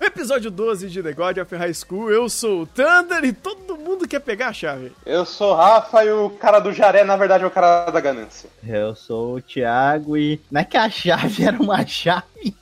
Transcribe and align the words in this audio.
Episódio 0.00 0.50
12 0.50 0.88
de 0.88 1.02
The 1.02 1.12
God 1.12 1.36
of 1.38 1.54
High 1.54 1.74
School, 1.74 2.10
eu 2.10 2.26
sou 2.30 2.62
o 2.62 2.66
Thunder 2.66 3.22
e 3.22 3.34
todo 3.34 3.76
mundo 3.76 4.08
quer 4.08 4.20
pegar 4.20 4.48
a 4.48 4.52
chave. 4.52 4.92
Eu 5.04 5.26
sou 5.26 5.52
o 5.52 5.54
Rafa 5.54 6.02
e 6.02 6.10
o 6.10 6.30
cara 6.30 6.58
do 6.58 6.72
Jaré, 6.72 7.04
na 7.04 7.16
verdade, 7.16 7.44
é 7.44 7.46
o 7.46 7.50
cara 7.50 7.90
da 7.90 8.00
ganância. 8.00 8.48
Eu 8.66 8.94
sou 8.94 9.36
o 9.36 9.42
Thiago 9.42 10.16
e. 10.16 10.40
Não 10.50 10.62
é 10.62 10.64
que 10.64 10.78
a 10.78 10.88
chave 10.88 11.44
era 11.44 11.62
uma 11.62 11.86
chave? 11.86 12.56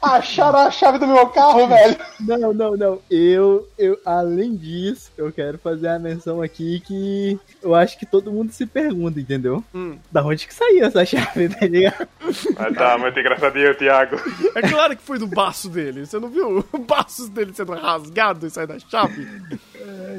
Acharam 0.10 0.60
a 0.60 0.70
chave 0.70 0.98
do 0.98 1.06
meu 1.06 1.26
carro, 1.28 1.66
velho. 1.68 1.96
Não, 2.20 2.52
não, 2.52 2.76
não. 2.76 2.98
Eu, 3.10 3.68
eu, 3.78 3.98
além 4.04 4.56
disso, 4.56 5.12
eu 5.16 5.30
quero 5.30 5.58
fazer 5.58 5.88
a 5.88 5.98
menção 5.98 6.40
aqui 6.40 6.80
que 6.80 7.38
eu 7.62 7.74
acho 7.74 7.98
que 7.98 8.06
todo 8.06 8.32
mundo 8.32 8.52
se 8.52 8.64
pergunta, 8.64 9.20
entendeu? 9.20 9.62
Hum. 9.74 9.98
Da 10.10 10.24
onde 10.24 10.46
que 10.46 10.54
saiu 10.54 10.84
essa 10.84 11.04
chave, 11.04 11.48
tá 11.48 11.66
ligado? 11.66 12.08
Ah, 12.56 12.72
tá, 12.72 12.98
muito 12.98 13.18
engraçadinho, 13.18 13.74
Thiago. 13.74 14.16
É 14.54 14.62
claro 14.62 14.96
que 14.96 15.02
foi 15.02 15.18
do 15.18 15.26
baço 15.26 15.68
dele. 15.68 16.06
Você 16.06 16.18
não 16.18 16.28
viu 16.28 16.64
o 16.72 16.78
baço 16.78 17.28
dele 17.28 17.52
sendo 17.52 17.72
rasgado 17.72 18.46
e 18.46 18.50
sair 18.50 18.66
da 18.66 18.78
chave? 18.78 19.28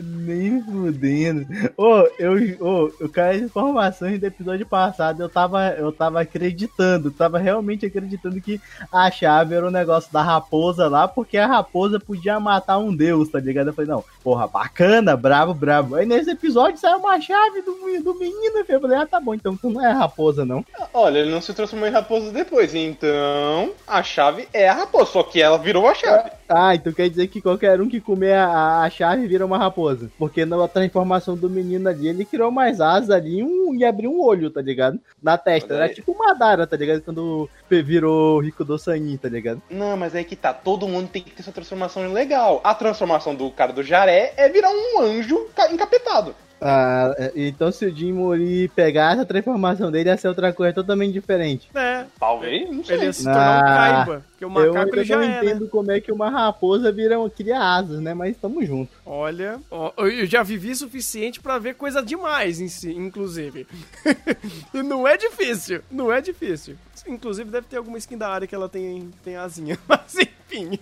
Nem 0.02 0.62
fudendo. 0.62 1.46
Ô, 1.78 2.08
eu, 2.18 2.34
ô, 2.60 2.92
eu 3.00 3.10
caí 3.10 3.42
informações 3.42 4.20
do 4.20 4.26
episódio 4.26 4.66
passado. 4.66 5.22
Eu 5.22 5.30
tava, 5.30 5.70
eu 5.70 5.92
tava 5.92 6.22
acreditando, 6.22 7.12
tava 7.12 7.38
realmente 7.38 7.86
acreditando 7.86 8.42
que 8.42 8.60
a 8.92 9.10
chave 9.12 9.56
era 9.56 9.68
o 9.68 9.72
negócio 9.72 10.12
da 10.12 10.22
raposa 10.22 10.88
lá, 10.88 11.08
porque 11.08 11.38
a 11.38 11.48
raposa 11.48 12.00
podia 12.00 12.40
matar 12.40 12.78
um 12.78 12.96
deus, 12.96 13.30
tá 13.30 13.40
ligado? 13.40 13.68
Eu 13.68 13.74
falei, 13.74 13.90
não, 13.90 14.04
porra, 14.24 14.48
bacana, 14.48 15.16
bravo, 15.16 15.54
bravo. 15.54 15.96
Aí 15.96 16.06
nesse 16.06 16.32
episódio 16.32 16.80
saiu 16.80 16.98
uma 16.98 17.20
chave 17.20 17.62
do, 17.62 17.74
do 18.04 18.16
menino. 18.16 18.64
Eu 18.68 18.82
falei, 18.82 18.98
ah, 18.98 19.06
tá 19.06 19.20
bom, 19.20 19.34
então 19.34 19.56
tu 19.56 19.70
não 19.70 19.86
é 19.86 19.92
a 19.92 19.96
raposa, 19.96 20.46
não. 20.46 20.66
Olha, 20.94 21.20
ele 21.20 21.32
não 21.32 21.42
se 21.42 21.54
transformou 21.54 21.88
em 21.88 21.92
raposa 21.92 22.32
depois, 22.32 22.74
então 22.74 23.72
a 23.88 24.02
chave 24.04 24.48
é 24.54 24.68
a 24.68 24.74
raposa, 24.74 25.12
só 25.12 25.24
que 25.24 25.42
ela 25.42 25.58
virou 25.58 25.88
a 25.88 25.94
chave. 25.94 26.32
Ah, 26.54 26.76
então 26.76 26.92
quer 26.92 27.10
dizer 27.10 27.28
que 27.28 27.42
qualquer 27.42 27.80
um 27.80 27.88
que 27.88 28.02
comer 28.02 28.34
a, 28.34 28.82
a 28.82 28.90
chave 28.90 29.28
vira 29.28 29.46
uma 29.46 29.58
raposa. 29.58 30.10
Porque 30.18 30.46
na 30.46 30.68
transformação 30.68 31.36
do 31.36 31.50
menino 31.50 31.88
ali, 31.88 32.08
ele 32.08 32.26
criou 32.26 32.52
mais 32.52 32.82
asas 32.82 33.10
ali 33.10 33.40
e 33.40 33.44
um, 33.44 33.74
e 33.76 33.86
abriu 33.86 34.12
um 34.12 34.22
olho, 34.22 34.50
tá 34.50 34.62
ligado? 34.62 35.00
Na 35.22 35.38
testa. 35.38 35.74
Era 35.76 35.90
tipo 35.90 36.12
uma 36.12 36.32
Madara, 36.32 36.66
tá 36.66 36.78
ligado? 36.78 37.02
Quando 37.02 37.50
virou 37.70 38.40
Rico 38.40 38.64
do 38.64 38.78
Sangue, 38.78 39.18
tá 39.18 39.28
ligado? 39.28 39.62
Não, 39.70 39.98
mas 39.98 40.16
é 40.16 40.24
que 40.24 40.36
tá, 40.36 40.54
todo 40.54 40.88
mundo 40.88 41.10
tem 41.10 41.22
que 41.22 41.32
ter 41.32 41.44
sua 41.44 41.52
transformação 41.54 42.12
legal. 42.12 42.62
A 42.64 42.74
transformação 42.74 43.36
do 43.36 43.50
cara 43.52 43.74
do 43.74 43.84
Jaré 43.84 44.34
é 44.38 44.48
virar 44.48 44.70
um 44.70 45.02
anjo 45.02 45.48
ca- 45.56 45.72
encapetado. 45.72 46.34
Ah, 46.62 47.14
é, 47.18 47.32
então 47.36 47.72
se 47.72 47.86
o 47.86 47.96
Jim 47.96 48.14
Mori 48.14 48.68
pegar 48.76 49.14
essa 49.14 49.26
transformação 49.26 49.92
dele, 49.92 50.10
ia 50.10 50.18
ser 50.18 50.28
outra 50.28 50.54
coisa 50.54 50.72
totalmente 50.74 51.12
diferente. 51.14 51.68
É, 51.74 52.06
Talvez, 52.20 52.70
não 52.70 52.84
sei. 52.84 52.96
ele 52.98 53.06
ia 53.06 53.14
se 53.14 53.24
tornar 53.24 53.40
um 53.58 53.60
Ah, 53.60 53.64
caiba. 54.06 54.26
Porque 54.32 54.46
o 54.46 54.48
eu 54.48 54.52
macaco 54.52 54.90
ele 54.90 55.00
ainda 55.00 55.04
já 55.04 55.16
não 55.18 55.24
é, 55.24 55.28
né? 55.28 55.38
entendo 55.40 55.68
como 55.68 55.92
é 55.92 56.00
que 56.00 56.12
uma 56.12 56.30
raposa 56.30 56.92
vira, 56.92 57.16
cria 57.36 57.60
asas, 57.60 58.00
né? 58.00 58.14
Mas 58.14 58.38
tamo 58.38 58.64
junto. 58.66 58.92
Olha, 59.06 59.60
ó, 59.72 59.92
eu 59.98 60.26
já 60.28 60.44
vivi 60.44 60.76
suficiente 60.76 61.40
pra 61.40 61.58
ver 61.58 61.74
coisa 61.76 62.02
demais 62.02 62.60
em 62.62 62.68
si, 62.68 62.92
inclusive. 62.92 63.66
e 64.74 64.84
não 64.84 65.08
é 65.08 65.18
difícil, 65.18 65.82
não 65.90 66.12
é 66.12 66.22
difícil. 66.22 66.76
Inclusive 67.08 67.50
deve 67.50 67.66
ter 67.68 67.78
alguma 67.78 67.98
skin 67.98 68.18
da 68.18 68.30
área 68.30 68.48
que 68.48 68.54
ela 68.54 68.70
tem, 68.70 69.10
tem 69.24 69.36
asinha. 69.36 69.78
Mas 69.90 70.16
enfim. 70.16 70.78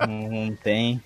Não 0.00 0.56
tem. 0.62 1.02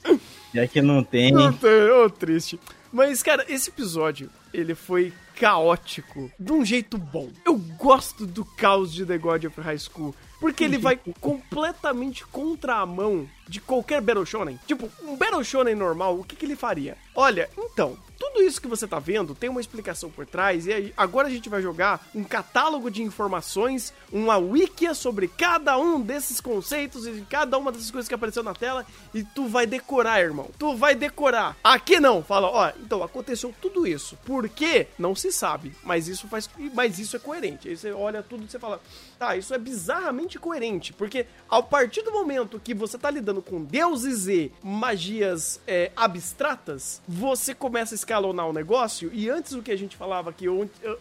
Já 0.55 0.67
que 0.69 0.81
não 0.81 1.03
tem. 1.03 1.37
Ô, 1.37 1.53
t- 1.53 1.67
ô, 1.91 2.09
triste. 2.11 2.61
Mas, 2.93 3.23
cara, 3.23 3.45
esse 3.49 3.71
episódio, 3.71 4.31
ele 4.53 4.75
foi 4.75 5.13
caótico 5.35 6.31
de 6.39 6.53
um 6.53 6.65
jeito 6.65 6.99
bom. 6.99 7.31
Eu 7.45 7.57
gosto 7.57 8.27
do 8.27 8.45
caos 8.45 8.93
de 8.93 9.07
The 9.07 9.19
God 9.19 9.45
of 9.45 9.61
High 9.61 9.79
School. 9.79 10.15
Porque 10.39 10.63
ele 10.63 10.77
vai 10.79 11.01
completamente 11.21 12.25
contra 12.27 12.77
a 12.77 12.87
mão 12.87 13.29
de 13.49 13.61
qualquer 13.61 14.01
Battle 14.01 14.27
Shonen. 14.27 14.59
Tipo, 14.67 14.91
um 15.03 15.17
Battle 15.17 15.45
Shonen 15.45 15.75
normal, 15.75 16.19
o 16.19 16.25
que, 16.25 16.37
que 16.37 16.45
ele 16.45 16.57
faria? 16.57 16.97
Olha, 17.15 17.51
então, 17.57 17.99
tudo 18.23 18.41
isso 18.41 18.63
que 18.63 18.69
você 18.69 18.87
tá 18.87 18.99
vendo 18.99 19.35
tem 19.35 19.51
uma 19.51 19.61
explicação 19.61 20.09
por 20.09 20.25
trás, 20.25 20.67
e 20.67 20.95
agora 20.97 21.27
a 21.27 21.31
gente 21.31 21.49
vai 21.49 21.61
jogar 21.61 22.07
um 22.15 22.23
catálogo 22.23 22.89
de 22.89 23.03
informações, 23.03 23.93
uma 24.13 24.39
wikia 24.39 24.95
sobre 24.95 25.27
cada 25.27 25.77
um 25.77 26.01
desses 26.01 26.41
conceitos 26.41 27.05
e 27.07 27.27
cada 27.29 27.59
uma 27.59 27.73
dessas 27.73 27.91
coisas 27.91 28.09
que 28.09 28.15
apareceu 28.15 28.45
na 28.45 28.55
tela, 28.55 28.87
e 29.13 29.25
tu 29.25 29.49
vai 29.49 29.67
decorar, 29.67 30.21
irmão. 30.21 30.49
Tu 30.57 30.75
vai 30.77 30.95
decorar. 30.95 31.57
Aqui 31.65 31.99
não, 31.99 32.23
fala, 32.23 32.49
ó, 32.49 32.73
então 32.81 33.03
aconteceu 33.03 33.53
tudo 33.61 33.87
isso. 33.87 34.17
Por 34.25 34.49
quê? 34.49 34.87
Não 34.99 35.17
se 35.17 35.33
sabe, 35.33 35.75
mas 35.83 36.07
isso 36.07 36.29
faz, 36.29 36.49
mas 36.73 36.99
isso 37.01 37.17
é 37.17 37.19
coerente. 37.19 37.69
Aí 37.69 37.77
você 37.77 37.91
olha 37.91 38.23
tudo 38.23 38.45
e 38.45 38.49
você 38.49 38.59
fala, 38.59 38.81
tá, 39.19 39.37
isso 39.37 39.53
é 39.53 39.59
bizarramente 39.59 40.39
coerente, 40.39 40.93
porque 40.93 41.27
a 41.51 41.61
partir 41.61 42.03
do 42.03 42.13
momento 42.13 42.61
que 42.63 42.73
você 42.73 42.97
tá 42.97 43.11
lidando 43.11 43.42
com 43.43 43.63
deuses 43.63 44.29
e 44.29 44.53
magias 44.63 45.61
é, 45.67 45.91
abstratas, 45.97 47.01
você 47.07 47.55
começa 47.55 47.95
a 47.95 47.97
escalonar 47.97 48.49
o 48.49 48.53
negócio, 48.53 49.11
e 49.13 49.29
antes 49.29 49.53
o 49.53 49.63
que 49.63 49.71
a 49.71 49.77
gente 49.77 49.97
falava 49.97 50.33
que 50.33 50.47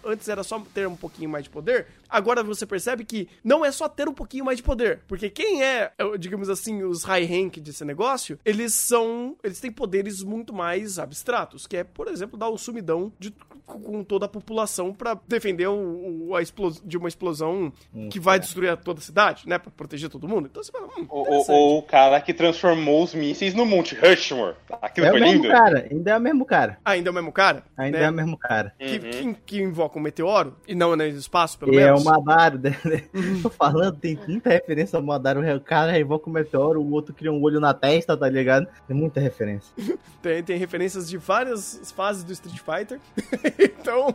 antes 0.05 0.27
era 0.27 0.43
só 0.43 0.61
ter 0.73 0.87
um 0.87 0.95
pouquinho 0.95 1.29
mais 1.29 1.43
de 1.43 1.49
poder, 1.49 1.87
agora 2.11 2.43
você 2.43 2.65
percebe 2.65 3.05
que 3.05 3.27
não 3.43 3.63
é 3.65 3.71
só 3.71 3.87
ter 3.87 4.07
um 4.09 4.13
pouquinho 4.13 4.45
mais 4.45 4.57
de 4.57 4.63
poder, 4.63 4.99
porque 5.07 5.29
quem 5.29 5.63
é, 5.63 5.91
eh, 5.97 6.17
digamos 6.19 6.49
assim, 6.49 6.83
os 6.83 7.03
high 7.03 7.25
rank 7.25 7.57
desse 7.57 7.85
negócio, 7.85 8.37
eles 8.45 8.73
são, 8.73 9.35
eles 9.43 9.59
têm 9.59 9.71
poderes 9.71 10.21
muito 10.23 10.53
mais 10.53 10.99
abstratos, 10.99 11.65
que 11.65 11.77
é, 11.77 11.83
por 11.83 12.07
exemplo, 12.07 12.37
dar 12.37 12.49
o 12.49 12.57
sumidão 12.57 13.11
de, 13.19 13.33
com 13.65 14.03
toda 14.03 14.25
a 14.25 14.29
população 14.29 14.93
pra 14.93 15.17
defender 15.27 15.67
o, 15.67 16.27
o- 16.29 16.35
a 16.35 16.41
explos, 16.41 16.81
de 16.83 16.97
uma 16.97 17.07
explosão 17.07 17.71
que 18.09 18.19
vai 18.19 18.37
destruir 18.39 18.75
toda 18.77 18.99
a 18.99 19.03
cidade, 19.03 19.47
né, 19.47 19.57
Pra 19.57 19.71
proteger 19.71 20.09
todo 20.09 20.27
mundo. 20.27 20.47
Então 20.51 20.61
você 20.63 20.71
fala, 20.71 20.87
hum, 20.97 21.05
Ou, 21.09 21.77
o 21.77 21.83
cara 21.83 22.19
que 22.19 22.33
transformou 22.33 23.03
os 23.03 23.13
mísseis 23.13 23.53
no 23.53 23.65
Monte 23.65 23.95
Rushmore. 23.95 24.55
Aquilo 24.81 25.07
É 25.07 25.09
o 25.09 25.13
foi 25.13 25.21
mesmo 25.21 25.35
lindo. 25.43 25.49
cara, 25.49 25.87
ainda 25.89 26.11
é 26.11 26.17
o 26.17 26.21
mesmo 26.21 26.45
cara. 26.45 26.77
Ainda 26.83 27.09
é 27.09 27.11
o 27.11 27.13
mesmo 27.13 27.31
cara? 27.31 27.63
Ainda 27.77 27.97
né? 27.99 28.03
é 28.05 28.09
o 28.09 28.13
mesmo 28.13 28.37
cara. 28.37 28.73
que, 28.77 28.97
Uhum. 29.23 29.33
que, 29.33 29.41
que 29.45 29.61
invoca 29.61 29.97
um 29.97 30.01
meteoro 30.01 30.55
e 30.67 30.75
não 30.75 30.93
é 30.93 30.95
no 30.95 31.03
espaço, 31.05 31.57
pelo 31.57 31.73
E 31.73 31.77
é 31.77 31.85
menos. 31.85 32.00
O 32.01 32.05
Madaro. 32.05 32.59
né? 32.59 32.75
Tô 33.41 33.49
falando, 33.49 33.97
tem 33.97 34.19
muita 34.27 34.49
referência 34.49 34.97
ao 34.97 35.03
Madaro. 35.03 35.41
O 35.55 35.61
cara 35.61 35.91
revoca 35.91 36.29
o 36.29 36.33
meteoro, 36.33 36.81
o 36.81 36.91
outro 36.91 37.13
cria 37.13 37.31
um 37.31 37.41
olho 37.41 37.59
na 37.59 37.73
testa, 37.73 38.15
tá 38.17 38.29
ligado? 38.29 38.67
Tem 38.87 38.95
muita 38.95 39.19
referência. 39.19 39.71
Tem, 40.21 40.43
tem 40.43 40.55
referências 40.55 41.09
de 41.09 41.17
várias 41.17 41.91
fases 41.95 42.23
do 42.23 42.31
Street 42.31 42.59
Fighter. 42.59 42.99
então, 43.57 44.13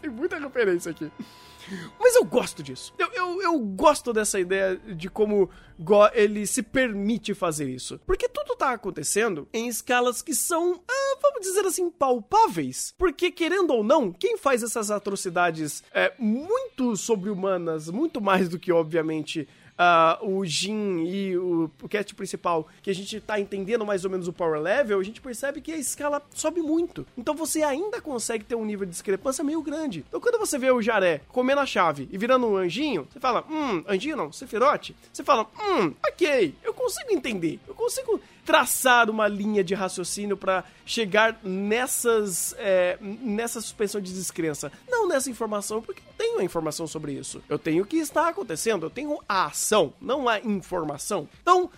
tem 0.00 0.10
muita 0.10 0.36
referência 0.36 0.90
aqui. 0.90 1.10
Mas 1.98 2.14
eu 2.14 2.24
gosto 2.24 2.62
disso. 2.62 2.92
Eu, 2.98 3.08
eu, 3.12 3.42
eu 3.42 3.58
gosto 3.58 4.12
dessa 4.12 4.38
ideia 4.38 4.76
de 4.76 5.08
como 5.08 5.48
Go 5.78 6.06
ele 6.12 6.46
se 6.46 6.62
permite 6.62 7.34
fazer 7.34 7.68
isso. 7.68 8.00
Porque 8.06 8.28
tudo 8.28 8.54
tá 8.56 8.72
acontecendo 8.72 9.48
em 9.52 9.68
escalas 9.68 10.22
que 10.22 10.34
são, 10.34 10.80
ah, 10.88 11.18
vamos 11.20 11.40
dizer 11.40 11.64
assim, 11.66 11.90
palpáveis. 11.90 12.94
Porque, 12.96 13.30
querendo 13.30 13.72
ou 13.72 13.82
não, 13.82 14.12
quem 14.12 14.36
faz 14.36 14.62
essas 14.62 14.90
atrocidades 14.90 15.82
é, 15.92 16.12
muito 16.18 16.96
sobre-humanas, 17.24 17.88
muito 17.88 18.20
mais 18.20 18.48
do 18.48 18.58
que, 18.58 18.70
obviamente, 18.70 19.48
ah, 19.78 20.18
o 20.22 20.44
Jin 20.44 21.04
e 21.04 21.36
o, 21.36 21.70
o 21.82 21.88
cast 21.88 22.14
principal, 22.14 22.68
que 22.82 22.90
a 22.90 22.94
gente 22.94 23.20
tá 23.20 23.40
entendendo 23.40 23.84
mais 23.84 24.04
ou 24.04 24.10
menos 24.10 24.28
o 24.28 24.32
power 24.32 24.60
level, 24.60 25.00
a 25.00 25.02
gente 25.02 25.20
percebe 25.20 25.60
que 25.60 25.72
a 25.72 25.76
escala 25.76 26.22
sobe 26.34 26.60
muito. 26.60 27.06
Então 27.16 27.34
você 27.34 27.62
ainda 27.62 28.00
consegue 28.00 28.44
ter 28.44 28.54
um 28.54 28.64
nível 28.64 28.84
de 28.84 28.92
discrepância 28.92 29.42
meio 29.42 29.62
grande. 29.62 30.04
Então 30.08 30.20
quando 30.20 30.38
você 30.38 30.58
vê 30.58 30.70
o 30.70 30.82
Jaré 30.82 31.22
comendo 31.28 31.60
a 31.60 31.66
chave 31.66 32.08
e 32.12 32.18
virando 32.18 32.46
um 32.46 32.56
anjinho, 32.56 33.08
você 33.10 33.18
fala, 33.18 33.44
hum, 33.50 33.82
anjinho 33.88 34.16
não, 34.16 34.30
Sephiroth. 34.30 34.90
Você 35.12 35.24
fala, 35.24 35.48
hum, 35.58 35.92
ok, 36.06 36.54
eu 36.62 36.74
consigo 36.74 37.12
entender, 37.12 37.58
eu 37.66 37.74
consigo 37.74 38.20
traçar 38.44 39.08
uma 39.08 39.26
linha 39.26 39.64
de 39.64 39.74
raciocínio 39.74 40.36
pra 40.36 40.64
chegar 40.84 41.38
nessas 41.42 42.54
é, 42.58 42.98
nessa 43.00 43.60
suspensão 43.60 44.00
de 44.00 44.12
descrença. 44.12 44.70
Não 44.88 45.08
nessa 45.08 45.30
informação, 45.30 45.80
porque 45.80 46.00
eu 46.00 46.14
tenho 46.16 46.38
a 46.38 46.44
informação 46.44 46.86
sobre 46.86 47.12
isso. 47.12 47.42
Eu 47.48 47.58
tenho 47.58 47.82
o 47.82 47.86
que 47.86 47.96
está 47.96 48.28
acontecendo, 48.28 48.86
eu 48.86 48.90
tenho 48.90 49.18
a 49.28 49.46
ação, 49.46 49.92
não 50.00 50.28
a 50.28 50.38
informação. 50.40 51.28
Então, 51.42 51.70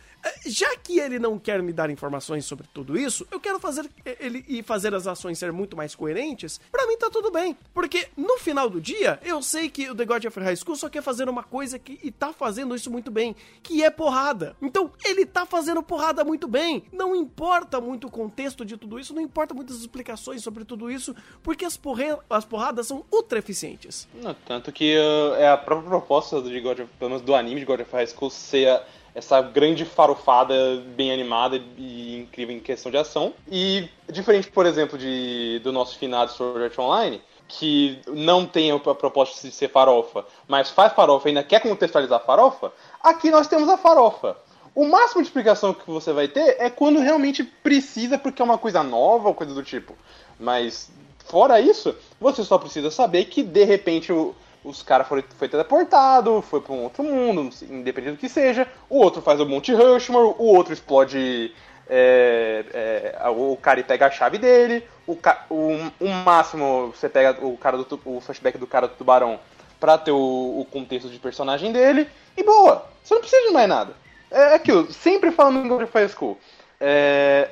já 0.46 0.76
que 0.76 0.98
ele 0.98 1.18
não 1.18 1.38
quer 1.38 1.62
me 1.62 1.72
dar 1.72 1.90
informações 1.90 2.44
sobre 2.44 2.66
tudo 2.72 2.98
isso, 2.98 3.26
eu 3.30 3.40
quero 3.40 3.58
fazer 3.58 3.90
ele 4.20 4.44
e 4.48 4.62
fazer 4.62 4.94
as 4.94 5.06
ações 5.06 5.38
ser 5.38 5.52
muito 5.52 5.76
mais 5.76 5.94
coerentes. 5.94 6.60
Para 6.70 6.86
mim 6.86 6.96
tá 6.96 7.10
tudo 7.10 7.30
bem, 7.30 7.56
porque 7.74 8.08
no 8.16 8.38
final 8.38 8.68
do 8.70 8.80
dia, 8.80 9.18
eu 9.22 9.42
sei 9.42 9.68
que 9.68 9.90
o 9.90 9.94
The 9.94 10.04
God 10.04 10.24
of 10.24 10.40
High 10.40 10.56
School 10.56 10.76
só 10.76 10.88
quer 10.88 11.02
fazer 11.02 11.28
uma 11.28 11.42
coisa 11.42 11.78
que 11.78 11.98
e 12.02 12.10
tá 12.10 12.32
fazendo 12.32 12.74
isso 12.74 12.90
muito 12.90 13.10
bem, 13.10 13.34
que 13.62 13.82
é 13.82 13.90
porrada. 13.90 14.56
Então, 14.60 14.90
ele 15.04 15.26
tá 15.26 15.44
fazendo 15.46 15.82
porrada 15.82 16.24
muito 16.24 16.46
bem. 16.46 16.84
Não 16.92 17.14
importa 17.14 17.80
muito 17.80 18.06
o 18.06 18.10
contexto 18.10 18.64
de 18.64 18.76
tudo 18.76 18.98
isso, 18.98 19.14
não 19.14 19.22
importa 19.22 19.54
muitas 19.54 19.80
explicações 19.80 20.42
sobre 20.42 20.64
tudo 20.64 20.90
isso, 20.90 21.14
porque 21.42 21.64
as, 21.64 21.76
porre 21.76 22.16
as 22.30 22.44
porradas 22.44 22.86
são 22.86 23.04
ultra 23.12 23.38
eficientes. 23.38 24.08
Não, 24.14 24.34
tanto 24.46 24.70
que 24.72 24.96
uh, 24.96 25.34
é 25.34 25.48
a 25.48 25.56
própria 25.56 25.88
proposta 25.88 26.40
de 26.40 26.60
God 26.60 26.80
of, 26.80 26.92
pelo 26.98 27.10
menos 27.10 27.24
do 27.24 27.34
anime 27.34 27.60
de 27.60 27.66
God 27.66 27.80
of 27.80 27.92
High 27.92 28.06
School 28.06 28.30
ser 28.30 28.68
a, 28.68 28.84
essa 29.16 29.40
grande 29.40 29.86
farofada 29.86 30.54
bem 30.94 31.10
animada 31.10 31.58
e 31.78 32.18
incrível 32.18 32.54
em 32.54 32.60
questão 32.60 32.92
de 32.92 32.98
ação. 32.98 33.32
E 33.50 33.88
diferente, 34.12 34.50
por 34.50 34.66
exemplo, 34.66 34.98
de, 34.98 35.58
do 35.64 35.72
nosso 35.72 35.96
finado 35.98 36.30
Sword 36.32 36.64
Art 36.64 36.78
Online, 36.78 37.22
que 37.48 37.98
não 38.06 38.44
tem 38.44 38.70
a 38.70 38.78
proposta 38.78 39.48
de 39.48 39.54
ser 39.54 39.70
farofa, 39.70 40.26
mas 40.46 40.68
faz 40.68 40.92
farofa 40.92 41.28
e 41.28 41.30
ainda 41.30 41.42
quer 41.42 41.60
contextualizar 41.62 42.20
a 42.20 42.24
farofa, 42.24 42.70
aqui 43.02 43.30
nós 43.30 43.48
temos 43.48 43.70
a 43.70 43.78
farofa. 43.78 44.36
O 44.74 44.84
máximo 44.84 45.22
de 45.22 45.28
explicação 45.28 45.72
que 45.72 45.90
você 45.90 46.12
vai 46.12 46.28
ter 46.28 46.56
é 46.58 46.68
quando 46.68 47.00
realmente 47.00 47.42
precisa, 47.42 48.18
porque 48.18 48.42
é 48.42 48.44
uma 48.44 48.58
coisa 48.58 48.82
nova 48.82 49.28
ou 49.28 49.34
coisa 49.34 49.54
do 49.54 49.62
tipo. 49.62 49.94
Mas, 50.38 50.90
fora 51.24 51.58
isso, 51.58 51.96
você 52.20 52.44
só 52.44 52.58
precisa 52.58 52.90
saber 52.90 53.24
que 53.24 53.42
de 53.42 53.64
repente 53.64 54.12
o, 54.12 54.34
os 54.66 54.82
caras 54.82 55.06
foram 55.06 55.22
foi 55.38 55.48
teleportado, 55.48 56.42
foi 56.42 56.60
para 56.60 56.72
um 56.72 56.82
outro 56.82 57.04
mundo, 57.04 57.48
independente 57.70 58.16
do 58.16 58.18
que 58.18 58.28
seja. 58.28 58.66
O 58.90 58.98
outro 58.98 59.22
faz 59.22 59.40
o 59.40 59.46
Monte 59.46 59.72
Rushmore, 59.72 60.34
o 60.38 60.44
outro 60.44 60.72
explode 60.72 61.54
é, 61.88 62.64
é, 62.74 63.28
o 63.28 63.56
cara 63.56 63.82
pega 63.84 64.06
a 64.06 64.10
chave 64.10 64.38
dele, 64.38 64.86
o, 65.06 65.16
o, 65.50 65.92
o, 66.00 66.08
máximo 66.08 66.88
você 66.88 67.08
pega 67.08 67.46
o 67.46 67.56
cara 67.56 67.78
do 67.78 68.00
o 68.04 68.20
flashback 68.20 68.58
do 68.58 68.66
cara 68.66 68.88
do 68.88 68.94
tubarão 68.94 69.38
pra 69.78 69.96
ter 69.96 70.10
o, 70.10 70.16
o 70.60 70.66
contexto 70.70 71.08
de 71.08 71.18
personagem 71.18 71.70
dele, 71.70 72.08
e 72.36 72.42
boa, 72.42 72.86
você 73.04 73.14
não 73.14 73.20
precisa 73.20 73.46
de 73.46 73.52
mais 73.52 73.68
nada. 73.68 73.94
É 74.30 74.54
aquilo, 74.54 74.92
sempre 74.92 75.30
falando 75.30 75.64
em 75.64 75.68
God 75.68 75.82
of 75.82 76.08
School. 76.08 76.36
É, 76.80 77.50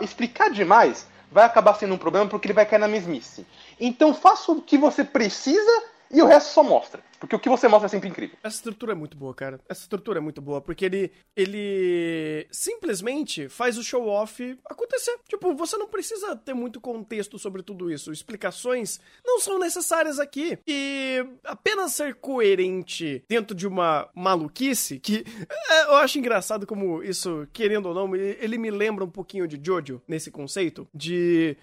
explicar 0.00 0.50
demais 0.50 1.06
vai 1.30 1.44
acabar 1.44 1.74
sendo 1.74 1.94
um 1.94 1.98
problema 1.98 2.26
porque 2.26 2.46
ele 2.46 2.54
vai 2.54 2.64
cair 2.64 2.78
na 2.78 2.88
mesmice. 2.88 3.44
Então 3.80 4.14
faça 4.14 4.52
o 4.52 4.62
que 4.62 4.78
você 4.78 5.04
precisa 5.04 5.82
e 6.10 6.22
o 6.22 6.26
resto 6.26 6.52
só 6.52 6.62
mostra. 6.62 7.02
Porque 7.18 7.34
o 7.34 7.38
que 7.38 7.48
você 7.48 7.66
mostra 7.66 7.86
é 7.86 7.88
sempre 7.88 8.08
incrível. 8.08 8.36
Essa 8.42 8.56
estrutura 8.56 8.92
é 8.92 8.94
muito 8.94 9.16
boa, 9.16 9.34
cara. 9.34 9.60
Essa 9.68 9.82
estrutura 9.82 10.18
é 10.18 10.20
muito 10.20 10.40
boa, 10.40 10.60
porque 10.60 10.84
ele 10.84 11.10
ele 11.36 12.46
simplesmente 12.50 13.48
faz 13.48 13.76
o 13.76 13.82
show 13.82 14.06
off 14.06 14.58
acontecer. 14.64 15.18
Tipo, 15.28 15.54
você 15.54 15.76
não 15.76 15.88
precisa 15.88 16.36
ter 16.36 16.54
muito 16.54 16.80
contexto 16.80 17.38
sobre 17.38 17.62
tudo 17.62 17.90
isso. 17.90 18.12
Explicações 18.12 19.00
não 19.24 19.40
são 19.40 19.58
necessárias 19.58 20.18
aqui. 20.18 20.58
E 20.66 21.24
apenas 21.44 21.92
ser 21.92 22.14
coerente 22.14 23.24
dentro 23.28 23.54
de 23.54 23.66
uma 23.66 24.08
maluquice 24.14 25.00
que 25.00 25.24
é, 25.70 25.84
eu 25.86 25.96
acho 25.96 26.18
engraçado 26.18 26.66
como 26.66 27.02
isso, 27.02 27.48
querendo 27.52 27.86
ou 27.86 27.94
não, 27.94 28.14
ele 28.14 28.58
me 28.58 28.70
lembra 28.70 29.04
um 29.04 29.10
pouquinho 29.10 29.48
de 29.48 29.60
Jojo 29.60 30.00
nesse 30.06 30.30
conceito 30.30 30.86
de 30.94 31.56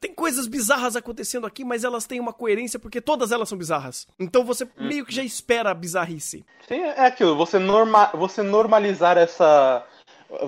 tem 0.00 0.14
coisas 0.14 0.46
bizarras 0.46 0.96
acontecendo 0.96 1.46
aqui, 1.46 1.64
mas 1.64 1.84
elas 1.84 2.06
têm 2.06 2.20
uma 2.20 2.32
coerência 2.32 2.78
porque 2.78 3.00
todas 3.00 3.32
elas 3.32 3.48
são 3.48 3.58
bizarras. 3.58 4.06
Então 4.18 4.44
você 4.44 4.64
hum. 4.64 4.68
meio 4.78 5.04
que 5.04 5.14
já 5.14 5.22
espera 5.22 5.70
a 5.70 5.74
bizarrice. 5.74 6.44
Sim, 6.66 6.80
é 6.80 7.06
aquilo, 7.06 7.36
você, 7.36 7.58
norma, 7.58 8.10
você 8.14 8.42
normalizar 8.42 9.18
essa. 9.18 9.84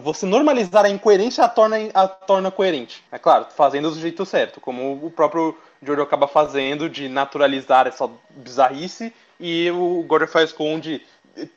Você 0.02 0.26
normalizar 0.26 0.84
a 0.84 0.88
incoerência 0.88 1.44
a 1.44 1.48
torna, 1.48 1.76
a 1.94 2.08
torna 2.08 2.50
coerente. 2.50 3.04
É 3.12 3.18
claro, 3.18 3.46
fazendo 3.54 3.90
do 3.90 4.00
jeito 4.00 4.24
certo, 4.24 4.60
como 4.60 5.04
o 5.04 5.10
próprio 5.10 5.56
Jojo 5.82 6.02
acaba 6.02 6.26
fazendo 6.26 6.88
de 6.88 7.08
naturalizar 7.08 7.86
essa 7.86 8.10
bizarrice 8.30 9.12
e 9.38 9.70
o 9.70 10.02
God 10.02 10.26
faz 10.26 10.50
com 10.50 10.80
de 10.80 11.02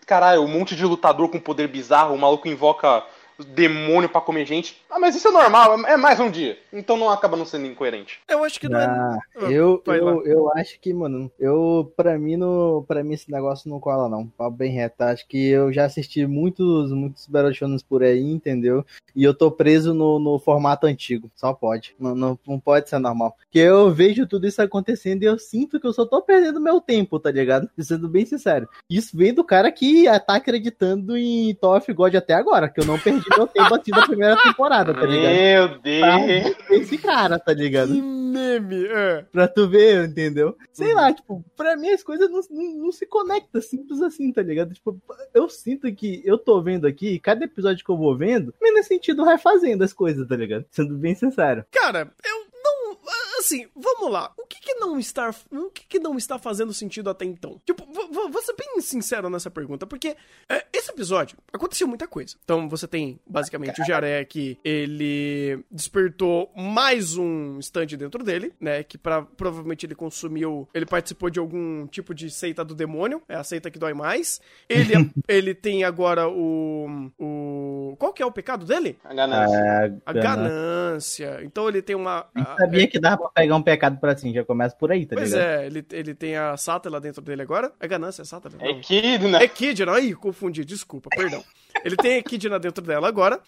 caralho, 0.06 0.42
um 0.42 0.48
monte 0.48 0.76
de 0.76 0.86
lutador 0.86 1.30
com 1.30 1.40
poder 1.40 1.68
bizarro, 1.68 2.14
o 2.14 2.18
maluco 2.18 2.48
invoca 2.48 3.04
demônio 3.44 4.10
para 4.10 4.22
comer 4.22 4.46
gente. 4.46 4.78
Ah, 4.90 5.00
mas 5.00 5.16
isso 5.16 5.28
é 5.28 5.32
normal, 5.32 5.86
é 5.86 5.98
mais 5.98 6.20
um 6.20 6.30
dia. 6.30 6.58
Então 6.72 6.98
não 6.98 7.10
acaba 7.10 7.38
não 7.38 7.46
sendo 7.46 7.66
incoerente. 7.66 8.20
Eu 8.28 8.44
acho 8.44 8.60
que 8.60 8.68
não 8.68 8.80
ah, 8.80 8.84
é. 8.84 9.46
Ah, 9.46 9.52
eu, 9.52 9.82
eu, 9.86 10.26
eu 10.26 10.52
acho 10.54 10.80
que, 10.80 10.94
mano, 10.94 11.32
eu, 11.40 11.92
pra 11.96 12.18
mim, 12.18 12.36
no, 12.36 12.84
pra 12.88 13.04
mim 13.04 13.14
esse 13.14 13.32
negócio 13.32 13.70
não 13.70 13.80
cola, 13.80 14.10
não. 14.10 14.28
Papo 14.28 14.58
bem 14.58 14.72
reto. 14.72 15.02
Acho 15.02 15.28
que 15.28 15.50
eu 15.50 15.72
já 15.72 15.86
assisti 15.86 16.26
muitos, 16.26 16.92
muitos 16.92 17.28
Battle 17.28 17.54
por 17.88 18.04
aí, 18.04 18.30
entendeu? 18.32 18.86
E 19.16 19.24
eu 19.24 19.34
tô 19.34 19.52
preso 19.52 19.94
no, 19.94 20.20
no 20.20 20.40
formato 20.40 20.86
antigo. 20.86 21.32
Só 21.36 21.54
pode. 21.54 21.96
Não, 22.00 22.16
não, 22.16 22.40
não 22.48 22.60
pode 22.60 22.90
ser 22.90 23.00
normal. 23.00 23.36
Porque 23.38 23.60
eu 23.60 23.92
vejo 23.92 24.28
tudo 24.28 24.48
isso 24.48 24.62
acontecendo 24.62 25.24
e 25.24 25.26
eu 25.26 25.38
sinto 25.40 25.80
que 25.80 25.88
eu 25.88 25.94
só 25.94 26.06
tô 26.06 26.22
perdendo 26.22 26.62
meu 26.62 26.82
tempo, 26.82 27.20
tá 27.20 27.32
ligado? 27.32 27.70
Sendo 27.80 28.08
bem 28.10 28.26
sincero. 28.26 28.68
Isso 28.90 29.16
vem 29.16 29.34
do 29.34 29.44
cara 29.44 29.72
que 29.72 30.06
tá 30.26 30.36
acreditando 30.36 31.18
em 31.18 31.54
Top 31.56 31.78
of 31.78 31.94
God 31.94 32.16
até 32.16 32.34
agora, 32.34 32.70
que 32.70 32.80
eu 32.80 32.86
não 32.86 33.00
perdi 33.00 33.29
meu 33.36 33.48
tempo 33.48 33.76
assim 33.76 33.92
da 33.92 34.02
primeira 34.02 34.38
temporada, 34.42 34.94
tá 34.94 35.06
ligado? 35.06 35.34
Meu 35.34 35.80
Deus! 35.80 36.56
Pra 36.56 36.76
esse 36.76 36.98
cara, 36.98 37.40
tá 37.40 37.54
ligado? 37.54 37.94
Que 37.94 38.02
meme! 38.02 38.86
É. 38.86 39.26
Pra 39.32 39.48
tu 39.48 39.68
ver, 39.68 40.08
entendeu? 40.08 40.56
Sei 40.72 40.90
uhum. 40.90 40.96
lá, 40.96 41.14
tipo, 41.14 41.46
pra 41.56 41.76
mim 41.76 41.90
as 41.90 42.04
coisas 42.04 42.30
não, 42.30 42.42
não, 42.50 42.78
não, 42.84 42.92
se 42.92 43.06
conectam 43.06 43.62
simples 43.62 44.02
assim, 44.02 44.32
tá 44.32 44.42
ligado? 44.42 44.74
Tipo, 44.74 45.00
eu 45.34 45.50
sinto 45.50 45.94
que 45.94 46.22
eu 46.26 46.38
tô 46.38 46.62
vendo 46.62 46.88
aqui, 46.88 47.20
cada 47.20 47.46
episódio 47.46 47.84
que 47.84 47.92
eu 47.92 47.98
vou 47.98 48.16
vendo, 48.18 48.54
me 48.62 48.72
nesse 48.72 48.90
sentido 48.90 49.24
refazendo 49.24 49.84
as 49.84 49.94
coisas, 49.94 50.28
tá 50.28 50.36
ligado? 50.36 50.66
Sendo 50.72 50.96
bem 50.96 51.16
sincero. 51.16 51.66
Cara, 51.72 52.12
eu 52.24 52.40
não 52.40 52.49
assim, 53.40 53.68
vamos 53.76 54.12
lá. 54.12 54.32
O 54.38 54.46
que 54.46 54.60
que 54.60 54.76
não 54.76 55.00
está, 55.00 55.34
o 55.52 55.70
que 55.70 55.86
que 55.86 56.00
não 56.00 56.18
está 56.18 56.38
fazendo 56.38 56.74
sentido 56.74 57.10
até 57.10 57.26
então? 57.26 57.62
Tipo, 57.66 57.86
vou 58.12 58.42
ser 58.42 58.56
bem 58.56 58.80
sincero 58.82 59.30
nessa 59.30 59.50
pergunta, 59.50 59.86
porque 59.86 60.16
é, 60.48 60.66
esse 60.74 60.92
episódio 60.92 61.38
aconteceu 61.52 61.88
muita 61.88 62.08
coisa. 62.08 62.36
Então 62.44 62.70
você 62.70 62.88
tem 62.88 63.20
basicamente 63.26 63.82
o 63.82 63.86
Jaré 63.86 64.24
que 64.26 64.58
ele 64.64 65.64
despertou 65.72 66.52
mais 66.56 67.18
um 67.18 67.60
stand 67.60 67.88
dentro 67.98 68.24
dele, 68.24 68.54
né? 68.60 68.84
Que 68.84 68.98
pra, 68.98 69.22
provavelmente 69.22 69.86
ele 69.86 69.96
consumiu, 69.96 70.68
ele 70.74 70.86
participou 70.86 71.30
de 71.30 71.40
algum 71.40 71.88
tipo 71.88 72.14
de 72.14 72.30
seita 72.30 72.64
do 72.64 72.76
demônio, 72.76 73.22
é 73.28 73.36
a 73.36 73.44
seita 73.44 73.72
que 73.72 73.80
dói 73.80 73.94
mais. 73.94 74.42
Ele, 74.68 74.94
ele 75.28 75.54
tem 75.54 75.84
agora 75.84 76.28
o, 76.28 77.12
o. 77.18 77.96
Qual 77.98 78.14
que 78.14 78.22
é 78.22 78.26
o 78.26 78.32
pecado 78.32 78.66
dele? 78.66 78.98
A 79.04 79.14
ganância. 79.14 79.58
É, 79.58 79.94
a 80.06 80.14
ganância. 80.14 81.40
Então 81.44 81.68
ele 81.68 81.82
tem 81.82 81.96
uma. 81.96 82.28
Eu 82.36 82.46
sabia 82.58 82.88
que 82.88 83.00
dava 83.00 83.29
pegar 83.34 83.56
um 83.56 83.62
pecado 83.62 84.00
pra 84.00 84.16
cima, 84.18 84.34
já 84.34 84.44
começa 84.44 84.76
por 84.76 84.92
aí, 84.92 85.06
tá 85.06 85.16
pois 85.16 85.32
ligado? 85.32 85.48
Pois 85.48 85.62
é, 85.62 85.66
ele, 85.66 85.86
ele 85.92 86.16
tem 86.16 86.36
a 86.36 86.56
sátela 86.58 87.00
dentro 87.00 87.22
dele 87.22 87.42
agora. 87.42 87.72
É 87.80 87.88
ganância, 87.88 88.22
é 88.22 88.26
sátela? 88.26 88.56
É 88.60 88.72
Echidna. 88.72 89.44
Echidna, 89.44 89.94
aí, 89.94 90.14
confundi, 90.14 90.64
desculpa, 90.66 91.10
perdão. 91.16 91.44
Ele 91.84 91.96
tem 91.96 92.18
Echidna 92.18 92.60
dentro 92.60 92.84
dela 92.84 93.08
agora. 93.08 93.40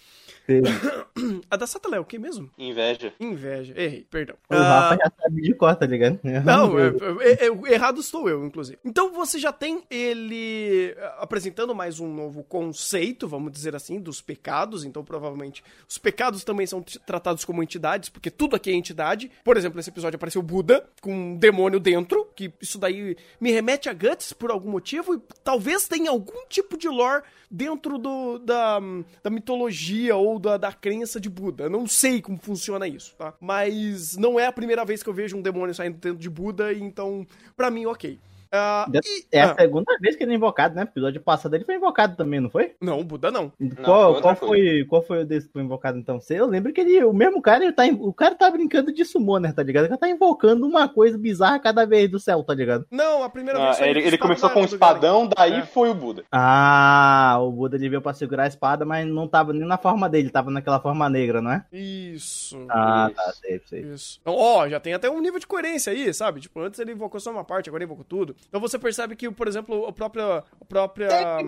A 1.49 1.55
da 1.55 1.67
Satala 1.67 1.97
é 1.97 1.99
o 1.99 2.05
que 2.05 2.17
mesmo? 2.17 2.49
Inveja. 2.57 3.13
Inveja. 3.19 3.73
Errei, 3.77 4.05
perdão. 4.09 4.35
O 4.49 4.55
Rafa 4.55 4.95
uh... 4.95 4.97
já 4.97 5.11
sabe 5.21 5.41
de 5.41 5.53
cor, 5.53 5.75
tá 5.75 5.85
ligado? 5.85 6.19
Não, 6.45 6.79
é, 6.79 6.87
é, 7.21 7.47
é, 7.47 7.73
errado 7.73 7.99
estou 7.99 8.29
eu, 8.29 8.45
inclusive. 8.45 8.79
Então 8.83 9.11
você 9.11 9.39
já 9.39 9.51
tem 9.51 9.83
ele 9.89 10.95
apresentando 11.17 11.75
mais 11.75 11.99
um 11.99 12.13
novo 12.13 12.43
conceito, 12.43 13.27
vamos 13.27 13.51
dizer 13.51 13.75
assim, 13.75 13.99
dos 13.99 14.21
pecados. 14.21 14.83
Então 14.83 15.03
provavelmente 15.03 15.63
os 15.87 15.97
pecados 15.97 16.43
também 16.43 16.65
são 16.65 16.81
tratados 16.81 17.45
como 17.45 17.61
entidades, 17.61 18.09
porque 18.09 18.31
tudo 18.31 18.55
aqui 18.55 18.71
é 18.71 18.73
entidade. 18.73 19.31
Por 19.43 19.57
exemplo, 19.57 19.77
nesse 19.77 19.89
episódio 19.89 20.15
apareceu 20.15 20.41
Buda 20.41 20.85
com 21.01 21.13
um 21.13 21.37
demônio 21.37 21.79
dentro, 21.79 22.27
que 22.35 22.53
isso 22.61 22.77
daí 22.77 23.15
me 23.39 23.51
remete 23.51 23.89
a 23.89 23.93
Guts 23.93 24.33
por 24.33 24.51
algum 24.51 24.71
motivo 24.71 25.15
e 25.15 25.21
talvez 25.43 25.87
tenha 25.87 26.09
algum 26.09 26.45
tipo 26.47 26.77
de 26.77 26.87
lore 26.87 27.23
dentro 27.49 27.97
do, 27.97 28.39
da, 28.39 28.79
da 29.21 29.29
mitologia 29.29 30.15
ou 30.15 30.30
da, 30.39 30.57
da 30.57 30.71
crença 30.71 31.19
de 31.19 31.29
Buda. 31.29 31.65
Eu 31.65 31.69
não 31.69 31.87
sei 31.87 32.21
como 32.21 32.37
funciona 32.37 32.87
isso, 32.87 33.15
tá? 33.17 33.33
Mas 33.39 34.17
não 34.17 34.39
é 34.39 34.45
a 34.45 34.51
primeira 34.51 34.85
vez 34.85 35.01
que 35.03 35.09
eu 35.09 35.13
vejo 35.13 35.37
um 35.37 35.41
demônio 35.41 35.73
saindo 35.73 35.97
dentro 35.97 36.19
de 36.19 36.29
Buda, 36.29 36.73
então, 36.73 37.25
pra 37.55 37.71
mim, 37.71 37.85
ok. 37.85 38.19
Uh, 38.53 38.91
e, 38.93 39.25
é 39.31 39.41
a 39.41 39.51
ah. 39.51 39.55
segunda 39.55 39.97
vez 39.99 40.17
que 40.17 40.23
ele 40.23 40.33
é 40.33 40.35
invocado, 40.35 40.75
né? 40.75 40.81
O 40.81 40.83
episódio 40.83 41.21
passado 41.21 41.55
ele 41.55 41.63
foi 41.63 41.75
invocado 41.75 42.17
também, 42.17 42.41
não 42.41 42.49
foi? 42.49 42.75
Não, 42.81 42.99
o 42.99 43.03
Buda 43.03 43.31
não. 43.31 43.49
Qual, 43.81 44.15
não, 44.15 44.21
qual 44.21 44.35
foi, 44.35 44.85
qual 44.89 45.01
foi 45.01 45.21
o 45.21 45.25
desse 45.25 45.47
que 45.47 45.53
foi 45.53 45.61
invocado 45.61 45.97
então? 45.97 46.19
Eu 46.29 46.47
lembro 46.47 46.73
que 46.73 46.81
ele, 46.81 47.01
o 47.05 47.13
mesmo 47.13 47.41
cara, 47.41 47.63
ele 47.63 47.71
tá, 47.71 47.83
o 47.85 48.13
cara 48.13 48.35
tá 48.35 48.51
brincando 48.51 48.93
de 48.93 49.05
summoner, 49.05 49.53
tá 49.53 49.63
ligado? 49.63 49.85
Ele 49.85 49.97
tá 49.97 50.09
invocando 50.09 50.67
uma 50.67 50.89
coisa 50.89 51.17
bizarra 51.17 51.59
cada 51.59 51.85
vez 51.85 52.09
do 52.11 52.19
céu, 52.19 52.43
tá 52.43 52.53
ligado? 52.53 52.85
Não, 52.91 53.23
a 53.23 53.29
primeira 53.29 53.57
vez 53.57 53.77
foi 53.77 53.89
ele, 53.89 54.01
ele 54.01 54.17
começou 54.17 54.49
com 54.49 54.61
um 54.61 54.65
espadão, 54.65 55.27
daí 55.27 55.59
é. 55.59 55.65
foi 55.65 55.89
o 55.89 55.95
Buda. 55.95 56.25
Ah, 56.29 57.37
o 57.41 57.51
Buda 57.51 57.77
ele 57.77 57.87
veio 57.87 58.01
pra 58.01 58.13
segurar 58.13 58.43
a 58.43 58.47
espada, 58.47 58.83
mas 58.83 59.07
não 59.07 59.29
tava 59.29 59.53
nem 59.53 59.65
na 59.65 59.77
forma 59.77 60.09
dele, 60.09 60.29
tava 60.29 60.51
naquela 60.51 60.81
forma 60.81 61.09
negra, 61.09 61.41
não 61.41 61.51
é? 61.51 61.65
Isso. 61.71 62.65
Ah, 62.69 63.07
isso. 63.09 63.15
tá, 63.15 63.33
sei, 63.33 63.61
sei. 63.65 63.81
Isso. 63.81 64.19
Ó, 64.25 64.63
oh, 64.63 64.69
já 64.69 64.79
tem 64.79 64.93
até 64.93 65.09
um 65.09 65.21
nível 65.21 65.39
de 65.39 65.47
coerência 65.47 65.93
aí, 65.93 66.13
sabe? 66.13 66.41
Tipo, 66.41 66.59
antes 66.59 66.79
ele 66.79 66.91
invocou 66.91 67.19
só 67.19 67.31
uma 67.31 67.45
parte, 67.45 67.69
agora 67.69 67.83
ele 67.83 67.91
invocou 67.91 68.05
tudo. 68.05 68.35
Então 68.47 68.59
você 68.59 68.77
percebe 68.77 69.15
que, 69.15 69.29
por 69.31 69.47
exemplo, 69.47 69.87
o 69.87 69.93
próprio. 69.93 70.43
O 70.59 70.65
próprio 70.65 71.07
é, 71.07 71.43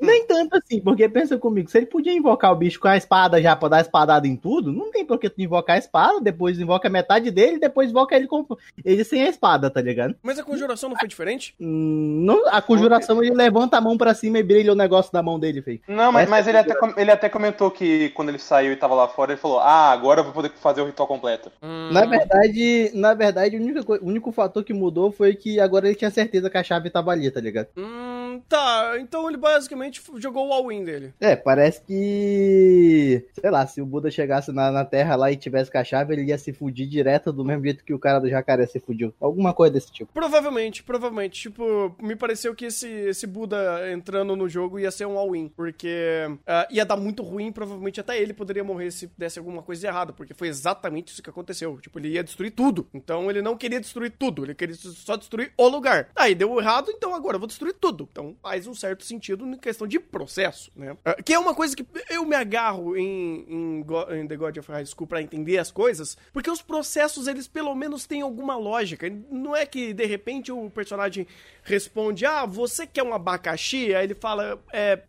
nem 0.00 0.26
tanto 0.26 0.56
assim, 0.56 0.80
porque 0.80 1.08
pensa 1.08 1.38
comigo, 1.38 1.70
se 1.70 1.78
ele 1.78 1.86
podia 1.86 2.12
invocar 2.12 2.52
o 2.52 2.56
bicho 2.56 2.80
com 2.80 2.88
a 2.88 2.96
espada 2.96 3.40
já 3.40 3.54
pra 3.56 3.68
dar 3.68 3.80
espadada 3.80 4.26
em 4.26 4.36
tudo, 4.36 4.72
não 4.72 4.90
tem 4.90 5.04
por 5.04 5.18
que 5.18 5.30
tu 5.30 5.40
invocar 5.40 5.76
a 5.76 5.78
espada, 5.78 6.20
depois 6.20 6.58
invoca 6.58 6.88
metade 6.88 7.30
dele, 7.30 7.58
depois 7.58 7.90
invoca 7.90 8.16
ele 8.16 8.26
com 8.26 8.46
ele 8.84 9.04
sem 9.04 9.22
a 9.22 9.28
espada, 9.28 9.70
tá 9.70 9.80
ligado? 9.80 10.14
Mas 10.22 10.38
a 10.38 10.42
conjuração 10.42 10.88
não 10.88 10.96
foi 10.96 11.08
diferente? 11.08 11.54
Hum, 11.60 12.22
não, 12.24 12.48
a 12.48 12.60
conjuração 12.60 13.22
ele 13.22 13.34
levanta 13.34 13.76
a 13.76 13.80
mão 13.80 13.96
pra 13.96 14.14
cima 14.14 14.38
e 14.38 14.42
brilha 14.42 14.72
o 14.72 14.76
negócio 14.76 15.12
da 15.12 15.22
mão 15.22 15.38
dele, 15.38 15.62
feio. 15.62 15.80
Não, 15.88 16.12
mas, 16.12 16.28
mas 16.28 16.46
ele, 16.46 16.58
até, 16.58 16.74
ele 16.96 17.10
até 17.10 17.28
comentou 17.28 17.70
que 17.70 18.10
quando 18.10 18.30
ele 18.30 18.38
saiu 18.38 18.72
e 18.72 18.76
tava 18.76 18.94
lá 18.94 19.08
fora, 19.08 19.32
ele 19.32 19.40
falou: 19.40 19.60
Ah, 19.60 19.90
agora 19.90 20.20
eu 20.20 20.24
vou 20.24 20.32
poder 20.32 20.50
fazer 20.60 20.80
o 20.80 20.86
ritual 20.86 21.08
completo. 21.08 21.50
Hum. 21.62 21.90
Na 21.92 22.04
verdade, 22.04 22.90
na 22.94 23.14
verdade, 23.14 23.56
o 23.56 23.60
único, 23.60 23.94
o 23.94 24.06
único 24.06 24.32
fator 24.32 24.62
que 24.62 24.72
mudou 24.72 25.10
foi 25.10 25.34
que 25.34 25.60
agora 25.60 25.86
ele 25.86 25.94
tinha 25.94 26.10
certeza 26.10 26.27
que 26.50 26.58
a 26.58 26.62
chave 26.62 26.90
tava 26.90 27.10
ali, 27.12 27.30
tá 27.30 27.40
ligado? 27.40 27.68
Hum, 27.76 28.17
tá, 28.48 28.96
então 28.98 29.28
ele 29.28 29.36
basicamente 29.36 30.02
jogou 30.16 30.48
o 30.48 30.52
all-in 30.52 30.84
dele. 30.84 31.14
É, 31.20 31.36
parece 31.36 31.80
que. 31.82 33.24
Sei 33.40 33.50
lá, 33.50 33.66
se 33.66 33.80
o 33.80 33.86
Buda 33.86 34.10
chegasse 34.10 34.52
na, 34.52 34.70
na 34.70 34.84
Terra 34.84 35.16
lá 35.16 35.30
e 35.30 35.36
tivesse 35.36 35.70
com 35.70 35.78
a 35.78 35.84
chave, 35.84 36.14
ele 36.14 36.24
ia 36.24 36.38
se 36.38 36.52
fudir 36.52 36.86
direto 36.86 37.32
do 37.32 37.44
mesmo 37.44 37.64
jeito 37.64 37.84
que 37.84 37.94
o 37.94 37.98
cara 37.98 38.18
do 38.18 38.28
jacaré 38.28 38.66
se 38.66 38.80
fudiu. 38.80 39.14
Alguma 39.20 39.54
coisa 39.54 39.74
desse 39.74 39.92
tipo. 39.92 40.12
Provavelmente, 40.12 40.82
provavelmente. 40.82 41.40
Tipo, 41.40 41.94
me 42.00 42.16
pareceu 42.16 42.54
que 42.54 42.66
esse, 42.66 42.88
esse 42.88 43.26
Buda 43.26 43.90
entrando 43.92 44.34
no 44.34 44.48
jogo 44.48 44.78
ia 44.78 44.90
ser 44.90 45.06
um 45.06 45.18
all-in, 45.18 45.48
porque 45.48 46.26
uh, 46.28 46.72
ia 46.72 46.84
dar 46.84 46.96
muito 46.96 47.22
ruim, 47.22 47.52
provavelmente 47.52 48.00
até 48.00 48.20
ele 48.20 48.32
poderia 48.32 48.64
morrer 48.64 48.90
se 48.90 49.10
desse 49.16 49.38
alguma 49.38 49.62
coisa 49.62 49.86
errada, 49.86 50.12
porque 50.12 50.34
foi 50.34 50.48
exatamente 50.48 51.12
isso 51.12 51.22
que 51.22 51.30
aconteceu. 51.30 51.78
Tipo, 51.80 51.98
ele 51.98 52.08
ia 52.08 52.24
destruir 52.24 52.50
tudo. 52.50 52.86
Então 52.92 53.30
ele 53.30 53.42
não 53.42 53.56
queria 53.56 53.80
destruir 53.80 54.12
tudo, 54.18 54.44
ele 54.44 54.54
queria 54.54 54.74
só 54.74 55.16
destruir 55.16 55.52
o 55.56 55.68
lugar. 55.68 56.08
Aí 56.16 56.34
deu 56.34 56.58
errado, 56.58 56.90
então 56.90 57.14
agora 57.14 57.36
eu 57.36 57.40
vou 57.40 57.48
destruir 57.48 57.74
tudo. 57.74 58.08
Então 58.18 58.34
faz 58.42 58.66
um 58.66 58.74
certo 58.74 59.04
sentido 59.04 59.46
em 59.46 59.56
questão 59.56 59.86
de 59.86 60.00
processo, 60.00 60.72
né? 60.74 60.92
Uh, 60.92 61.22
que 61.22 61.32
é 61.32 61.38
uma 61.38 61.54
coisa 61.54 61.76
que 61.76 61.86
eu 62.10 62.24
me 62.24 62.34
agarro 62.34 62.96
em, 62.96 63.44
em, 63.48 63.86
em 64.16 64.26
The 64.26 64.36
God 64.36 64.56
of 64.56 64.72
High 64.72 64.86
School 64.86 65.06
pra 65.06 65.22
entender 65.22 65.56
as 65.56 65.70
coisas, 65.70 66.18
porque 66.32 66.50
os 66.50 66.60
processos, 66.60 67.28
eles 67.28 67.46
pelo 67.46 67.72
menos 67.76 68.06
têm 68.06 68.22
alguma 68.22 68.56
lógica. 68.56 69.08
Não 69.30 69.54
é 69.54 69.64
que 69.64 69.92
de 69.94 70.04
repente 70.04 70.50
o 70.50 70.68
personagem 70.68 71.28
responde, 71.68 72.24
ah, 72.24 72.46
você 72.46 72.86
quer 72.86 73.02
um 73.02 73.12
abacaxi? 73.12 73.94
Aí 73.94 74.04
ele 74.04 74.14
fala, 74.14 74.58
é, 74.72 75.00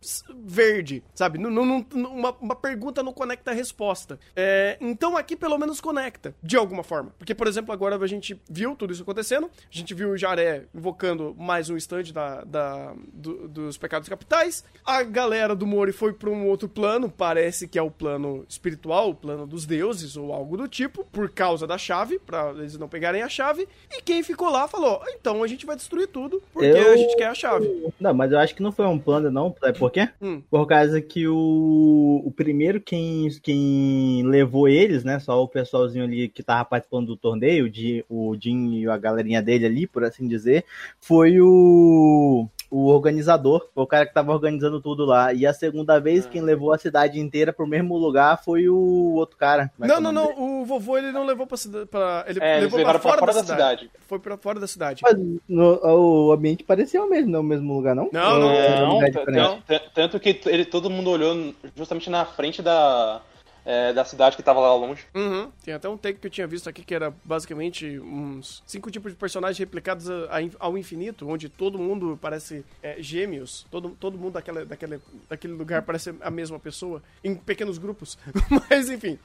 verde, 0.44 1.02
sabe? 1.14 1.38
Não, 1.38 1.50
uma, 1.92 2.36
uma 2.40 2.54
pergunta 2.54 3.02
não 3.02 3.12
conecta 3.12 3.50
a 3.50 3.54
resposta. 3.54 4.18
É, 4.36 4.76
então 4.80 5.16
aqui 5.16 5.34
pelo 5.34 5.58
menos 5.58 5.80
conecta, 5.80 6.34
de 6.42 6.56
alguma 6.56 6.82
forma. 6.82 7.12
Porque, 7.18 7.34
por 7.34 7.46
exemplo, 7.46 7.72
agora 7.72 7.96
a 7.96 8.06
gente 8.06 8.40
viu 8.48 8.76
tudo 8.76 8.92
isso 8.92 9.02
acontecendo, 9.02 9.46
a 9.46 9.76
gente 9.76 9.94
viu 9.94 10.10
o 10.10 10.16
Jaré 10.16 10.66
invocando 10.74 11.34
mais 11.38 11.70
um 11.70 11.76
stand 11.76 12.12
da, 12.12 12.44
da 12.44 12.94
do, 13.12 13.48
dos 13.48 13.78
pecados 13.78 14.08
capitais, 14.08 14.64
a 14.84 15.02
galera 15.02 15.56
do 15.56 15.66
Mori 15.66 15.92
foi 15.92 16.12
para 16.12 16.30
um 16.30 16.46
outro 16.46 16.68
plano, 16.68 17.10
parece 17.10 17.66
que 17.66 17.78
é 17.78 17.82
o 17.82 17.90
plano 17.90 18.44
espiritual, 18.48 19.10
o 19.10 19.14
plano 19.14 19.46
dos 19.46 19.64
deuses 19.64 20.16
ou 20.16 20.32
algo 20.32 20.56
do 20.56 20.68
tipo, 20.68 21.04
por 21.04 21.30
causa 21.30 21.66
da 21.66 21.78
chave, 21.78 22.18
para 22.18 22.50
eles 22.50 22.76
não 22.76 22.88
pegarem 22.88 23.22
a 23.22 23.28
chave, 23.28 23.66
e 23.90 24.02
quem 24.02 24.22
ficou 24.22 24.50
lá 24.50 24.68
falou, 24.68 25.02
então 25.08 25.42
a 25.42 25.46
gente 25.46 25.64
vai 25.64 25.76
destruir 25.76 26.08
tudo, 26.08 26.42
porque 26.52 26.66
eu... 26.66 26.92
a 26.92 26.96
gente 26.96 27.16
quer 27.16 27.26
a 27.26 27.34
chave. 27.34 27.92
Não, 28.00 28.12
mas 28.12 28.32
eu 28.32 28.38
acho 28.38 28.54
que 28.54 28.62
não 28.62 28.72
foi 28.72 28.86
um 28.86 28.98
plano, 28.98 29.30
não. 29.30 29.54
Sabe 29.60 29.78
por 29.78 29.90
quê? 29.90 30.08
Hum. 30.20 30.42
Por 30.50 30.66
causa 30.66 31.00
que 31.00 31.26
o, 31.26 32.22
o 32.24 32.32
primeiro 32.34 32.80
quem, 32.80 33.28
quem 33.42 34.22
levou 34.24 34.68
eles, 34.68 35.04
né? 35.04 35.18
Só 35.18 35.42
o 35.42 35.48
pessoalzinho 35.48 36.04
ali 36.04 36.28
que 36.28 36.42
tava 36.42 36.64
participando 36.64 37.08
do 37.08 37.16
torneio, 37.16 37.70
de, 37.70 38.04
o 38.08 38.36
Jim 38.40 38.74
e 38.74 38.88
a 38.88 38.96
galerinha 38.96 39.40
dele 39.40 39.66
ali, 39.66 39.86
por 39.86 40.04
assim 40.04 40.26
dizer, 40.26 40.64
foi 41.00 41.40
o 41.40 42.48
o 42.70 42.86
organizador, 42.86 43.68
o 43.74 43.86
cara 43.86 44.06
que 44.06 44.14
tava 44.14 44.32
organizando 44.32 44.80
tudo 44.80 45.04
lá. 45.04 45.32
E 45.34 45.44
a 45.44 45.52
segunda 45.52 45.98
vez 45.98 46.26
quem 46.26 46.40
levou 46.40 46.72
a 46.72 46.78
cidade 46.78 47.18
inteira 47.18 47.52
pro 47.52 47.66
mesmo 47.66 47.96
lugar 47.96 48.42
foi 48.42 48.68
o 48.68 49.14
outro 49.14 49.36
cara. 49.36 49.70
É 49.80 49.86
não, 49.86 49.96
é 49.96 50.00
não, 50.00 50.12
não. 50.12 50.60
O 50.60 50.64
vovô 50.64 50.96
ele 50.96 51.10
não 51.10 51.24
levou 51.24 51.46
pra 51.46 51.56
cidade. 51.56 51.86
Pra... 51.86 52.24
Ele 52.28 52.38
é, 52.40 52.60
levou 52.60 52.80
pra 52.80 52.98
fora, 52.98 53.18
pra 53.18 53.32
fora, 53.32 53.32
da, 53.32 53.40
cidade. 53.40 53.80
cidade. 53.80 53.90
Foi 54.06 54.18
pra 54.18 54.36
fora 54.36 54.60
da 54.60 54.66
cidade. 54.66 55.02
Mas 55.02 55.16
no, 55.48 55.80
o 55.82 56.32
ambiente 56.32 56.62
parecia 56.62 57.02
o 57.02 57.08
mesmo, 57.08 57.30
não 57.30 57.40
o 57.40 57.44
mesmo 57.44 57.74
lugar, 57.74 57.94
não? 57.94 58.08
Não, 58.12 58.38
não. 58.38 59.00
não, 59.00 59.00
não 59.28 59.62
tanto 59.92 60.20
que 60.20 60.40
ele, 60.46 60.64
todo 60.64 60.90
mundo 60.90 61.10
olhou 61.10 61.52
justamente 61.76 62.08
na 62.08 62.24
frente 62.24 62.62
da 62.62 63.20
é, 63.64 63.92
da 63.92 64.04
cidade 64.04 64.36
que 64.36 64.42
tava 64.42 64.60
lá 64.60 64.74
longe. 64.74 65.04
Uhum. 65.14 65.50
Tem 65.64 65.74
até 65.74 65.88
um 65.88 65.96
take 65.96 66.18
que 66.18 66.26
eu 66.26 66.30
tinha 66.30 66.46
visto 66.46 66.68
aqui 66.68 66.82
que 66.82 66.94
era 66.94 67.12
basicamente 67.24 67.98
uns 67.98 68.62
cinco 68.66 68.90
tipos 68.90 69.12
de 69.12 69.18
personagens 69.18 69.58
replicados 69.58 70.06
ao 70.58 70.76
infinito, 70.76 71.28
onde 71.28 71.48
todo 71.48 71.78
mundo 71.78 72.18
parece 72.20 72.64
é, 72.82 72.96
gêmeos, 72.98 73.66
todo, 73.70 73.90
todo 73.90 74.18
mundo 74.18 74.34
daquela, 74.34 74.64
daquele, 74.64 75.00
daquele 75.28 75.52
lugar 75.52 75.82
parece 75.82 76.14
a 76.20 76.30
mesma 76.30 76.58
pessoa, 76.58 77.02
em 77.22 77.34
pequenos 77.34 77.78
grupos. 77.78 78.18
Mas 78.70 78.88
enfim, 78.88 79.18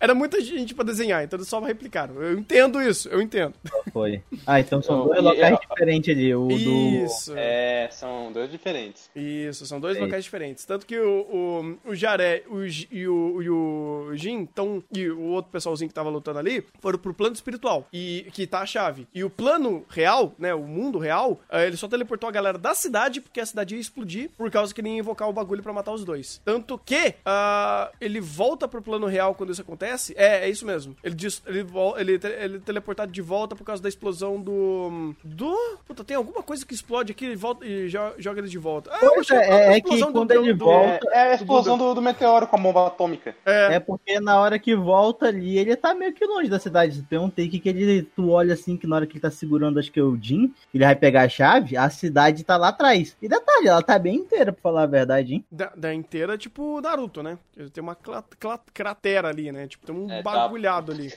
era 0.00 0.14
muita 0.14 0.40
gente 0.40 0.74
pra 0.74 0.84
desenhar, 0.84 1.24
então 1.24 1.36
eles 1.38 1.48
só 1.48 1.60
replicaram. 1.60 2.22
Eu 2.22 2.38
entendo 2.38 2.80
isso, 2.80 3.08
eu 3.08 3.20
entendo. 3.20 3.54
Foi. 3.92 4.22
Ah, 4.46 4.60
então 4.60 4.82
são 4.82 5.06
dois 5.06 5.22
locais 5.22 5.58
diferentes 5.60 6.16
ali. 6.16 6.34
O 6.34 6.50
isso. 6.50 7.32
Do... 7.32 7.38
É, 7.38 7.88
são 7.90 8.32
dois 8.32 8.50
diferentes. 8.50 9.10
Isso, 9.14 9.66
são 9.66 9.80
dois 9.80 9.96
é 9.96 10.00
locais 10.00 10.24
diferentes. 10.24 10.64
Tanto 10.64 10.86
que 10.86 10.98
o, 10.98 11.78
o, 11.84 11.90
o 11.90 11.94
Jaré 11.94 12.42
o, 12.48 12.64
e 12.64 13.08
o, 13.08 13.42
e 13.42 13.50
o 13.50 13.55
o 13.56 14.16
Jin 14.16 14.36
então, 14.36 14.82
e 14.94 15.08
o 15.08 15.22
outro 15.22 15.50
pessoalzinho 15.50 15.88
que 15.88 15.94
tava 15.94 16.10
lutando 16.10 16.38
ali 16.38 16.64
foram 16.80 16.98
pro 16.98 17.14
plano 17.14 17.34
espiritual, 17.34 17.86
e 17.92 18.26
que 18.32 18.46
tá 18.46 18.60
a 18.60 18.66
chave. 18.66 19.08
E 19.14 19.24
o 19.24 19.30
plano 19.30 19.84
real, 19.88 20.34
né, 20.38 20.54
o 20.54 20.62
mundo 20.62 20.98
real, 20.98 21.40
eh, 21.50 21.66
ele 21.66 21.76
só 21.76 21.88
teleportou 21.88 22.28
a 22.28 22.32
galera 22.32 22.58
da 22.58 22.74
cidade 22.74 23.20
porque 23.20 23.40
a 23.40 23.46
cidade 23.46 23.74
ia 23.74 23.80
explodir 23.80 24.30
por 24.36 24.50
causa 24.50 24.74
que 24.74 24.80
ele 24.80 24.90
ia 24.90 24.98
invocar 24.98 25.28
o 25.28 25.32
bagulho 25.32 25.62
para 25.62 25.72
matar 25.72 25.92
os 25.92 26.04
dois. 26.04 26.40
Tanto 26.44 26.78
que 26.78 27.08
uh, 27.08 27.94
ele 28.00 28.20
volta 28.20 28.68
pro 28.68 28.82
plano 28.82 29.06
real 29.06 29.34
quando 29.34 29.52
isso 29.52 29.62
acontece. 29.62 30.14
É, 30.16 30.46
é 30.46 30.48
isso 30.48 30.66
mesmo. 30.66 30.96
Ele 31.02 31.14
diz, 31.14 31.42
ele, 31.46 31.66
ele, 31.96 32.20
ele 32.22 32.56
é 32.56 32.60
teleportado 32.60 33.12
de 33.12 33.22
volta 33.22 33.56
por 33.56 33.64
causa 33.64 33.82
da 33.82 33.88
explosão 33.88 34.40
do. 34.40 35.14
Do. 35.24 35.56
Puta, 35.86 36.04
tem 36.04 36.16
alguma 36.16 36.42
coisa 36.42 36.64
que 36.64 36.74
explode 36.74 37.12
aqui 37.12 37.26
e, 37.26 37.36
volta, 37.36 37.64
e 37.66 37.88
joga 37.88 38.38
ele 38.38 38.48
de 38.48 38.58
volta. 38.58 38.90
Ah, 38.92 38.98
pois 39.14 39.30
é, 39.30 39.36
é, 39.36 39.76
é 39.76 39.80
que 39.80 40.00
quando 40.12 40.30
ele 40.30 40.52
volta. 40.52 41.08
É, 41.10 41.18
é 41.18 41.32
a 41.32 41.34
explosão 41.34 41.78
do, 41.78 41.94
do, 41.94 42.02
meteoro 42.02 42.46
com 42.46 42.56
a 42.56 42.58
bomba 42.58 42.86
atômica. 42.86 43.34
É. 43.46 43.76
é 43.76 43.80
porque 43.80 44.18
na 44.18 44.40
hora 44.40 44.58
que 44.58 44.74
volta 44.74 45.26
ali, 45.26 45.56
ele 45.56 45.76
tá 45.76 45.94
meio 45.94 46.12
que 46.12 46.26
longe 46.26 46.50
da 46.50 46.58
cidade. 46.58 47.00
Tem 47.02 47.16
um 47.16 47.30
take 47.30 47.60
que 47.60 47.68
ele, 47.68 48.02
tu 48.02 48.30
olha 48.30 48.54
assim, 48.54 48.76
que 48.76 48.88
na 48.88 48.96
hora 48.96 49.06
que 49.06 49.14
ele 49.14 49.20
tá 49.20 49.30
segurando, 49.30 49.78
acho 49.78 49.92
que 49.92 50.00
é 50.00 50.02
o 50.02 50.18
Jin, 50.20 50.52
ele 50.74 50.84
vai 50.84 50.96
pegar 50.96 51.22
a 51.22 51.28
chave, 51.28 51.76
a 51.76 51.88
cidade 51.88 52.42
tá 52.42 52.56
lá 52.56 52.68
atrás. 52.68 53.16
E 53.22 53.28
detalhe, 53.28 53.68
ela 53.68 53.82
tá 53.82 53.96
bem 53.98 54.16
inteira, 54.16 54.52
pra 54.52 54.60
falar 54.60 54.82
a 54.82 54.86
verdade, 54.86 55.34
hein? 55.34 55.44
Da, 55.50 55.72
da 55.76 55.94
inteira, 55.94 56.36
tipo 56.36 56.80
Naruto, 56.80 57.22
né? 57.22 57.38
Tem 57.72 57.82
uma 57.82 57.96
cratera 58.74 59.28
ali, 59.28 59.52
né? 59.52 59.68
Tipo, 59.68 59.86
tem 59.86 59.94
um 59.94 60.10
é, 60.10 60.22
tá. 60.22 60.30
bagulhado 60.30 60.92
tá... 60.92 60.98
ali. 60.98 61.12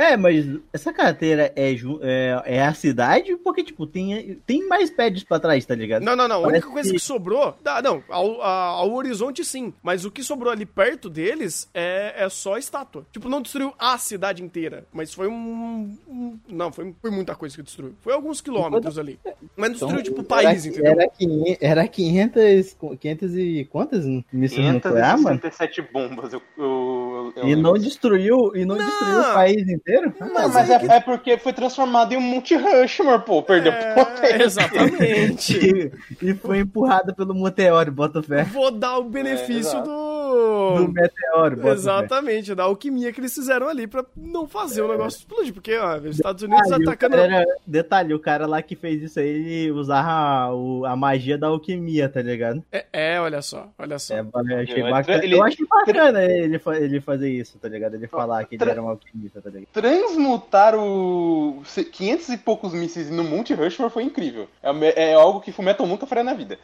É, 0.00 0.16
mas 0.16 0.46
essa 0.72 0.94
carteira 0.94 1.52
é, 1.54 1.74
é, 1.74 2.42
é, 2.46 2.62
a 2.62 2.72
cidade 2.72 3.36
porque, 3.36 3.62
tipo, 3.62 3.86
tem, 3.86 4.40
tem 4.46 4.66
mais 4.66 4.88
prédios 4.88 5.22
pra 5.22 5.38
trás, 5.38 5.66
tá 5.66 5.74
ligado? 5.74 6.02
Não, 6.02 6.16
não, 6.16 6.26
não. 6.26 6.40
Parece 6.40 6.64
a 6.64 6.68
única 6.68 6.70
coisa 6.70 6.88
que, 6.88 6.94
que 6.94 7.04
sobrou. 7.04 7.54
Ah, 7.66 7.82
não, 7.82 8.02
ao, 8.08 8.40
ao, 8.40 8.92
horizonte 8.94 9.44
sim. 9.44 9.74
Mas 9.82 10.06
o 10.06 10.10
que 10.10 10.22
sobrou 10.22 10.50
ali 10.50 10.64
perto 10.64 11.10
deles 11.10 11.68
é, 11.74 12.14
é 12.16 12.28
só 12.30 12.56
estátua. 12.56 13.04
Tipo, 13.12 13.28
não 13.28 13.42
destruiu 13.42 13.74
a 13.78 13.98
cidade 13.98 14.42
inteira. 14.42 14.86
Mas 14.90 15.12
foi 15.12 15.28
um. 15.28 15.94
um 16.08 16.38
não, 16.48 16.72
foi, 16.72 16.94
foi 16.98 17.10
muita 17.10 17.34
coisa 17.34 17.54
que 17.54 17.62
destruiu. 17.62 17.94
Foi 18.00 18.14
alguns 18.14 18.40
quilômetros 18.40 18.98
ali. 18.98 19.20
Mas 19.54 19.72
destruiu, 19.72 20.00
então, 20.00 20.02
tipo, 20.02 20.22
o 20.22 20.24
país, 20.24 20.64
era, 20.64 20.68
entendeu? 20.68 20.92
Era, 20.92 21.08
500, 21.10 21.58
era 21.60 21.88
500, 21.88 22.76
500 22.98 23.36
e 23.36 23.68
quantas 23.70 24.06
mísseis 24.32 24.72
nucleares, 24.72 25.22
mano? 25.22 25.38
567 25.38 25.82
bombas. 25.92 26.32
Eu, 26.32 26.40
eu, 26.56 26.99
eu 27.36 27.48
e 27.48 27.56
não 27.56 27.74
destruiu, 27.74 28.52
e 28.54 28.64
não, 28.64 28.76
não, 28.76 28.84
destruiu 28.84 29.20
o 29.20 29.34
país 29.34 29.68
inteiro? 29.68 30.14
Não, 30.18 30.32
mas, 30.32 30.52
mas 30.52 30.70
é, 30.70 30.78
que... 30.78 30.90
é, 30.90 31.00
porque 31.00 31.38
foi 31.38 31.52
transformado 31.52 32.12
em 32.12 32.16
um 32.16 32.20
Monte 32.20 32.56
Rushmore, 32.56 33.22
pô. 33.24 33.42
Perdeu 33.42 33.72
é, 33.72 33.94
potência. 33.94 34.42
Exatamente. 34.42 35.58
e, 36.22 36.30
e, 36.30 36.34
foi 36.34 36.60
empurrado 36.60 37.14
pelo 37.14 37.34
meteoro, 37.34 37.92
bota 37.92 38.22
fé. 38.22 38.44
Vou 38.44 38.70
dar 38.70 38.98
o 38.98 39.04
benefício 39.04 39.78
é, 39.78 39.82
do... 39.82 40.74
Do 40.76 40.92
meteoro, 40.92 41.56
bota 41.56 41.74
Exatamente, 41.74 42.48
fé. 42.48 42.54
da 42.54 42.64
alquimia 42.64 43.12
que 43.12 43.20
eles 43.20 43.34
fizeram 43.34 43.68
ali 43.68 43.86
pra 43.86 44.04
não 44.16 44.46
fazer 44.46 44.82
o 44.82 44.88
negócio 44.88 45.18
explodir. 45.18 45.52
Porque, 45.52 45.76
ó, 45.76 45.98
os 45.98 46.16
Estados 46.16 46.42
Unidos 46.42 46.70
atacando... 46.70 47.16
Era, 47.16 47.44
detalhe, 47.66 48.14
o 48.14 48.18
cara 48.18 48.46
lá 48.46 48.62
que 48.62 48.76
fez 48.76 49.02
isso 49.02 49.18
aí, 49.18 49.28
ele 49.28 49.70
usava 49.72 50.00
a, 50.00 50.92
a 50.92 50.96
magia 50.96 51.36
da 51.36 51.48
alquimia, 51.48 52.08
tá 52.08 52.22
ligado? 52.22 52.62
É, 52.72 52.86
é 52.92 53.20
olha 53.20 53.42
só, 53.42 53.68
olha 53.78 53.98
só. 53.98 54.14
É, 54.14 54.20
eu, 54.20 54.58
achei 54.58 54.82
bacana, 54.82 55.24
ele... 55.24 55.34
eu 55.34 55.44
achei 55.44 55.66
bacana 55.66 56.24
ele, 56.24 56.60
ele 56.80 57.00
fazer 57.00 57.19
isso, 57.28 57.58
tá 57.58 57.68
ligado? 57.68 57.94
Ele 57.94 58.06
falar 58.06 58.44
que 58.44 58.56
ele 58.56 58.70
era 58.70 58.82
um 58.82 58.88
alquimista, 58.88 59.40
tá 59.40 59.50
ligado? 59.50 59.68
transmutar 59.72 60.74
o 60.76 61.62
500 61.92 62.28
e 62.30 62.36
poucos 62.38 62.72
mísseis 62.72 63.10
no 63.10 63.24
Monte 63.24 63.54
Rushmore 63.54 63.92
foi 63.92 64.02
incrível. 64.04 64.48
É, 64.62 65.10
é 65.10 65.14
algo 65.14 65.40
que 65.40 65.52
Fullmetal 65.52 65.86
nunca 65.86 66.06
faria 66.06 66.24
na 66.24 66.34
vida. 66.34 66.58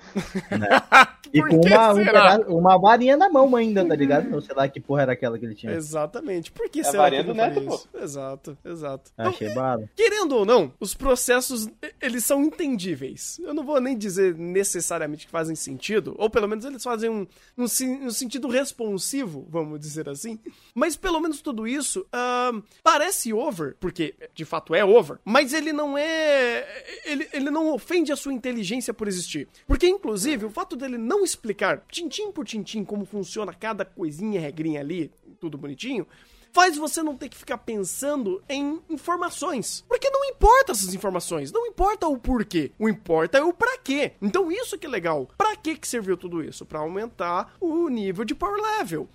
Né? 0.50 0.68
e 1.32 1.40
com 1.40 1.60
uma, 1.60 2.48
um 2.48 2.58
uma 2.58 2.78
varinha 2.78 3.16
na 3.16 3.28
mão, 3.28 3.54
ainda, 3.56 3.84
tá 3.84 3.94
ligado? 3.94 4.28
Não 4.28 4.40
sei 4.40 4.54
lá 4.54 4.68
que 4.68 4.80
porra 4.80 5.02
era 5.02 5.12
aquela 5.12 5.38
que 5.38 5.44
ele 5.44 5.54
tinha. 5.54 5.72
Exatamente. 5.72 6.50
Por 6.50 6.68
que 6.68 6.80
É 6.80 6.84
será 6.84 7.04
varinha 7.04 7.24
que 7.24 7.30
ele 7.30 7.38
do 7.38 7.42
neto, 7.42 7.74
isso? 7.74 7.88
Exato, 7.94 8.58
exato. 8.64 9.10
Então, 9.14 9.30
Achei 9.30 9.50
bala. 9.50 9.88
Querendo 9.94 10.36
ou 10.36 10.44
não, 10.44 10.72
os 10.80 10.94
processos, 10.94 11.68
eles 12.00 12.24
são 12.24 12.42
entendíveis. 12.42 13.38
Eu 13.42 13.54
não 13.54 13.64
vou 13.64 13.80
nem 13.80 13.96
dizer 13.96 14.34
necessariamente 14.34 15.26
que 15.26 15.32
fazem 15.32 15.56
sentido, 15.56 16.14
ou 16.18 16.30
pelo 16.30 16.48
menos 16.48 16.64
eles 16.64 16.82
fazem 16.82 17.10
um, 17.10 17.26
um, 17.56 17.64
um 17.64 18.10
sentido 18.10 18.48
responsivo, 18.48 19.46
vamos 19.48 19.80
dizer 19.80 20.08
assim. 20.08 20.35
Mas 20.74 20.96
pelo 20.96 21.20
menos 21.20 21.40
tudo 21.40 21.66
isso 21.66 22.06
ahn, 22.12 22.62
parece 22.82 23.32
over, 23.32 23.76
porque 23.80 24.14
de 24.34 24.44
fato 24.44 24.74
é 24.74 24.84
over, 24.84 25.18
mas 25.24 25.52
ele 25.52 25.72
não 25.72 25.96
é. 25.96 26.84
Ele, 27.04 27.28
ele 27.32 27.50
não 27.50 27.72
ofende 27.72 28.12
a 28.12 28.16
sua 28.16 28.32
inteligência 28.32 28.92
por 28.92 29.08
existir. 29.08 29.48
Porque, 29.66 29.86
inclusive, 29.86 30.44
o 30.44 30.50
fato 30.50 30.76
dele 30.76 30.98
não 30.98 31.24
explicar 31.24 31.84
tintim 31.90 32.30
por 32.30 32.44
tintim 32.44 32.84
como 32.84 33.04
funciona 33.04 33.52
cada 33.54 33.84
coisinha, 33.84 34.40
regrinha 34.40 34.80
ali, 34.80 35.10
tudo 35.40 35.58
bonitinho 35.58 36.06
faz 36.56 36.78
você 36.78 37.02
não 37.02 37.14
ter 37.14 37.28
que 37.28 37.36
ficar 37.36 37.58
pensando 37.58 38.42
em 38.48 38.80
informações. 38.88 39.84
Porque 39.86 40.08
não 40.08 40.24
importa 40.24 40.72
essas 40.72 40.94
informações, 40.94 41.52
não 41.52 41.66
importa 41.66 42.08
o 42.08 42.16
porquê, 42.16 42.72
o 42.78 42.88
importa 42.88 43.36
é 43.36 43.42
o 43.42 43.52
pra 43.52 43.76
quê. 43.76 44.12
Então 44.22 44.50
isso 44.50 44.78
que 44.78 44.86
é 44.86 44.88
legal. 44.88 45.28
Pra 45.36 45.54
que 45.54 45.76
que 45.76 45.86
serviu 45.86 46.16
tudo 46.16 46.42
isso? 46.42 46.64
Pra 46.64 46.78
aumentar 46.78 47.54
o 47.60 47.90
nível 47.90 48.24
de 48.24 48.34
power 48.34 48.58
level. 48.78 49.06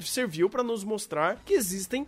Serviu 0.00 0.50
pra 0.50 0.62
nos 0.62 0.84
mostrar 0.84 1.40
que 1.46 1.54
existem 1.54 2.06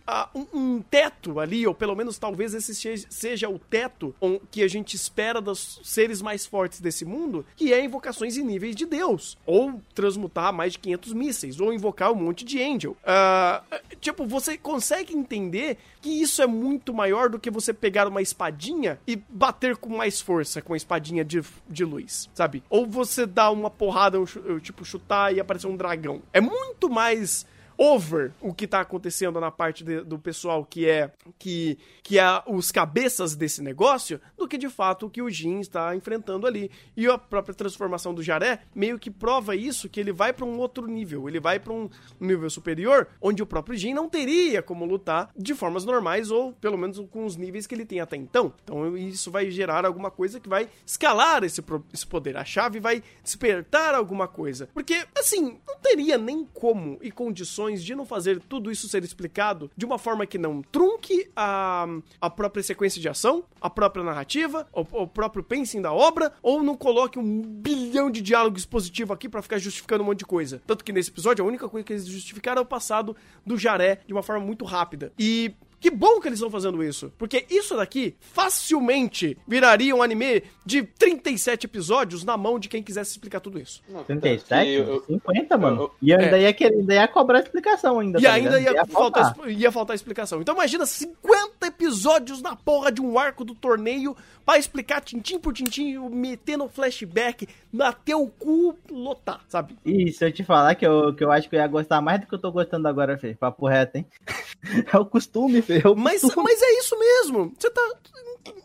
um, 0.53 0.81
teto 0.81 1.39
ali, 1.39 1.65
ou 1.65 1.73
pelo 1.73 1.95
menos 1.95 2.19
talvez 2.19 2.53
esse 2.53 2.75
seja 3.09 3.49
o 3.49 3.57
teto 3.57 4.13
que 4.51 4.61
a 4.61 4.67
gente 4.67 4.93
espera 4.95 5.41
dos 5.41 5.79
seres 5.83 6.21
mais 6.21 6.45
fortes 6.45 6.79
desse 6.79 7.05
mundo, 7.05 7.43
que 7.55 7.73
é 7.73 7.83
invocações 7.83 8.37
em 8.37 8.43
níveis 8.43 8.75
de 8.75 8.85
Deus, 8.85 9.37
ou 9.47 9.81
transmutar 9.95 10.53
mais 10.53 10.73
de 10.73 10.79
500 10.79 11.13
mísseis, 11.13 11.59
ou 11.59 11.73
invocar 11.73 12.11
um 12.11 12.15
monte 12.15 12.45
de 12.45 12.61
angel. 12.61 12.95
Ah, 13.05 13.63
tipo, 14.11 14.25
você 14.25 14.57
consegue 14.57 15.15
entender 15.15 15.77
que 16.01 16.09
isso 16.09 16.41
é 16.41 16.47
muito 16.47 16.93
maior 16.93 17.29
do 17.29 17.39
que 17.39 17.49
você 17.49 17.73
pegar 17.73 18.07
uma 18.07 18.21
espadinha 18.21 18.99
e 19.07 19.15
bater 19.15 19.75
com 19.77 19.95
mais 19.95 20.21
força 20.21 20.61
com 20.61 20.73
a 20.73 20.77
espadinha 20.77 21.23
de, 21.23 21.41
de 21.67 21.85
luz, 21.85 22.29
sabe? 22.33 22.63
Ou 22.69 22.85
você 22.85 23.25
dar 23.25 23.51
uma 23.51 23.69
porrada, 23.69 24.19
um 24.19 24.25
tipo, 24.59 24.85
chutar 24.85 25.33
e 25.33 25.39
aparecer 25.39 25.67
um 25.67 25.75
dragão. 25.75 26.21
É 26.31 26.41
muito 26.41 26.89
mais 26.89 27.45
over 27.83 28.31
o 28.39 28.53
que 28.53 28.67
tá 28.67 28.81
acontecendo 28.81 29.39
na 29.39 29.49
parte 29.49 29.83
de- 29.83 30.01
do 30.03 30.19
pessoal 30.19 30.63
que 30.63 30.87
é 30.87 31.11
que 31.39 31.79
que 32.03 32.19
é 32.19 32.43
os 32.45 32.71
cabeças 32.71 33.35
desse 33.35 33.61
negócio 33.61 34.19
do 34.37 34.47
que 34.47 34.57
de 34.57 34.69
fato 34.69 35.05
o 35.05 35.09
que 35.09 35.21
o 35.21 35.29
Jin 35.29 35.59
está 35.61 35.95
enfrentando 35.95 36.45
ali. 36.45 36.69
E 36.95 37.07
a 37.07 37.17
própria 37.17 37.55
transformação 37.55 38.13
do 38.13 38.21
Jaré 38.21 38.59
meio 38.75 38.99
que 38.99 39.09
prova 39.09 39.55
isso 39.55 39.89
que 39.89 39.99
ele 39.99 40.11
vai 40.11 40.31
pra 40.33 40.45
um 40.45 40.57
outro 40.59 40.85
nível, 40.85 41.27
ele 41.27 41.39
vai 41.39 41.59
pra 41.59 41.73
um 41.73 41.89
nível 42.19 42.49
superior 42.49 43.07
onde 43.21 43.41
o 43.41 43.45
próprio 43.47 43.77
Jin 43.77 43.93
não 43.93 44.09
teria 44.09 44.61
como 44.61 44.85
lutar 44.85 45.31
de 45.35 45.55
formas 45.55 45.85
normais 45.85 46.29
ou 46.29 46.51
pelo 46.53 46.77
menos 46.77 46.99
com 47.09 47.25
os 47.25 47.35
níveis 47.35 47.65
que 47.65 47.73
ele 47.73 47.85
tem 47.85 47.99
até 47.99 48.15
então. 48.17 48.53
Então 48.63 48.95
isso 48.97 49.31
vai 49.31 49.49
gerar 49.49 49.85
alguma 49.85 50.11
coisa 50.11 50.39
que 50.39 50.49
vai 50.49 50.69
escalar 50.85 51.43
esse, 51.43 51.63
esse 51.93 52.05
poder. 52.05 52.35
A 52.37 52.43
chave 52.45 52.79
vai 52.79 53.01
despertar 53.23 53.95
alguma 53.95 54.27
coisa. 54.27 54.67
Porque, 54.73 55.05
assim, 55.17 55.59
não 55.65 55.77
teria 55.81 56.17
nem 56.17 56.43
como 56.53 56.97
e 57.01 57.09
condições 57.11 57.70
de 57.77 57.95
não 57.95 58.05
fazer 58.05 58.39
tudo 58.39 58.71
isso 58.71 58.87
ser 58.87 59.03
explicado 59.03 59.69
de 59.75 59.85
uma 59.85 59.97
forma 59.97 60.25
que 60.25 60.37
não 60.37 60.61
trunque 60.61 61.29
a, 61.35 61.87
a 62.19 62.29
própria 62.29 62.63
sequência 62.63 62.99
de 62.99 63.07
ação, 63.07 63.43
a 63.59 63.69
própria 63.69 64.03
narrativa, 64.03 64.67
o, 64.73 64.81
o 65.03 65.07
próprio 65.07 65.43
pacing 65.43 65.81
da 65.81 65.93
obra, 65.93 66.33
ou 66.41 66.63
não 66.63 66.75
coloque 66.75 67.19
um 67.19 67.41
bilhão 67.41 68.09
de 68.09 68.21
diálogo 68.21 68.57
expositivo 68.57 69.13
aqui 69.13 69.29
pra 69.29 69.41
ficar 69.41 69.57
justificando 69.57 70.03
um 70.03 70.07
monte 70.07 70.19
de 70.19 70.25
coisa. 70.25 70.61
Tanto 70.65 70.83
que 70.83 70.91
nesse 70.91 71.09
episódio 71.09 71.43
a 71.43 71.47
única 71.47 71.69
coisa 71.69 71.85
que 71.85 71.93
eles 71.93 72.05
justificaram 72.05 72.59
é 72.59 72.63
o 72.63 72.67
passado 72.67 73.15
do 73.45 73.57
Jaré 73.57 74.01
de 74.05 74.13
uma 74.13 74.23
forma 74.23 74.45
muito 74.45 74.65
rápida. 74.65 75.11
E 75.17 75.53
que 75.81 75.89
bom 75.89 76.21
que 76.21 76.27
eles 76.27 76.37
estão 76.37 76.49
fazendo 76.51 76.81
isso, 76.83 77.11
porque 77.17 77.45
isso 77.49 77.75
daqui 77.75 78.15
facilmente 78.21 79.37
viraria 79.47 79.95
um 79.95 80.03
anime 80.03 80.43
de 80.65 80.83
37 80.83 81.65
episódios 81.65 82.23
na 82.23 82.37
mão 82.37 82.59
de 82.59 82.69
quem 82.69 82.83
quisesse 82.83 83.11
explicar 83.11 83.39
tudo 83.39 83.59
isso. 83.59 83.81
Não, 83.89 84.03
37? 84.03 84.47
tanto 84.47 84.65
que 85.03 85.11
eu- 85.11 85.17
50, 85.17 85.57
mano. 85.57 85.81
eu- 85.81 85.91
E 86.01 86.13
ainda, 86.13 86.37
ia, 86.37 86.53
querer, 86.53 86.75
ainda 86.77 86.93
ia 86.93 87.07
cobrar 87.07 87.39
explicação 87.39 87.99
ainda. 87.99 88.19
E 88.19 88.21
tá 88.23 88.33
ainda 88.33 88.59
ligado? 88.59 88.75
ia, 88.75 88.85
faltar, 88.85 89.33
faltar. 89.35 89.51
ia 89.51 89.71
faltar 89.71 89.95
explicação. 89.95 90.39
Então 90.39 90.53
imagina 90.53 90.85
50 90.85 91.60
episódios 91.67 92.41
na 92.41 92.55
porra 92.55 92.91
de 92.91 93.01
um 93.01 93.17
arco 93.17 93.43
do 93.43 93.53
torneio 93.55 94.15
pra 94.45 94.57
explicar 94.57 95.01
tintim 95.01 95.39
por 95.39 95.53
tintim, 95.53 95.97
meter 96.09 96.57
no 96.57 96.67
flashback, 96.67 97.47
até 97.79 98.15
o 98.15 98.27
cu 98.27 98.75
lotar, 98.89 99.41
sabe? 99.47 99.77
E 99.85 100.11
se 100.11 100.25
eu 100.25 100.31
te 100.31 100.43
falar 100.43 100.75
que 100.75 100.85
eu, 100.85 101.13
que 101.15 101.23
eu 101.23 101.31
acho 101.31 101.49
que 101.49 101.55
eu 101.55 101.59
ia 101.59 101.67
gostar 101.67 102.01
mais 102.01 102.19
do 102.19 102.27
que 102.27 102.33
eu 102.35 102.39
tô 102.39 102.51
gostando 102.51 102.87
agora, 102.87 103.17
Fê. 103.17 103.33
Papo 103.35 103.67
reto, 103.67 103.97
hein? 103.97 104.05
É 104.93 104.97
o 104.97 105.05
costume, 105.05 105.61
Fê. 105.61 105.81
É 105.83 105.87
o 105.87 105.95
Mas, 105.95 106.21
costume. 106.21 106.43
mas 106.43 106.61
é 106.61 106.79
isso 106.79 106.97
mesmo. 106.99 107.53
Você 107.57 107.69
tá, 107.71 107.81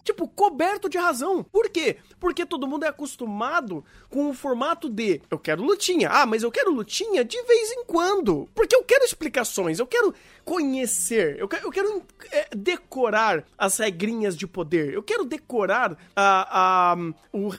tipo, 0.04 0.28
coberto 0.28 0.88
de 0.90 0.98
razão. 0.98 1.42
Por 1.42 1.68
quê? 1.70 1.96
Porque 2.20 2.44
todo 2.44 2.66
mundo 2.66 2.84
é 2.84 2.88
acostumado 2.88 3.82
com 4.10 4.28
o 4.28 4.34
formato 4.34 4.88
de 4.90 5.20
eu 5.30 5.38
quero 5.38 5.62
lutinha. 5.62 6.10
Ah, 6.10 6.26
mas 6.26 6.42
eu 6.42 6.50
quero 6.50 6.70
lutinha 6.72 7.24
de 7.24 7.40
vez 7.44 7.72
em 7.72 7.84
quando. 7.84 8.46
Porque 8.54 8.76
eu 8.76 8.82
quero 8.84 9.04
explicações, 9.04 9.78
eu 9.78 9.86
quero 9.86 10.14
conhecer, 10.44 11.36
eu 11.38 11.48
quero, 11.48 11.66
eu 11.66 11.70
quero 11.70 12.02
é, 12.30 12.48
decorar 12.86 13.44
as 13.58 13.76
regrinhas 13.78 14.36
de 14.36 14.46
poder. 14.46 14.94
Eu 14.94 15.02
quero 15.02 15.24
decorar 15.24 15.98
a, 16.14 16.92
a, 16.92 16.96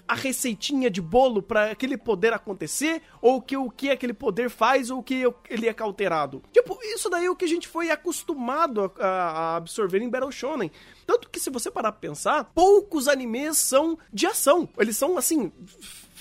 a 0.08 0.16
receitinha 0.16 0.90
de 0.90 1.02
bolo 1.02 1.44
para 1.44 1.72
aquele 1.72 1.98
poder 1.98 2.34
acontecer, 2.34 3.02
ou 3.22 3.42
que, 3.42 3.58
o 3.58 3.70
que 3.70 3.92
aquele 3.92 4.14
poder 4.14 4.50
faz, 4.50 4.90
ou 4.90 5.04
que 5.04 5.24
ele 5.50 5.68
é 5.68 5.74
cauterado. 5.74 6.42
Tipo, 6.52 6.80
isso 6.82 7.10
daí 7.10 7.26
é 7.26 7.30
o 7.30 7.36
que 7.36 7.46
a 7.46 7.48
gente 7.48 7.68
foi 7.68 7.92
acostumado 7.92 8.92
a, 9.00 9.08
a 9.08 9.56
absorver 9.58 10.02
em 10.02 10.10
Battle 10.10 10.32
Shonen. 10.32 10.72
Tanto 11.06 11.30
que 11.30 11.40
se 11.40 11.50
você 11.50 11.70
parar 11.70 11.92
pra 11.92 12.00
pensar, 12.00 12.46
poucos 12.56 13.08
animes 13.08 13.58
são 13.58 13.98
de 14.12 14.26
ação. 14.26 14.68
Eles 14.78 14.96
são, 14.96 15.18
assim, 15.18 15.52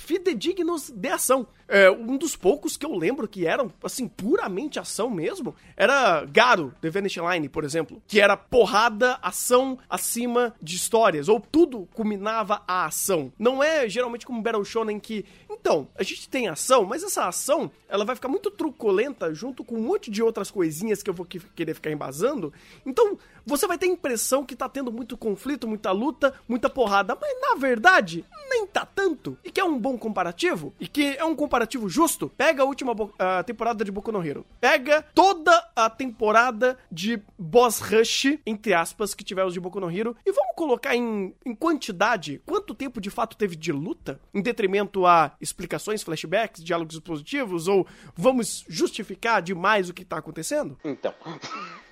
fidedignos 0.06 0.88
de 0.88 1.08
ação. 1.08 1.46
É, 1.68 1.90
um 1.90 2.16
dos 2.16 2.36
poucos 2.36 2.76
que 2.76 2.86
eu 2.86 2.94
lembro 2.94 3.26
que 3.26 3.44
eram, 3.44 3.72
assim, 3.82 4.06
puramente 4.06 4.78
ação 4.78 5.10
mesmo, 5.10 5.52
era 5.76 6.24
Garo, 6.24 6.72
The 6.80 6.90
Vanish 6.90 7.16
Line, 7.16 7.48
por 7.48 7.64
exemplo. 7.64 8.00
Que 8.06 8.20
era 8.20 8.36
porrada, 8.36 9.18
ação 9.20 9.76
acima 9.90 10.54
de 10.62 10.76
histórias. 10.76 11.28
Ou 11.28 11.40
tudo 11.40 11.88
culminava 11.92 12.62
a 12.68 12.86
ação. 12.86 13.32
Não 13.36 13.62
é 13.62 13.88
geralmente 13.88 14.24
como 14.24 14.40
Battle 14.40 14.64
Shonen 14.64 15.00
que... 15.00 15.24
Então, 15.60 15.88
a 15.96 16.02
gente 16.02 16.28
tem 16.28 16.48
ação, 16.48 16.84
mas 16.84 17.02
essa 17.02 17.26
ação, 17.26 17.70
ela 17.88 18.04
vai 18.04 18.14
ficar 18.14 18.28
muito 18.28 18.50
truculenta 18.50 19.32
junto 19.34 19.64
com 19.64 19.76
um 19.76 19.82
monte 19.82 20.10
de 20.10 20.22
outras 20.22 20.50
coisinhas 20.50 21.02
que 21.02 21.10
eu 21.10 21.14
vou 21.14 21.26
que- 21.26 21.40
querer 21.40 21.74
ficar 21.74 21.90
embasando. 21.90 22.52
Então, 22.84 23.18
você 23.44 23.66
vai 23.66 23.78
ter 23.78 23.86
a 23.86 23.90
impressão 23.90 24.44
que 24.44 24.54
tá 24.56 24.68
tendo 24.68 24.92
muito 24.92 25.16
conflito, 25.16 25.66
muita 25.68 25.90
luta, 25.92 26.34
muita 26.48 26.68
porrada. 26.70 27.16
Mas, 27.20 27.40
na 27.40 27.54
verdade, 27.56 28.24
nem 28.48 28.66
tá 28.66 28.84
tanto. 28.86 29.36
E 29.44 29.50
que 29.50 29.60
é 29.60 29.64
um 29.64 29.78
bom 29.78 29.96
comparativo, 29.98 30.72
e 30.80 30.86
que 30.86 31.16
é 31.16 31.24
um 31.24 31.34
comparativo 31.34 31.88
justo, 31.88 32.28
pega 32.36 32.62
a 32.62 32.66
última 32.66 32.92
a 33.18 33.42
temporada 33.42 33.84
de 33.84 33.90
Boku 33.92 34.12
no 34.12 34.24
Hero. 34.24 34.44
Pega 34.60 35.02
toda 35.14 35.68
a 35.74 35.88
temporada 35.90 36.78
de 36.90 37.20
Boss 37.38 37.80
Rush, 37.80 38.38
entre 38.46 38.72
aspas, 38.74 39.14
que 39.14 39.24
tivemos 39.24 39.52
de 39.52 39.60
Boku 39.60 39.80
no 39.80 39.90
Hero, 39.90 40.16
e 40.24 40.32
vamos 40.32 40.54
colocar 40.56 40.94
em, 40.96 41.34
em 41.44 41.54
quantidade 41.54 42.40
quanto 42.46 42.74
tempo 42.74 43.00
de 43.00 43.10
fato 43.10 43.36
teve 43.36 43.54
de 43.56 43.70
luta, 43.72 44.18
em 44.34 44.40
detrimento 44.42 45.06
a 45.06 45.32
explicações, 45.46 46.02
flashbacks, 46.02 46.62
diálogos 46.62 46.98
positivos, 47.00 47.68
ou 47.68 47.86
vamos 48.14 48.64
justificar 48.68 49.40
demais 49.42 49.88
o 49.88 49.94
que 49.94 50.04
tá 50.04 50.18
acontecendo? 50.18 50.78
Então. 50.84 51.14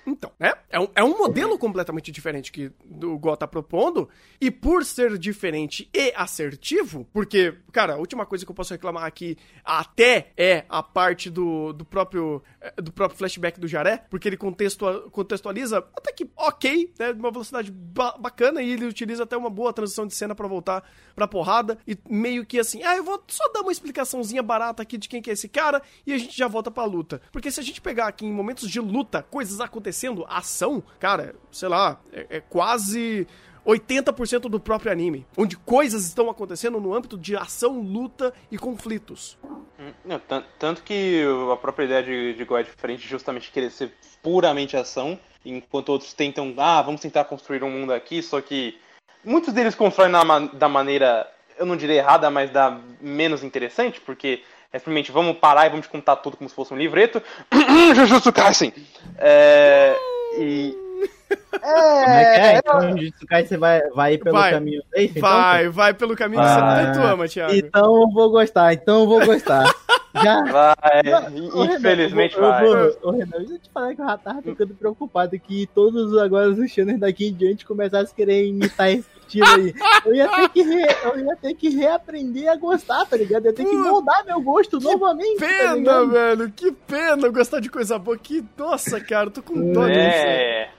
Então, 0.05 0.31
né? 0.39 0.53
É 0.69 0.79
um, 0.79 0.87
é 0.95 1.03
um 1.03 1.17
modelo 1.17 1.57
completamente 1.57 2.11
diferente 2.11 2.51
que 2.51 2.71
o 3.03 3.17
Go 3.17 3.35
tá 3.35 3.47
propondo. 3.47 4.07
E 4.39 4.51
por 4.51 4.83
ser 4.85 5.17
diferente 5.17 5.89
e 5.93 6.13
assertivo, 6.15 7.07
porque, 7.13 7.55
cara, 7.71 7.93
a 7.93 7.97
última 7.97 8.25
coisa 8.25 8.45
que 8.45 8.51
eu 8.51 8.55
posso 8.55 8.73
reclamar 8.73 9.05
aqui 9.05 9.37
até 9.63 10.31
é 10.37 10.65
a 10.69 10.83
parte 10.83 11.29
do, 11.29 11.73
do 11.73 11.85
próprio 11.85 12.43
eh, 12.61 12.73
do 12.81 12.91
próprio 12.91 13.17
flashback 13.17 13.59
do 13.59 13.67
Jaré, 13.67 14.03
porque 14.09 14.27
ele 14.27 14.37
contextua- 14.37 15.09
contextualiza 15.09 15.77
até 15.95 16.11
que 16.11 16.29
ok, 16.35 16.93
né? 16.99 17.11
Uma 17.11 17.31
velocidade 17.31 17.71
ba- 17.71 18.15
bacana 18.19 18.61
e 18.61 18.71
ele 18.71 18.85
utiliza 18.85 19.23
até 19.23 19.35
uma 19.37 19.49
boa 19.49 19.71
transição 19.73 20.05
de 20.05 20.13
cena 20.13 20.35
pra 20.35 20.47
voltar 20.47 20.83
pra 21.15 21.27
porrada. 21.27 21.77
E 21.87 21.97
meio 22.09 22.45
que 22.45 22.59
assim, 22.59 22.83
ah, 22.83 22.95
eu 22.95 23.03
vou 23.03 23.23
só 23.27 23.47
dar 23.51 23.61
uma 23.61 23.71
explicações 23.71 24.31
barata 24.43 24.83
aqui 24.83 24.97
de 24.97 25.07
quem 25.07 25.21
que 25.21 25.29
é 25.29 25.33
esse 25.33 25.47
cara 25.47 25.81
e 26.05 26.11
a 26.13 26.17
gente 26.17 26.37
já 26.37 26.47
volta 26.47 26.69
pra 26.69 26.83
luta. 26.83 27.21
Porque 27.31 27.49
se 27.49 27.59
a 27.59 27.63
gente 27.63 27.79
pegar 27.81 28.07
aqui 28.07 28.25
em 28.25 28.33
momentos 28.33 28.69
de 28.69 28.79
luta, 28.79 29.23
coisas 29.23 29.61
acontecendo, 29.61 29.94
ação, 30.27 30.83
cara, 30.99 31.35
sei 31.51 31.69
lá, 31.69 31.99
é, 32.11 32.37
é 32.37 32.39
quase 32.41 33.27
80% 33.65 34.41
do 34.41 34.59
próprio 34.59 34.91
anime, 34.91 35.25
onde 35.35 35.57
coisas 35.57 36.05
estão 36.05 36.29
acontecendo 36.29 36.79
no 36.79 36.93
âmbito 36.93 37.17
de 37.17 37.35
ação, 37.35 37.79
luta 37.79 38.33
e 38.51 38.57
conflitos. 38.57 39.37
Tan- 40.27 40.43
tanto 40.59 40.83
que 40.83 41.23
a 41.51 41.57
própria 41.57 41.85
ideia 41.85 42.03
de, 42.03 42.33
de 42.33 42.45
Go 42.45 42.57
é 42.57 42.63
diferente, 42.63 43.07
justamente 43.07 43.51
querer 43.51 43.71
ser 43.71 43.91
puramente 44.21 44.77
ação, 44.77 45.19
enquanto 45.43 45.89
outros 45.89 46.13
tentam, 46.13 46.53
ah, 46.57 46.81
vamos 46.81 47.01
tentar 47.01 47.25
construir 47.25 47.63
um 47.63 47.69
mundo 47.71 47.91
aqui, 47.93 48.21
só 48.21 48.39
que 48.41 48.77
muitos 49.23 49.53
deles 49.53 49.75
constroem 49.75 50.11
na 50.11 50.23
da 50.53 50.69
maneira, 50.69 51.29
eu 51.57 51.65
não 51.65 51.75
diria 51.75 51.95
errada, 51.95 52.29
mas 52.29 52.51
da 52.51 52.79
menos 53.01 53.43
interessante, 53.43 53.99
porque 54.01 54.43
É 54.75 54.77
simplesmente 54.77 55.09
vamos 55.09 55.37
parar 55.37 55.67
e 55.67 55.69
vamos 55.69 55.87
contar 55.87 56.17
tudo 56.17 56.35
como 56.35 56.49
se 56.49 56.53
fosse 56.53 56.73
um 56.73 56.77
livreto. 56.77 57.23
Jujutsu 57.95 58.33
Kaisen! 58.33 58.73
É, 59.17 59.95
e. 60.37 60.75
Como 61.49 62.13
é 62.13 62.25
que 62.25 62.41
é? 62.41 62.57
Então, 62.57 62.97
Jujutsu 62.97 63.25
Kaisen 63.25 63.57
vai, 63.57 63.81
vai 63.91 64.13
ir 64.15 64.17
pelo 64.17 64.35
Vai. 64.35 64.51
caminho 64.51 64.83
desse? 64.93 65.17
então? 65.17 65.21
Vai, 65.21 65.69
vai 65.69 65.93
pelo 65.93 66.13
caminho 66.13 66.41
que 66.41 66.49
você 66.49 66.59
Ah, 66.59 66.91
tanto 66.91 67.07
ama, 67.07 67.25
Thiago. 67.25 67.53
Então 67.53 68.01
eu 68.01 68.09
vou 68.11 68.29
gostar, 68.29 68.73
então 68.73 68.99
eu 69.03 69.07
vou 69.07 69.25
gostar. 69.25 69.63
Já. 70.21 70.43
Vai, 70.43 71.01
Renan, 71.03 71.75
infelizmente 71.75 72.37
ô, 72.37 72.41
vai. 72.41 72.61
Bruno, 72.61 72.95
Ô, 73.01 73.11
Renan, 73.11 73.37
deixa 73.39 73.53
eu 73.53 73.59
te 73.59 73.69
falar 73.69 73.95
que 73.95 74.01
eu 74.01 74.05
já 74.05 74.17
tava 74.17 74.41
ficando 74.41 74.73
preocupado 74.73 75.39
que 75.39 75.67
todos 75.73 76.17
agora 76.17 76.49
os 76.49 76.71
channels 76.71 76.99
daqui 76.99 77.27
em 77.27 77.33
diante 77.33 77.65
começassem 77.65 78.11
a 78.11 78.15
querer 78.15 78.45
imitar 78.45 78.89
esse 78.89 79.07
estilo 79.27 79.45
aí. 79.47 79.73
Eu 80.05 80.15
ia 80.15 80.27
ter 80.29 80.49
que, 80.49 80.61
re- 80.63 80.95
eu 81.03 81.19
ia 81.25 81.35
ter 81.35 81.53
que 81.53 81.69
reaprender 81.69 82.49
a 82.49 82.55
gostar, 82.55 83.05
tá 83.05 83.17
ligado? 83.17 83.45
Eu 83.45 83.51
ia 83.51 83.55
ter 83.55 83.65
que 83.65 83.75
moldar 83.75 84.25
meu 84.25 84.41
gosto 84.41 84.79
novamente. 84.79 85.39
tá 85.39 85.45
Pena, 85.47 85.73
ligado? 85.75 86.09
velho, 86.11 86.51
que 86.51 86.71
pena 86.71 87.29
gostar 87.29 87.59
de 87.59 87.69
coisa 87.69 87.97
boa. 87.99 88.17
Que, 88.17 88.43
nossa, 88.57 88.99
cara, 89.01 89.29
tô 89.29 89.41
com 89.41 89.71
dó 89.73 89.85
disso. 89.87 89.99
É. 89.99 90.69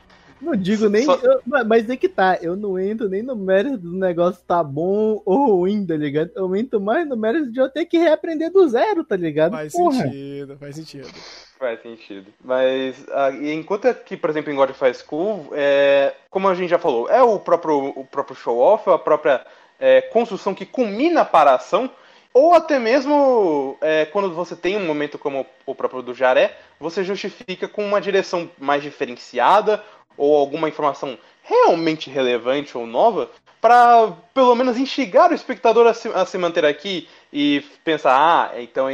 Não 0.41 0.55
digo 0.55 0.89
nem. 0.91 1.05
Só- 1.07 1.15
eu- 1.23 1.41
mas 1.67 1.89
é 1.89 1.97
que 1.97 2.09
tá, 2.11 2.39
eu 2.43 2.55
não 2.57 2.79
entro 2.79 3.09
nem 3.09 3.23
no 3.23 3.35
mérito 3.35 3.79
do 3.79 3.93
negócio 3.97 4.43
tá 4.47 4.63
bom 4.63 5.23
ou 5.25 5.57
ruim, 5.61 5.85
tá 5.87 5.97
ligado? 5.97 6.31
Eu 6.37 6.55
entro 6.55 6.79
mais 6.79 7.09
no 7.09 7.17
mérito 7.17 7.51
de 7.51 7.59
eu 7.59 7.71
ter 7.71 7.87
que 7.87 7.97
reaprender 7.97 8.53
do 8.53 8.69
zero, 8.69 9.03
tá 9.03 9.17
ligado? 9.17 9.53
Faz 9.53 9.73
Porra. 9.73 10.03
sentido, 10.03 10.57
faz 10.59 10.77
sentido. 10.77 11.09
Faz 11.59 11.81
sentido. 11.81 12.33
Mas 12.45 13.07
ah, 13.11 13.31
enquanto 13.31 13.88
aqui, 13.88 14.16
por 14.16 14.29
exemplo, 14.29 14.53
em 14.53 14.57
God 14.57 14.71
of 14.71 14.81
High 14.81 14.95
School, 14.95 15.49
é, 15.53 16.14
como 16.31 16.49
a 16.49 16.55
gente 16.55 16.69
já 16.69 16.79
falou, 16.79 17.09
é 17.09 17.23
o 17.23 17.38
próprio, 17.38 17.92
o 17.97 18.05
próprio 18.05 18.37
show-off, 18.37 18.88
a 18.90 18.99
própria 18.99 19.45
é, 19.81 20.03
construção 20.03 20.55
que 20.55 20.66
culmina 20.66 21.25
para 21.25 21.53
a 21.53 21.55
ação, 21.55 21.90
ou 22.33 22.53
até 22.53 22.79
mesmo 22.79 23.79
é, 23.81 24.05
quando 24.05 24.35
você 24.35 24.55
tem 24.55 24.77
um 24.77 24.85
momento 24.85 25.19
como 25.19 25.47
o 25.64 25.75
próprio 25.75 26.03
do 26.03 26.12
Jaré, 26.12 26.55
você 26.79 27.03
justifica 27.03 27.66
com 27.66 27.83
uma 27.83 28.01
direção 28.01 28.51
mais 28.59 28.83
diferenciada 28.83 29.83
ou 30.19 30.37
alguma 30.37 30.69
informação 30.69 31.19
realmente 31.42 32.11
relevante 32.11 32.77
ou 32.77 32.87
nova 32.87 33.31
para 33.61 34.12
pelo 34.33 34.55
menos 34.55 34.79
instigar 34.79 35.31
o 35.31 35.35
espectador 35.35 35.87
a 35.87 35.95
se, 35.95 36.09
a 36.09 36.25
se 36.25 36.38
manter 36.38 36.64
aqui 36.64 37.09
e 37.33 37.64
pensar, 37.85 38.16
ah, 38.16 38.61
então 38.61 38.87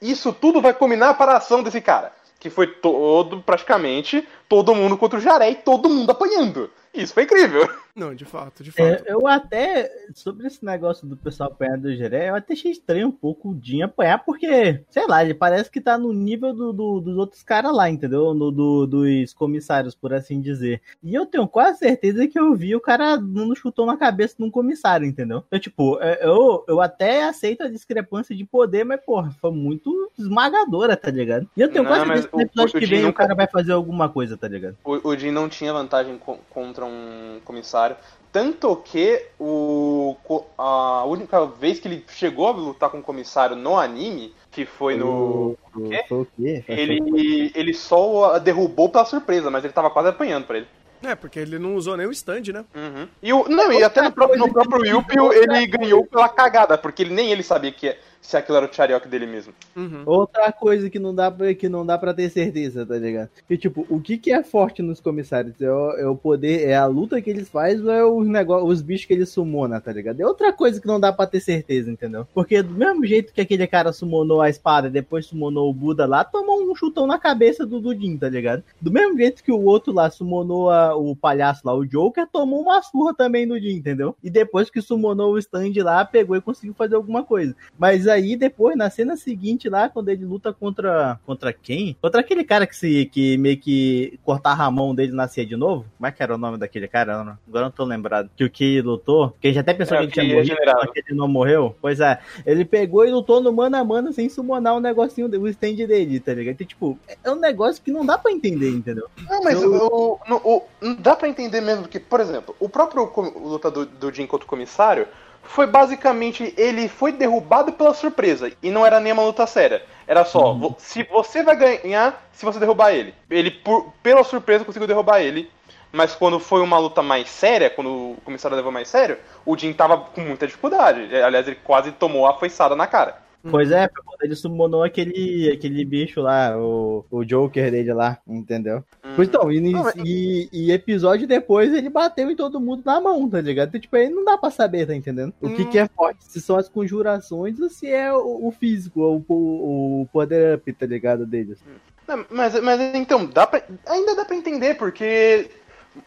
isso 0.00 0.32
tudo 0.32 0.60
vai 0.60 0.72
combinar 0.72 1.14
para 1.14 1.32
a 1.32 1.36
ação 1.36 1.62
desse 1.62 1.80
cara. 1.80 2.12
Que 2.38 2.50
foi 2.50 2.66
todo, 2.66 3.40
praticamente, 3.40 4.26
todo 4.48 4.74
mundo 4.74 4.96
contra 4.96 5.18
o 5.18 5.22
Jaré 5.22 5.50
e 5.50 5.54
todo 5.54 5.88
mundo 5.88 6.10
apanhando. 6.10 6.70
Isso 6.92 7.14
foi 7.14 7.22
incrível. 7.22 7.68
Não, 7.94 8.14
de 8.14 8.24
fato, 8.24 8.64
de 8.64 8.70
fato. 8.70 8.82
É, 9.06 9.12
eu 9.12 9.26
até, 9.26 9.90
sobre 10.14 10.46
esse 10.46 10.64
negócio 10.64 11.06
do 11.06 11.14
pessoal 11.14 11.50
apanhar 11.52 11.76
do 11.76 11.94
Jeré, 11.94 12.30
eu 12.30 12.34
até 12.34 12.54
achei 12.54 12.70
estranho 12.70 13.08
um 13.08 13.12
pouco 13.12 13.50
o 13.50 13.58
Jim 13.62 13.82
apanhar, 13.82 14.24
porque, 14.24 14.82
sei 14.88 15.06
lá, 15.06 15.22
ele 15.22 15.34
parece 15.34 15.70
que 15.70 15.78
tá 15.78 15.98
no 15.98 16.10
nível 16.10 16.54
do, 16.54 16.72
do- 16.72 17.00
dos 17.00 17.18
outros 17.18 17.42
caras 17.42 17.74
lá, 17.76 17.90
entendeu? 17.90 18.32
No, 18.32 18.50
do- 18.50 18.86
dos 18.86 19.34
comissários, 19.34 19.94
por 19.94 20.14
assim 20.14 20.40
dizer. 20.40 20.80
E 21.02 21.14
eu 21.14 21.26
tenho 21.26 21.46
quase 21.46 21.80
certeza 21.80 22.26
que 22.26 22.38
eu 22.38 22.54
vi 22.54 22.74
o 22.74 22.80
cara 22.80 23.16
dando 23.16 23.54
chutão 23.54 23.84
na 23.84 23.96
cabeça 23.98 24.36
de 24.38 24.42
um 24.44 24.50
comissário, 24.50 25.06
entendeu? 25.06 25.44
Então, 25.46 25.58
tipo, 25.60 25.98
é, 26.00 26.18
eu, 26.26 26.64
eu 26.66 26.80
até 26.80 27.24
aceito 27.24 27.62
a 27.62 27.68
discrepância 27.68 28.34
de 28.34 28.44
poder, 28.46 28.84
mas, 28.84 29.04
porra, 29.04 29.30
foi 29.32 29.50
muito 29.52 30.01
esmagadora, 30.18 30.96
tá 30.96 31.10
ligado? 31.10 31.46
E 31.56 31.60
eu 31.60 31.70
tenho 31.70 31.84
Não, 31.84 31.90
quase 31.90 32.06
certeza 32.06 32.28
que 32.28 32.34
no 32.36 32.38
o- 32.38 32.42
episódio 32.46 32.76
o 32.76 32.80
que 32.80 32.86
Jim 32.86 32.94
vem 32.96 33.06
o 33.06 33.12
cara 33.12 33.34
vai 33.34 33.46
fazer 33.46 33.72
alguma 33.72 34.08
coisa, 34.08 34.36
tá 34.36 34.48
ligado? 34.48 34.76
O, 34.84 35.08
o 35.08 35.16
Jin 35.16 35.30
não 35.30 35.48
tinha 35.48 35.72
vantagem 35.72 36.18
co- 36.18 36.38
contra 36.50 36.84
um 36.84 37.40
comissário. 37.44 37.96
Tanto 38.32 38.74
que 38.76 39.26
o, 39.38 40.16
a 40.56 41.04
única 41.04 41.44
vez 41.46 41.78
que 41.78 41.86
ele 41.86 42.04
chegou 42.08 42.48
a 42.48 42.52
lutar 42.52 42.88
com 42.88 42.96
um 42.98 43.02
comissário 43.02 43.54
no 43.54 43.76
anime, 43.78 44.32
que 44.50 44.64
foi 44.64 44.96
no. 44.96 45.56
O- 45.74 45.88
quê? 45.88 46.04
Foi 46.08 46.18
o 46.22 46.26
quê? 46.36 46.64
Ele, 46.66 47.52
ele 47.54 47.74
só 47.74 48.38
derrubou 48.38 48.88
pela 48.88 49.04
surpresa, 49.04 49.50
mas 49.50 49.64
ele 49.64 49.72
tava 49.74 49.90
quase 49.90 50.08
apanhando 50.08 50.46
pra 50.46 50.56
ele. 50.58 50.66
É, 51.04 51.14
porque 51.16 51.38
ele 51.40 51.58
não 51.58 51.74
usou 51.74 51.96
nem 51.96 52.06
o 52.06 52.12
stand, 52.12 52.42
né? 52.54 52.64
Uhum. 52.74 53.08
E 53.22 53.32
o, 53.32 53.48
não, 53.48 53.72
e 53.72 53.82
até 53.82 54.00
no 54.00 54.12
próprio, 54.12 54.38
no 54.38 54.52
próprio 54.52 54.86
Yupio 54.86 55.32
ele 55.32 55.66
ganhou 55.66 56.06
pela 56.06 56.28
cagada, 56.28 56.78
porque 56.78 57.02
ele, 57.02 57.12
nem 57.12 57.32
ele 57.32 57.42
sabia 57.42 57.72
que, 57.72 57.94
se 58.22 58.36
aquilo 58.36 58.56
era 58.56 58.66
o 58.66 58.72
Chariok 58.72 59.06
dele 59.08 59.26
mesmo. 59.26 59.52
Uhum. 59.76 60.04
Outra 60.06 60.50
coisa 60.52 60.88
que 60.88 60.98
não 60.98 61.12
dá 61.14 61.30
pra, 61.30 61.52
que 61.54 61.68
não 61.68 61.84
dá 61.84 61.98
pra 61.98 62.14
ter 62.14 62.30
certeza, 62.30 62.86
tá 62.86 62.96
ligado? 62.96 63.28
Que, 63.48 63.58
tipo, 63.58 63.84
o 63.90 64.00
que, 64.00 64.16
que 64.16 64.32
é 64.32 64.42
forte 64.44 64.80
nos 64.80 65.00
comissários? 65.00 65.60
É 65.60 65.70
o, 65.70 65.90
é 65.98 66.06
o 66.06 66.16
poder, 66.16 66.68
é 66.68 66.76
a 66.76 66.86
luta 66.86 67.20
que 67.20 67.28
eles 67.28 67.48
fazem 67.48 67.82
ou 67.84 67.90
é 67.90 68.04
os, 68.04 68.26
negócio, 68.26 68.66
os 68.66 68.80
bichos 68.80 69.06
que 69.06 69.12
eles 69.12 69.28
summonam, 69.28 69.80
tá 69.80 69.92
ligado? 69.92 70.20
É 70.20 70.26
outra 70.26 70.52
coisa 70.52 70.80
que 70.80 70.86
não 70.86 71.00
dá 71.00 71.12
pra 71.12 71.26
ter 71.26 71.40
certeza, 71.40 71.90
entendeu? 71.90 72.26
Porque 72.32 72.62
do 72.62 72.72
mesmo 72.74 73.04
jeito 73.04 73.32
que 73.32 73.40
aquele 73.40 73.66
cara 73.66 73.92
summonou 73.92 74.40
a 74.40 74.48
espada 74.48 74.86
e 74.86 74.90
depois 74.90 75.26
summonou 75.26 75.68
o 75.68 75.74
Buda 75.74 76.06
lá, 76.06 76.22
tomou 76.22 76.62
um 76.62 76.74
chutão 76.76 77.06
na 77.06 77.18
cabeça 77.18 77.66
do 77.66 77.80
Dudin, 77.80 78.16
tá 78.16 78.28
ligado? 78.28 78.62
Do 78.80 78.90
mesmo 78.92 79.16
jeito 79.18 79.42
que 79.42 79.50
o 79.50 79.64
outro 79.64 79.92
lá 79.92 80.08
summonou 80.10 80.70
a- 80.70 80.94
o 80.96 81.16
palhaço 81.16 81.62
lá, 81.64 81.74
o 81.74 81.84
Joker, 81.84 82.26
tomou 82.32 82.62
uma 82.62 82.80
surra 82.82 83.12
também 83.14 83.46
do 83.48 83.58
Jin, 83.58 83.74
entendeu? 83.76 84.14
E 84.22 84.30
depois 84.30 84.70
que 84.70 84.80
summonou 84.80 85.32
o 85.32 85.38
stand 85.38 85.72
lá, 85.82 86.04
pegou 86.04 86.36
e 86.36 86.40
conseguiu 86.40 86.74
fazer 86.74 86.94
alguma 86.94 87.24
coisa. 87.24 87.54
Mas 87.76 88.06
aí 88.12 88.36
depois, 88.36 88.76
na 88.76 88.88
cena 88.90 89.16
seguinte 89.16 89.68
lá, 89.68 89.88
quando 89.88 90.08
ele 90.08 90.24
luta 90.24 90.52
contra. 90.52 91.18
Contra 91.26 91.52
quem? 91.52 91.96
Contra 92.00 92.20
aquele 92.20 92.44
cara 92.44 92.66
que 92.66 92.76
se 92.76 93.06
que 93.06 93.36
meio 93.38 93.56
que 93.58 94.18
cortava 94.24 94.64
a 94.64 94.70
mão 94.70 94.94
dele 94.94 95.12
e 95.12 95.14
nascia 95.16 95.44
de 95.44 95.56
novo? 95.56 95.84
Como 95.96 96.06
é 96.06 96.12
que 96.12 96.22
era 96.22 96.34
o 96.34 96.38
nome 96.38 96.58
daquele 96.58 96.88
cara? 96.88 97.12
Agora 97.20 97.38
eu 97.54 97.60
não 97.62 97.70
tô 97.70 97.84
lembrado. 97.84 98.30
Que 98.36 98.44
o 98.44 98.50
Ki 98.50 98.80
lutou. 98.80 99.34
Que 99.40 99.48
ele 99.48 99.54
já 99.54 99.60
até 99.60 99.74
pensou 99.74 99.96
É, 99.96 100.00
que 100.00 100.04
ele 100.04 100.12
que 100.12 100.20
tinha 100.44 100.56
morrido, 100.56 100.92
que 100.92 101.00
ele 101.06 101.18
não 101.18 101.28
morreu. 101.28 101.74
Pois 101.80 102.00
é. 102.00 102.18
Ele 102.46 102.64
pegou 102.64 103.04
e 103.06 103.10
lutou 103.10 103.40
no 103.40 103.52
mano 103.52 103.76
a 103.76 103.84
mano 103.84 104.12
sem 104.12 104.28
summonar 104.28 104.74
o 104.76 104.80
negocinho, 104.80 105.28
o 105.40 105.48
stand 105.48 105.74
dele, 105.74 106.20
tá 106.20 106.34
ligado? 106.34 106.54
Então, 106.54 106.66
tipo, 106.66 106.98
é 107.24 107.30
um 107.30 107.36
negócio 107.36 107.82
que 107.82 107.90
não 107.90 108.04
dá 108.04 108.18
pra 108.18 108.30
entender, 108.32 108.70
entendeu? 108.70 109.08
Não, 109.28 109.42
mas 109.42 109.60
Eu- 109.60 109.72
o, 109.72 110.18
o- 110.44 110.62
não 110.80 110.94
dá 110.94 111.14
pra 111.16 111.28
entender 111.28 111.60
mesmo 111.60 111.88
que, 111.88 111.98
por 111.98 112.20
exemplo, 112.20 112.54
o 112.60 112.68
próprio 112.68 113.06
com- 113.08 113.22
luta 113.38 113.70
do, 113.70 113.86
do 113.86 114.12
Jin 114.12 114.26
contra 114.26 114.44
o 114.46 114.48
comissário 114.48 115.06
foi 115.42 115.66
basicamente 115.66 116.54
ele 116.56 116.88
foi 116.88 117.12
derrubado 117.12 117.72
pela 117.72 117.94
surpresa 117.94 118.52
e 118.62 118.70
não 118.70 118.86
era 118.86 119.00
nem 119.00 119.12
uma 119.12 119.22
luta 119.24 119.46
séria. 119.46 119.82
Era 120.06 120.24
só, 120.24 120.54
vo- 120.54 120.74
se 120.78 121.02
você 121.04 121.42
vai 121.42 121.56
ganhar 121.56 122.28
se 122.32 122.44
você 122.44 122.58
derrubar 122.58 122.92
ele. 122.92 123.14
Ele, 123.30 123.50
por, 123.50 123.92
pela 124.02 124.24
surpresa, 124.24 124.64
conseguiu 124.64 124.86
derrubar 124.88 125.20
ele. 125.20 125.50
Mas 125.92 126.14
quando 126.14 126.40
foi 126.40 126.62
uma 126.62 126.78
luta 126.78 127.02
mais 127.02 127.28
séria, 127.28 127.68
quando 127.68 127.90
o 128.12 128.16
comissário 128.24 128.56
levou 128.56 128.72
mais 128.72 128.88
sério, 128.88 129.18
o 129.44 129.56
Jin 129.56 129.74
tava 129.74 129.98
com 129.98 130.22
muita 130.22 130.46
dificuldade. 130.46 131.14
Aliás, 131.14 131.46
ele 131.46 131.58
quase 131.62 131.92
tomou 131.92 132.26
a 132.26 132.38
foiçada 132.38 132.74
na 132.74 132.86
cara. 132.86 133.21
Pois 133.50 133.70
é, 133.72 133.88
foi 133.88 134.02
quando 134.04 134.22
ele 134.22 134.36
summonou 134.36 134.84
aquele, 134.84 135.50
aquele 135.52 135.84
bicho 135.84 136.20
lá, 136.20 136.56
o, 136.56 137.04
o 137.10 137.24
Joker 137.24 137.70
dele 137.70 137.92
lá, 137.92 138.18
entendeu? 138.26 138.84
Pois 139.16 139.28
então, 139.28 139.50
e, 139.50 139.58
e- 140.04 140.48
e 140.52 140.70
episódio 140.72 141.26
depois 141.26 141.72
ele 141.74 141.90
bateu 141.90 142.30
em 142.30 142.36
todo 142.36 142.60
mundo 142.60 142.82
na 142.84 143.00
mão, 143.00 143.28
tá 143.28 143.40
ligado? 143.40 143.68
Então, 143.68 143.80
tipo, 143.80 143.96
aí 143.96 144.08
não 144.08 144.24
dá 144.24 144.38
pra 144.38 144.50
saber, 144.50 144.86
tá 144.86 144.94
entendendo? 144.94 145.34
O 145.40 145.50
que, 145.50 145.64
que 145.64 145.78
é 145.78 145.88
forte, 145.88 146.24
se 146.24 146.40
são 146.40 146.56
as 146.56 146.68
conjurações 146.68 147.58
ou 147.60 147.68
se 147.68 147.88
é 147.88 148.12
o, 148.12 148.46
o 148.46 148.50
físico, 148.52 149.00
ou 149.00 149.24
o, 149.28 150.02
o 150.02 150.06
poder 150.12 150.56
up, 150.56 150.72
tá 150.72 150.86
ligado, 150.86 151.26
deles. 151.26 151.58
Não, 152.06 152.24
Mas, 152.30 152.60
mas 152.60 152.80
então, 152.94 153.26
dá 153.26 153.46
pra, 153.46 153.62
ainda 153.86 154.14
dá 154.14 154.24
pra 154.24 154.36
entender, 154.36 154.74
porque 154.76 155.50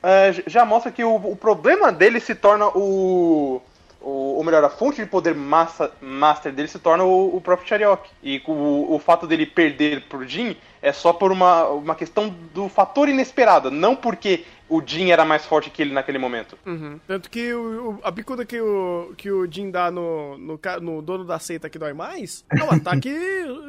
é, 0.02 0.34
já 0.48 0.64
mostra 0.66 0.92
que 0.92 1.04
o, 1.04 1.16
o 1.16 1.36
problema 1.36 1.92
dele 1.92 2.20
se 2.20 2.34
torna 2.34 2.68
o. 2.68 3.62
Ou 4.08 4.44
melhor, 4.44 4.64
a 4.64 4.70
fonte 4.70 5.02
de 5.02 5.08
poder 5.08 5.34
massa, 5.34 5.92
master 6.00 6.54
dele 6.54 6.68
se 6.68 6.78
torna 6.78 7.04
o, 7.04 7.36
o 7.36 7.42
próprio 7.42 7.68
Chariok. 7.68 8.08
E 8.22 8.40
o, 8.46 8.94
o 8.94 9.00
fato 9.00 9.26
dele 9.26 9.48
perder 9.48 10.02
pro 10.02 10.28
Jin 10.28 10.56
é 10.80 10.94
só 10.94 11.12
por 11.12 11.32
uma, 11.32 11.64
uma 11.70 11.96
questão 11.96 12.30
do 12.54 12.70
fator 12.70 13.10
inesperado, 13.10 13.72
não 13.72 13.96
porque 13.96 14.46
o 14.68 14.82
Jin 14.86 15.12
era 15.12 15.24
mais 15.24 15.46
forte 15.46 15.70
que 15.70 15.82
ele 15.82 15.94
naquele 15.94 16.18
momento. 16.18 16.58
Uhum. 16.66 17.00
Tanto 17.08 17.30
que 17.30 17.54
o, 17.54 17.92
o- 17.92 18.00
a 18.04 18.10
bicuda 18.12 18.46
que 18.46 18.60
o, 18.60 19.14
que 19.16 19.30
o 19.32 19.46
Jin 19.52 19.70
dá 19.70 19.92
no, 19.92 20.38
no, 20.38 20.60
no 20.82 21.02
dono 21.02 21.24
da 21.24 21.38
seita 21.40 21.70
que 21.70 21.78
dói 21.78 21.94
mais 21.94 22.44
é 22.52 22.64
um 22.64 22.72
ataque 22.74 23.12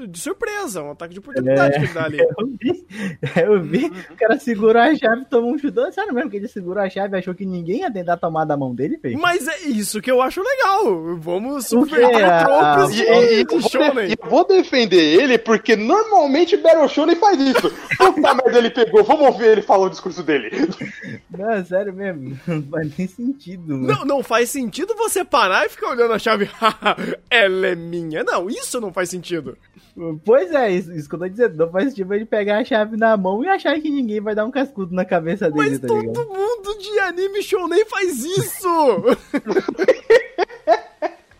de 0.08 0.18
surpresa, 0.18 0.82
um 0.82 0.92
ataque 0.92 1.12
de 1.14 1.20
oportunidade 1.20 1.74
que 1.78 1.84
ele 1.84 1.92
dá 1.92 2.04
ali. 2.04 2.18
Eu 2.36 2.48
vi, 2.58 2.86
eu 3.36 3.62
vi, 3.62 3.86
o 4.10 4.16
cara 4.16 4.38
segurou 4.38 4.80
a 4.80 4.94
chave, 4.94 5.24
tomou 5.26 5.52
um 5.54 5.58
chutão, 5.58 5.90
sério 5.92 6.14
mesmo 6.14 6.30
que 6.30 6.36
ele 6.36 6.48
segurou 6.48 6.82
a 6.82 6.88
chave 6.88 7.14
e 7.16 7.18
achou 7.18 7.34
que 7.34 7.44
ninguém 7.44 7.80
ia 7.80 7.90
tentar 7.92 8.16
tomar 8.16 8.44
da 8.44 8.56
mão 8.56 8.74
dele, 8.74 8.98
fez? 8.98 9.18
Mas 9.18 9.46
é 9.46 9.60
isso 9.68 10.00
que 10.00 10.10
eu 10.10 10.20
acho 10.22 10.42
legal. 10.42 11.16
Vamos 11.18 11.70
O 11.72 11.84
quê? 11.84 11.90
subverter 11.90 12.24
Ah, 12.24 12.44
tropos 12.76 12.94
E, 12.94 13.02
e- 13.02 13.06
e 13.06 13.40
eu 13.40 13.46
vou 13.60 13.70
de- 13.70 14.12
e 14.12 14.16
eu 14.22 14.30
vou 14.30 14.46
defender 14.46 15.20
ele 15.20 15.38
porque 15.38 15.76
normalmente 15.76 16.56
Battle 16.56 16.88
Shonen 16.88 17.16
faz 17.16 17.38
isso. 17.40 17.70
Puta 17.98 18.34
merda, 18.34 18.58
ele 18.58 18.70
pegou, 18.70 19.04
vamos 19.04 19.26
ouvir 19.26 19.46
ele 19.48 19.62
falar 19.62 19.86
o 19.86 19.90
discurso 19.90 20.22
dele. 20.22 20.50
Não, 21.30 21.50
é 21.50 21.64
sério 21.64 21.92
mesmo, 21.92 22.38
não 22.46 22.62
faz 22.62 22.96
nem 22.96 23.08
sentido, 23.08 23.76
mano. 23.76 23.86
Não, 23.86 24.04
não 24.04 24.22
faz 24.22 24.50
sentido 24.50 24.94
você 24.96 25.24
parar 25.24 25.66
e 25.66 25.68
ficar 25.68 25.90
olhando 25.90 26.12
a 26.12 26.18
chave. 26.18 26.48
Ela 27.30 27.68
é 27.68 27.74
minha. 27.74 28.22
Não, 28.24 28.48
isso 28.48 28.80
não 28.80 28.92
faz 28.92 29.08
sentido. 29.10 29.56
Pois 30.24 30.52
é, 30.52 30.70
isso, 30.72 30.92
isso 30.92 31.08
que 31.08 31.14
eu 31.14 31.18
tô 31.18 31.28
dizendo. 31.28 31.56
Não 31.56 31.70
faz 31.70 31.88
sentido 31.88 32.12
ele 32.12 32.26
pegar 32.26 32.58
a 32.58 32.64
chave 32.64 32.96
na 32.96 33.16
mão 33.16 33.42
e 33.42 33.48
achar 33.48 33.80
que 33.80 33.90
ninguém 33.90 34.20
vai 34.20 34.34
dar 34.34 34.44
um 34.44 34.50
cascudo 34.50 34.94
na 34.94 35.04
cabeça 35.04 35.50
dele, 35.50 35.70
Mas 35.70 35.78
tá 35.78 35.86
todo 35.88 36.00
ligado? 36.00 36.28
mundo 36.28 36.78
de 36.78 36.98
anime 37.00 37.42
shonen 37.42 37.84
faz 37.86 38.22
isso! 38.24 39.04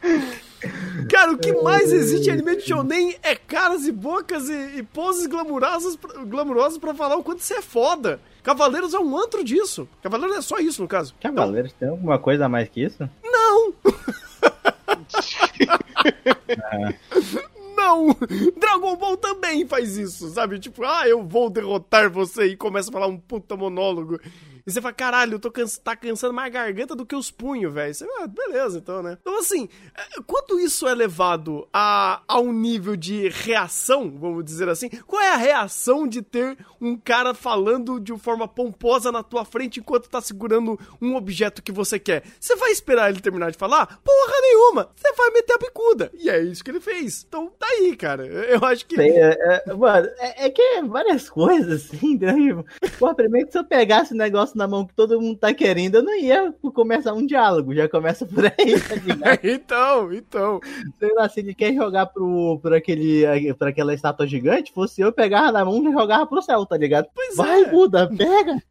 Cara, 1.11 1.33
o 1.33 1.39
que 1.39 1.53
mais 1.63 1.93
existe 1.93 2.29
em 2.29 2.33
anime 2.33 2.57
de 2.57 2.63
shonen 2.63 3.15
é 3.23 3.35
caras 3.37 3.87
e 3.87 3.93
bocas 3.93 4.49
e, 4.49 4.79
e 4.79 4.83
poses 4.83 5.27
glamourosas, 5.27 5.97
glamourosas 6.27 6.79
pra 6.79 6.95
falar 6.95 7.17
o 7.17 7.23
quanto 7.23 7.43
você 7.43 7.55
é 7.55 7.63
foda. 7.63 8.21
Cavaleiros 8.47 8.95
é 8.95 8.99
um 9.01 9.19
antro 9.19 9.43
disso. 9.43 9.89
Cavaleiros 10.01 10.37
é 10.37 10.41
só 10.41 10.59
isso, 10.59 10.81
no 10.81 10.87
caso. 10.87 11.13
Cavaleiros 11.21 11.73
tem 11.73 11.89
alguma 11.89 12.17
coisa 12.17 12.47
a 12.47 12.49
mais 12.49 12.69
que 12.69 12.85
isso? 12.85 13.11
Não! 13.25 13.75
Não! 17.77 18.17
Dragon 18.57 18.95
Ball 18.95 19.17
também 19.17 19.67
faz 19.67 19.97
isso, 19.97 20.29
sabe? 20.29 20.61
Tipo, 20.61 20.85
ah, 20.85 21.09
eu 21.09 21.27
vou 21.27 21.51
derrotar 21.51 22.09
você 22.09 22.47
e 22.47 22.57
começa 22.57 22.89
a 22.89 22.93
falar 22.93 23.09
um 23.09 23.19
puta 23.19 23.57
monólogo. 23.57 24.21
E 24.67 24.73
você 24.73 24.81
fala, 24.81 24.95
caralho, 24.95 25.35
eu 25.35 25.39
tô 25.39 25.49
cansa 25.49 25.81
tá 25.81 25.95
cansando 25.95 26.35
mais 26.35 26.49
a 26.49 26.59
garganta 26.59 26.97
do 26.97 27.07
que 27.07 27.15
os 27.15 27.31
punhos, 27.31 27.73
velho. 27.73 27.95
Você, 27.95 28.05
ah, 28.19 28.27
beleza, 28.27 28.79
então, 28.79 29.01
né? 29.01 29.17
Então, 29.21 29.39
assim, 29.39 29.69
é, 29.97 30.21
quanto 30.27 30.59
isso 30.59 30.89
é 30.89 30.95
levado 30.95 31.69
a, 31.73 32.21
a 32.27 32.41
um 32.41 32.53
nível 32.53 32.97
de 32.97 33.29
reação, 33.29 34.11
vamos 34.11 34.45
dizer 34.45 34.69
assim, 34.69 34.89
qual 35.07 35.23
é 35.23 35.33
a 35.33 35.37
reação 35.37 36.05
de 36.09 36.21
ter 36.21 36.59
um 36.81 36.97
cara 36.97 37.33
falando 37.33 38.01
de 38.01 38.19
forma 38.19 38.49
pomposa 38.49 39.13
na 39.13 39.23
tua 39.23 39.45
frente 39.45 39.79
enquanto 39.79 40.09
tá 40.09 40.21
segurando 40.21 40.77
um 41.01 41.15
objeto 41.15 41.63
que 41.63 41.71
você 41.71 41.97
quer? 41.97 42.25
Você 42.41 42.57
vai 42.57 42.73
esperar 42.73 43.09
ele 43.09 43.21
terminar 43.21 43.53
de 43.53 43.59
falar? 43.59 44.01
Porra 44.03 44.41
nenhuma! 44.41 44.91
Você 44.97 45.13
vai 45.13 45.31
meter 45.31 45.53
a 45.53 45.59
bicuda. 45.59 46.11
E 46.13 46.29
é 46.29 46.43
isso 46.43 46.65
que 46.65 46.73
ele 46.73 46.81
fez. 46.81 47.25
Então, 47.29 47.53
tá 47.57 47.69
aí, 47.69 47.97
cara. 47.97 48.27
Eu 48.27 48.65
acho 48.65 48.85
que. 48.85 49.01
É, 49.01 49.63
é, 49.69 49.75
mano, 49.75 50.09
é, 50.19 50.47
é, 50.47 50.51
que 50.51 50.61
é 50.61 50.83
várias 50.83 51.31
coisas, 51.31 51.85
assim, 51.85 52.19
né? 52.19 52.35
Pô, 52.99 53.15
primeiro 53.15 53.47
que 53.47 53.53
se 53.53 53.59
eu 53.59 53.65
pegasse 53.65 54.13
o 54.13 54.17
negócio 54.17 54.56
na 54.57 54.67
mão 54.67 54.87
que 54.87 54.95
todo 54.95 55.21
mundo 55.21 55.39
tá 55.39 55.53
querendo, 55.53 55.97
eu 55.97 56.03
não 56.03 56.15
ia 56.17 56.53
começar 56.75 57.13
um 57.13 57.27
diálogo, 57.27 57.75
já 57.75 57.89
começa 57.89 58.27
por 58.27 58.45
aí, 58.47 58.81
tá 58.81 59.39
então, 59.45 60.13
então. 60.13 60.61
Sei 60.99 61.13
lá, 61.15 61.29
se 61.29 61.41
ele 61.41 61.55
quer 61.55 61.75
jogar 61.75 62.07
pro, 62.07 62.59
pro 62.61 62.75
aquele, 62.75 63.55
pra 63.55 63.69
aquela 63.69 63.95
estátua 63.95 64.27
gigante, 64.27 64.73
fosse 64.73 65.01
eu 65.01 65.13
pegar 65.13 65.53
na 65.53 65.65
mão 65.65 65.87
e 65.87 65.93
jogava 65.93 66.27
pro 66.27 66.43
céu, 66.43 66.65
tá 66.65 66.77
ligado? 66.77 67.09
Pois 67.15 67.37
Vai, 67.37 67.63
é. 67.63 67.71
Buda, 67.71 68.09
pega! 68.09 68.63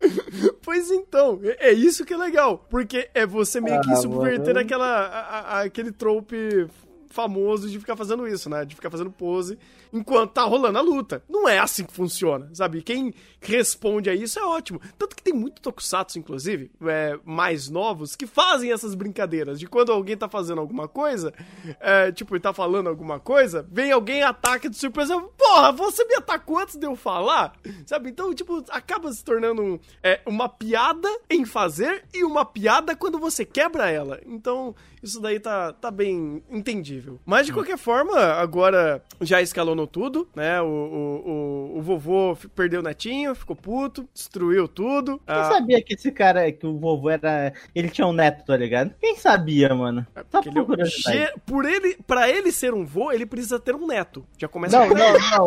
pois 0.62 0.90
então, 0.90 1.40
é, 1.42 1.70
é 1.70 1.72
isso 1.72 2.04
que 2.04 2.14
é 2.14 2.16
legal, 2.16 2.66
porque 2.70 3.08
é 3.14 3.26
você 3.26 3.60
meio 3.60 3.80
que 3.82 3.92
ah, 3.92 3.96
subverter 3.96 4.56
aquela, 4.56 4.86
a, 4.86 5.40
a, 5.40 5.60
aquele 5.62 5.92
trope 5.92 6.66
famoso 7.10 7.68
de 7.68 7.78
ficar 7.78 7.96
fazendo 7.96 8.26
isso, 8.26 8.48
né? 8.48 8.64
De 8.64 8.74
ficar 8.74 8.90
fazendo 8.90 9.10
pose 9.10 9.58
enquanto 9.92 10.32
tá 10.32 10.42
rolando 10.44 10.78
a 10.78 10.82
luta. 10.82 11.22
Não 11.28 11.48
é 11.48 11.58
assim 11.58 11.84
que 11.84 11.92
funciona, 11.92 12.48
sabe? 12.54 12.82
Quem 12.82 13.12
responde 13.40 14.08
a 14.08 14.14
isso 14.14 14.38
é 14.38 14.44
ótimo. 14.44 14.80
Tanto 14.96 15.16
que 15.16 15.22
tem 15.22 15.32
muito 15.32 15.60
tokusatsu, 15.60 16.18
inclusive, 16.18 16.70
é, 16.82 17.18
mais 17.24 17.68
novos, 17.68 18.14
que 18.14 18.26
fazem 18.26 18.72
essas 18.72 18.94
brincadeiras. 18.94 19.58
De 19.58 19.66
quando 19.66 19.92
alguém 19.92 20.16
tá 20.16 20.28
fazendo 20.28 20.60
alguma 20.60 20.86
coisa, 20.86 21.34
é, 21.80 22.12
tipo, 22.12 22.34
ele 22.34 22.42
tá 22.42 22.52
falando 22.52 22.88
alguma 22.88 23.18
coisa, 23.18 23.66
vem 23.70 23.90
alguém 23.90 24.22
ataca 24.22 24.70
de 24.70 24.76
surpresa. 24.76 25.20
Porra, 25.36 25.72
você 25.72 26.04
me 26.04 26.14
atacou 26.14 26.58
antes 26.58 26.76
de 26.76 26.86
eu 26.86 26.94
falar? 26.94 27.52
Sabe? 27.84 28.10
Então, 28.10 28.32
tipo, 28.32 28.64
acaba 28.70 29.12
se 29.12 29.24
tornando 29.24 29.80
é, 30.02 30.20
uma 30.26 30.48
piada 30.48 31.08
em 31.28 31.44
fazer 31.44 32.04
e 32.14 32.22
uma 32.24 32.44
piada 32.44 32.94
quando 32.94 33.18
você 33.18 33.44
quebra 33.44 33.90
ela. 33.90 34.20
Então, 34.26 34.74
isso 35.02 35.20
daí 35.20 35.40
tá, 35.40 35.72
tá 35.72 35.90
bem 35.90 36.42
entendível. 36.50 37.18
Mas, 37.24 37.46
de 37.46 37.52
qualquer 37.52 37.78
forma, 37.78 38.18
agora 38.18 39.02
já 39.20 39.40
escalou 39.40 39.70
tudo, 39.86 40.28
né? 40.34 40.60
O, 40.60 40.66
o, 40.66 41.30
o, 41.30 41.78
o, 41.78 41.82
vovô 41.82 42.36
perdeu 42.54 42.80
o 42.80 42.82
netinho, 42.82 43.34
ficou 43.34 43.56
puto, 43.56 44.06
destruiu 44.12 44.68
tudo. 44.68 45.18
Quem 45.26 45.36
ah... 45.36 45.44
sabia 45.44 45.82
que 45.82 45.94
esse 45.94 46.12
cara, 46.12 46.50
que 46.52 46.66
o 46.66 46.78
vovô 46.78 47.08
era. 47.08 47.52
Ele 47.74 47.88
tinha 47.88 48.06
um 48.06 48.12
neto, 48.12 48.44
tá 48.44 48.56
ligado? 48.56 48.94
Quem 49.00 49.16
sabia, 49.16 49.74
mano? 49.74 50.06
É 50.14 50.24
Só 50.30 50.42
por 50.42 50.78
ele, 50.78 51.32
por 51.46 51.64
ele, 51.64 51.98
pra 52.06 52.28
ele 52.28 52.52
ser 52.52 52.74
um 52.74 52.84
vô, 52.84 53.10
ele 53.10 53.24
precisa 53.24 53.58
ter 53.58 53.74
um 53.74 53.86
neto. 53.86 54.26
Já 54.36 54.48
começa 54.48 54.78
Não, 54.78 54.88
não, 54.88 55.12
não. 55.12 55.44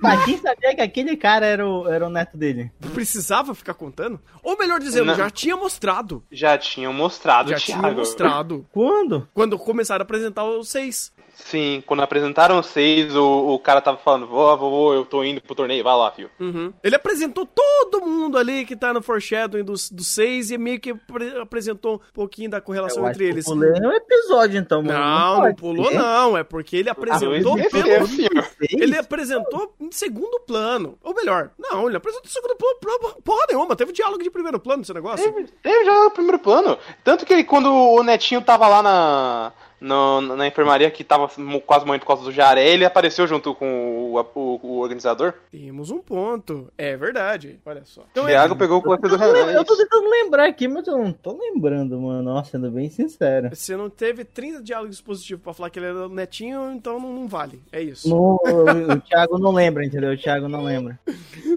Mas 0.00 0.24
quem 0.24 0.38
sabia 0.38 0.74
que 0.74 0.80
aquele 0.80 1.16
cara 1.16 1.46
era 1.46 1.66
o, 1.66 1.88
era 1.88 2.06
o 2.06 2.10
neto 2.10 2.36
dele? 2.36 2.70
Precisava 2.94 3.54
ficar 3.54 3.74
contando? 3.74 4.20
Ou 4.42 4.56
melhor 4.56 4.78
dizendo, 4.78 5.06
não. 5.06 5.14
já 5.14 5.30
tinha 5.30 5.56
mostrado. 5.56 6.22
Já 6.30 6.56
tinham 6.56 6.92
mostrado, 6.92 7.50
Já 7.50 7.56
Thiago. 7.56 7.82
tinha 7.82 7.94
mostrado. 7.94 8.66
Quando? 8.92 9.26
Quando 9.32 9.58
começaram 9.58 10.02
a 10.02 10.04
apresentar 10.04 10.44
os 10.44 10.68
seis. 10.68 11.10
Sim, 11.44 11.82
quando 11.84 12.02
apresentaram 12.02 12.62
seis, 12.62 13.14
o, 13.14 13.54
o 13.54 13.58
cara 13.58 13.80
tava 13.80 13.98
falando, 13.98 14.26
vovô, 14.26 14.56
vovô, 14.56 14.94
eu 14.94 15.04
tô 15.04 15.24
indo 15.24 15.40
pro 15.40 15.54
torneio, 15.54 15.82
vai 15.82 15.94
lá, 15.94 16.10
filho. 16.10 16.30
Uhum. 16.38 16.72
Ele 16.82 16.94
apresentou 16.94 17.44
todo 17.44 18.06
mundo 18.06 18.38
ali 18.38 18.64
que 18.64 18.76
tá 18.76 18.92
no 18.92 19.02
foreshadowing 19.02 19.64
dos, 19.64 19.90
dos 19.90 20.06
seis 20.06 20.50
e 20.50 20.56
meio 20.56 20.80
que 20.80 20.94
apresentou 21.40 21.96
um 21.96 22.12
pouquinho 22.12 22.48
da 22.48 22.60
correlação 22.60 23.06
entre 23.08 23.28
eles. 23.28 23.44
Pulei 23.44 23.72
um 23.72 23.92
episódio, 23.92 24.58
então, 24.58 24.82
mano. 24.82 24.98
Não, 24.98 25.36
não, 25.36 25.44
não 25.48 25.54
pulou 25.54 25.86
ser. 25.86 25.98
não, 25.98 26.38
é 26.38 26.44
porque 26.44 26.76
ele 26.76 26.88
apresentou 26.88 27.54
ah, 27.54 27.70
pelo... 27.70 28.82
Ele 28.82 28.96
apresentou 28.96 29.74
em 29.80 29.90
segundo 29.90 30.40
plano. 30.40 30.96
Ou 31.02 31.14
melhor, 31.14 31.50
não, 31.58 31.88
ele 31.88 31.96
apresentou 31.96 32.28
em 32.28 32.32
segundo 32.32 32.56
plano, 32.56 33.20
porra 33.22 33.46
nenhuma, 33.48 33.76
teve 33.76 33.92
diálogo 33.92 34.22
de 34.22 34.30
primeiro 34.30 34.60
plano 34.60 34.80
nesse 34.80 34.94
negócio. 34.94 35.24
Teve, 35.24 35.48
teve 35.62 35.84
diálogo 35.84 36.08
de 36.08 36.14
primeiro 36.14 36.38
plano. 36.38 36.78
Tanto 37.02 37.26
que 37.26 37.42
quando 37.44 37.72
o 37.72 38.02
Netinho 38.02 38.40
tava 38.40 38.68
lá 38.68 38.82
na 38.82 39.52
no, 39.82 40.20
na 40.20 40.46
enfermaria 40.46 40.90
que 40.90 41.02
tava 41.02 41.28
quase 41.66 41.84
morrendo 41.84 42.02
por 42.02 42.06
causa 42.06 42.22
do 42.22 42.32
jaré, 42.32 42.66
ele 42.66 42.84
apareceu 42.84 43.26
junto 43.26 43.54
com 43.54 44.14
o, 44.14 44.20
o, 44.20 44.60
o, 44.62 44.78
organizador? 44.78 45.34
Temos 45.50 45.90
um 45.90 45.98
ponto. 45.98 46.72
É 46.78 46.96
verdade. 46.96 47.58
Olha 47.66 47.84
só. 47.84 48.02
Então, 48.12 48.26
Thiago 48.26 48.54
é, 48.54 48.58
pegou 48.58 48.78
o 48.78 48.82
corpo 48.82 49.08
do 49.08 49.16
Renan. 49.16 49.52
Eu 49.52 49.64
tô 49.64 49.76
tentando 49.76 50.08
lembrar 50.08 50.46
aqui, 50.48 50.68
mas 50.68 50.86
eu 50.86 50.96
não 50.96 51.12
tô 51.12 51.36
lembrando, 51.36 52.00
mano. 52.00 52.22
Nossa, 52.22 52.52
sendo 52.52 52.70
bem 52.70 52.88
sincero. 52.88 53.50
Você 53.54 53.76
não 53.76 53.90
teve 53.90 54.24
30 54.24 54.62
diálogos 54.62 55.00
positivos 55.00 55.42
pra 55.42 55.52
falar 55.52 55.70
que 55.70 55.78
ele 55.78 55.86
era 55.86 56.08
netinho, 56.08 56.72
então 56.72 57.00
não, 57.00 57.12
não 57.12 57.26
vale. 57.26 57.60
É 57.72 57.82
isso. 57.82 58.08
No, 58.08 58.40
o, 58.44 58.92
o 58.92 59.00
Thiago 59.00 59.38
não 59.38 59.52
lembra, 59.52 59.84
entendeu? 59.84 60.12
O 60.12 60.16
Thiago 60.16 60.48
não 60.48 60.62
lembra. 60.62 60.98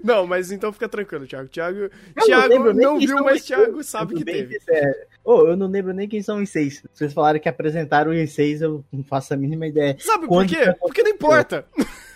não, 0.02 0.26
mas 0.26 0.50
então 0.50 0.72
fica 0.72 0.88
tranquilo, 0.88 1.26
Thiago. 1.26 1.48
Thiago, 1.48 1.90
Thiago 2.24 2.58
não, 2.58 2.72
não 2.72 2.98
viu, 2.98 3.22
mas 3.22 3.44
Thiago 3.44 3.82
sabe 3.84 4.14
que 4.14 4.24
teve. 4.24 4.58
Sincero. 4.58 5.15
Oh, 5.28 5.44
eu 5.44 5.56
não 5.56 5.66
lembro 5.66 5.92
nem 5.92 6.08
quem 6.08 6.22
são 6.22 6.40
os 6.40 6.48
seis. 6.50 6.80
Vocês 6.94 7.12
falaram 7.12 7.40
que 7.40 7.48
apresentaram 7.48 8.12
os 8.12 8.32
seis, 8.32 8.62
eu 8.62 8.84
não 8.92 9.02
faço 9.02 9.34
a 9.34 9.36
mínima 9.36 9.66
ideia. 9.66 9.96
Sabe 9.98 10.28
por 10.28 10.46
quê? 10.46 10.72
Porque 10.78 11.02
não 11.02 11.10
importa. 11.10 11.66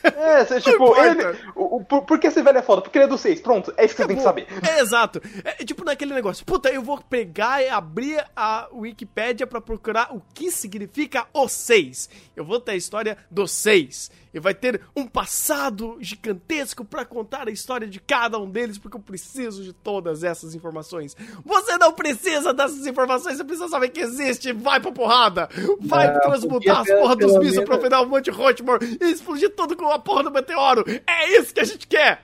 É, 0.05 0.44
você, 0.46 0.61
tipo, 0.61 0.96
ele. 0.96 1.37
O, 1.57 1.79
o, 1.79 1.85
por, 1.85 2.03
por 2.03 2.20
que 2.20 2.29
esse 2.29 2.40
velho 2.40 2.59
é 2.59 2.62
foda? 2.62 2.83
Porque 2.83 2.96
ele 2.96 3.07
é 3.07 3.09
do 3.09 3.18
6. 3.18 3.40
Pronto, 3.40 3.75
é 3.77 3.85
isso 3.85 3.96
que 3.96 4.03
você 4.03 4.07
tem 4.07 4.16
que 4.16 4.23
saber. 4.23 4.46
É, 4.62 4.81
exato. 4.81 5.20
É 5.44 5.64
tipo 5.64 5.85
naquele 5.85 6.14
negócio. 6.14 6.46
Puta, 6.46 6.68
eu 6.68 6.83
vou 6.83 6.99
pegar 7.03 7.61
e 7.61 7.68
abrir 7.68 8.25
a 8.37 8.68
Wikipédia 8.73 9.44
pra 9.44 9.61
procurar 9.61 10.14
o 10.14 10.23
que 10.33 10.53
significa 10.53 11.27
o 11.35 11.49
6. 11.49 12.09
Eu 12.37 12.44
vou 12.44 12.61
ter 12.61 12.73
a 12.73 12.77
história 12.77 13.18
do 13.29 13.49
6 13.49 14.09
e 14.33 14.40
vai 14.40 14.55
ter 14.55 14.81
um 14.97 15.07
passado 15.07 15.97
gigantesco 16.01 16.85
para 16.85 17.05
contar 17.05 17.49
a 17.49 17.51
história 17.51 17.87
de 17.87 18.01
cada 18.01 18.38
um 18.38 18.51
deles, 18.51 18.79
porque 18.79 18.97
eu 18.97 19.01
preciso 19.01 19.62
de 19.62 19.73
todas 19.73 20.23
essas 20.23 20.55
informações. 20.55 21.16
Você 21.45 21.77
não 21.79 21.93
precisa 21.93 22.55
dessas 22.55 22.87
informações, 22.87 23.37
você 23.37 23.45
precisa 23.45 23.69
saber 23.69 23.88
que 23.88 24.01
existe. 24.01 24.53
Vai 24.53 24.81
pra 24.81 24.93
porrada! 24.93 25.49
Vai 25.81 26.12
não, 26.12 26.21
transmutar 26.21 26.81
as 26.81 26.88
porra 26.88 27.16
dos 27.16 27.38
mísseis 27.38 27.64
pra 27.64 27.77
virar 27.77 28.03
um 28.03 28.07
monte 28.07 28.31
de 28.31 28.31
Hotmore 28.31 28.99
e 29.01 29.11
explodir 29.11 29.55
tudo 29.55 29.77
com 29.77 29.88
a 29.88 29.99
porra 29.99 30.25
do 30.25 30.31
meteoro! 30.31 30.85
É 31.07 31.38
isso 31.38 31.53
que 31.53 31.61
a 31.61 31.64
gente 31.64 31.87
quer! 31.87 32.23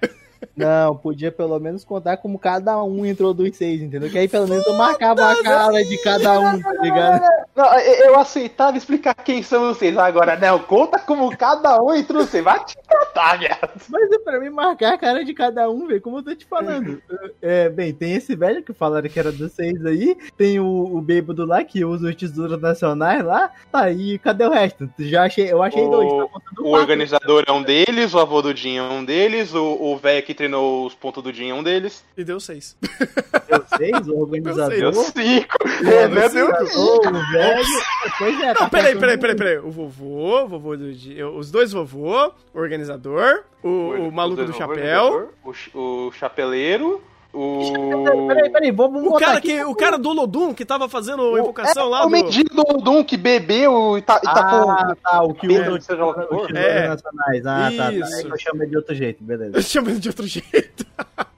Não, 0.55 0.97
podia 0.97 1.33
pelo 1.33 1.59
menos 1.59 1.85
contar 1.85 2.17
como 2.19 2.39
cada 2.39 2.83
um 2.83 3.05
entrou 3.05 3.33
dos 3.33 3.57
seis, 3.57 3.81
entendeu? 3.81 4.11
Que 4.11 4.19
aí 4.19 4.29
pelo 4.29 4.47
menos 4.47 4.67
eu 4.67 4.75
marcava 4.75 5.33
a 5.33 5.43
cara 5.43 5.83
de 5.83 5.99
cada 6.03 6.41
um, 6.41 6.61
tá 6.61 6.73
ligado? 6.75 7.46
Não, 7.57 7.79
eu 7.79 8.19
aceitava 8.19 8.77
explicar 8.77 9.15
quem 9.15 9.43
são 9.43 9.73
seis. 9.75 9.97
Agora, 9.97 10.37
não, 10.37 10.59
conta 10.59 10.99
como 10.99 11.35
cada 11.37 11.83
um 11.83 11.95
entrou 11.95 12.27
seis. 12.27 12.45
Vai 12.45 12.63
te 12.65 12.77
tratar, 12.87 13.39
viado. 13.39 13.71
Mas 13.89 14.13
é 14.13 14.19
pra 14.19 14.39
mim 14.39 14.51
marcar 14.51 14.93
a 14.93 14.99
cara 14.99 15.25
de 15.25 15.33
cada 15.33 15.71
um, 15.71 15.87
velho, 15.87 16.03
como 16.03 16.19
eu 16.19 16.23
tô 16.23 16.35
te 16.35 16.45
falando. 16.45 17.01
É, 17.41 17.71
bem, 17.71 17.95
tem 17.95 18.13
esse 18.13 18.37
velho 18.37 18.63
que 18.63 18.75
falaram 18.75 19.09
que 19.09 19.19
era 19.19 19.33
dos 19.33 19.53
seis 19.53 19.85
aí. 19.87 20.17
Tem 20.37 20.61
o, 20.61 20.67
o 20.67 21.01
bêbado 21.01 21.47
lá 21.47 21.65
que 21.65 21.83
usa 21.83 22.11
os 22.11 22.15
tesouros 22.15 22.61
nacionais 22.61 23.25
lá. 23.25 23.51
Tá 23.73 23.85
aí, 23.85 24.19
cadê 24.19 24.45
o 24.45 24.51
resto? 24.51 24.91
Já 24.99 25.25
achei, 25.25 25.51
eu 25.51 25.63
achei 25.63 25.83
o, 25.83 25.91
dois. 25.91 26.31
Tá 26.31 26.63
o 26.63 26.71
organizador 26.73 27.45
é 27.47 27.53
um 27.53 27.63
deles, 27.63 28.13
o 28.13 28.19
avô 28.19 28.43
do 28.43 28.53
Dinho 28.53 28.85
é 28.85 28.89
um 28.89 29.05
deles, 29.05 29.55
o 29.55 29.97
velho 29.97 30.25
que 30.25 30.35
treinou 30.35 30.87
os 30.87 30.95
pontos 30.95 31.23
do 31.23 31.33
Jin 31.33 31.51
é 31.51 31.55
um 31.55 31.63
deles. 31.63 32.05
E 32.17 32.25
deu 32.25 32.39
seis. 32.39 32.77
Deu 33.49 33.65
seis? 33.79 34.09
O 34.09 34.21
organizador? 34.21 34.77
Deu 34.77 34.93
cinco. 34.93 35.57
É, 35.87 36.09
né? 36.09 36.29
Deu 36.29 36.55
cinco. 36.67 37.09
O 37.09 37.33
velho... 37.33 37.46
Pois 38.19 38.41
é, 38.41 38.47
Não, 38.47 38.55
tá 38.55 38.69
peraí, 38.69 38.97
peraí, 38.99 39.19
peraí, 39.19 39.37
peraí. 39.37 39.59
O 39.59 39.71
vovô, 39.71 40.45
o 40.45 40.49
vovô 40.49 40.77
do 40.77 40.87
os 41.37 41.51
dois 41.51 41.73
vovô, 41.73 42.33
o 42.55 42.59
organizador, 42.59 43.45
o, 43.63 43.69
o, 43.69 44.09
o 44.09 44.13
maluco 44.13 44.45
do 44.45 44.53
chapéu. 44.53 45.31
O, 45.45 46.09
o 46.09 46.13
chapeleiro 46.13 47.03
o... 47.37 48.29
Peraí, 48.29 48.51
peraí, 48.51 48.73
vamos 48.73 49.07
o 49.07 49.15
cara, 49.17 49.41
que, 49.43 49.63
o 49.63 49.75
cara 49.75 49.99
do 49.99 50.11
Lodum 50.11 50.55
que 50.55 50.65
tava 50.65 50.89
fazendo 50.89 51.35
a 51.35 51.39
invocação 51.39 51.87
é, 51.87 51.91
lá 51.91 52.01
o 52.01 52.03
do... 52.05 52.09
O 52.09 52.11
mendigo 52.11 52.49
do 52.49 52.63
Lodum 52.67 53.05
que 53.05 53.19
bebeu 53.19 53.99
e 53.99 54.03
tá, 54.03 54.19
e 54.23 54.25
tá 54.25 54.33
ah, 54.33 54.87
com... 54.87 54.95
tá, 54.95 55.23
o 55.23 55.35
que 55.35 55.47
usa 55.47 55.81
seja 55.83 56.03
o 56.03 56.47
é. 56.57 56.89
nacionais. 56.89 57.47
Ah, 57.47 57.69
Isso. 57.69 57.77
tá, 57.77 57.85
tá. 57.85 58.17
Aí 58.17 58.25
eu 58.25 58.39
chamo 58.39 58.63
ele 58.63 58.71
de 58.71 58.77
outro 58.79 58.95
jeito, 58.95 59.23
beleza. 59.23 59.53
Eu 59.59 59.63
chamo 59.63 59.91
ele 59.91 59.99
de 59.99 60.09
outro 60.09 60.27
jeito. 60.27 60.87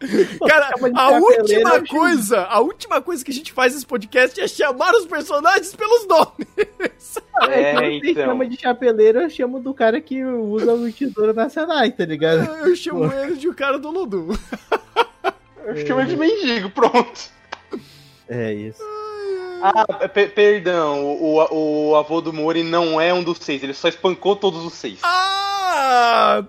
cara, 0.47 0.71
a 0.95 1.11
última 1.11 1.85
coisa, 1.87 2.41
a 2.43 2.61
última 2.61 3.03
coisa 3.03 3.25
que 3.25 3.31
a 3.31 3.35
gente 3.35 3.53
faz 3.53 3.75
nesse 3.75 3.87
podcast 3.87 4.41
é 4.41 4.47
chamar 4.47 4.93
os 4.95 5.07
personagens 5.07 5.75
pelos 5.75 6.07
nomes. 6.07 6.49
É, 7.49 7.87
é 7.87 7.93
então. 7.95 8.27
chama 8.27 8.47
de 8.49 8.61
chapeleiro, 8.61 9.21
eu 9.21 9.31
chamo 9.31 9.61
do 9.61 9.73
cara 9.73 10.01
que 10.01 10.25
usa 10.25 10.75
o 10.75 10.93
tesouro 10.93 11.33
nacionais, 11.33 11.95
tá 11.97 12.05
ligado? 12.05 12.53
Eu 12.67 12.75
chamo 12.75 13.09
Pô. 13.09 13.17
ele 13.17 13.37
de 13.37 13.49
o 13.49 13.55
cara 13.55 13.79
do 13.79 13.89
Lodum. 13.91 14.31
Eu 15.65 15.87
chamo 15.87 16.01
ele 16.01 16.09
de 16.09 16.17
mendigo, 16.17 16.71
pronto. 16.71 17.31
É 18.29 18.53
isso. 18.55 18.83
Ah, 19.63 20.09
perdão, 20.35 21.05
o, 21.05 21.91
o, 21.91 21.97
avô 21.97 22.21
do 22.21 22.33
Mori 22.33 22.63
não 22.63 23.01
é 23.01 23.13
um 23.13 23.23
dos 23.23 23.39
seis, 23.39 23.63
ele 23.63 23.75
só 23.75 23.89
espancou 23.89 24.35
todos 24.35 24.65
os 24.65 24.73
seis. 24.73 24.99
Ah, 25.03 25.48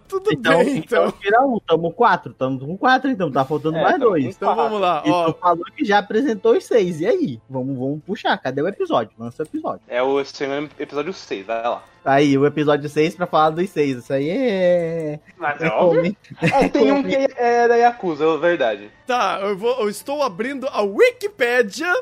tudo 0.07 0.31
então, 0.31 0.59
bem, 0.59 0.77
então. 0.77 1.07
então. 1.07 1.19
Tira 1.19 1.41
um, 1.41 1.59
tamo 1.59 1.91
quatro, 1.91 2.33
tamo 2.33 2.59
com 2.59 2.77
quatro, 2.77 3.09
então 3.09 3.31
tá 3.31 3.45
faltando 3.45 3.77
é, 3.77 3.83
mais 3.83 3.99
dois. 3.99 4.25
Então 4.25 4.55
vamos 4.55 4.79
lá, 4.79 5.03
ó. 5.05 5.07
Então 5.07 5.35
falou 5.39 5.65
que 5.75 5.85
já 5.85 5.99
apresentou 5.99 6.55
os 6.55 6.65
seis, 6.65 7.01
e 7.01 7.05
aí? 7.05 7.41
Vamos, 7.49 7.77
vamos 7.77 8.03
puxar, 8.03 8.37
cadê 8.37 8.61
o 8.61 8.67
episódio? 8.67 9.11
Lança 9.17 9.43
o 9.43 9.45
episódio. 9.45 9.81
É 9.87 10.01
o 10.01 10.19
episódio 10.19 11.13
6, 11.13 11.45
vai 11.45 11.63
lá. 11.63 11.83
Aí, 12.09 12.35
o 12.35 12.45
episódio 12.47 12.89
6 12.89 13.13
pra 13.13 13.27
falar 13.27 13.51
dos 13.51 13.69
seis. 13.69 13.97
Isso 13.97 14.11
aí 14.11 14.29
é. 14.31 15.19
Mas 15.37 15.61
é, 15.61 15.67
é 15.67 15.69
óbvio. 15.69 16.17
É, 16.41 16.67
tem 16.67 16.91
um 16.91 17.03
que 17.03 17.15
é 17.15 17.67
da 17.67 17.75
Yakuza, 17.75 18.25
é 18.25 18.37
verdade. 18.37 18.91
Tá, 19.05 19.39
eu, 19.43 19.55
vou, 19.55 19.79
eu 19.81 19.89
estou 19.89 20.23
abrindo 20.23 20.67
a 20.71 20.81
Wikipédia. 20.81 21.93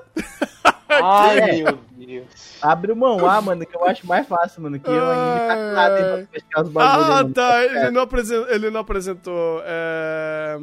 Ai, 0.88 1.40
é. 1.60 1.64
meu 1.64 1.78
Deus. 1.98 2.58
Abre 2.62 2.92
o 2.92 2.96
manhwa, 2.96 3.42
mano, 3.42 3.66
que 3.66 3.76
eu 3.76 3.86
acho 3.86 4.08
mais 4.08 4.28
fácil, 4.28 4.62
mano. 4.62 4.80
Que 4.80 4.90
eu 4.90 5.00
tá 5.00 5.72
nada 5.74 6.30
pescar 6.32 6.64
os 6.64 6.70
bagulhos. 6.70 7.10
Ah, 7.10 7.30
tá. 7.34 7.66
Ele 7.66 7.92
não, 7.92 8.02
apresentou, 8.02 8.50
ele 8.50 8.70
não 8.70 8.80
apresentou. 8.80 9.62
É... 9.66 10.58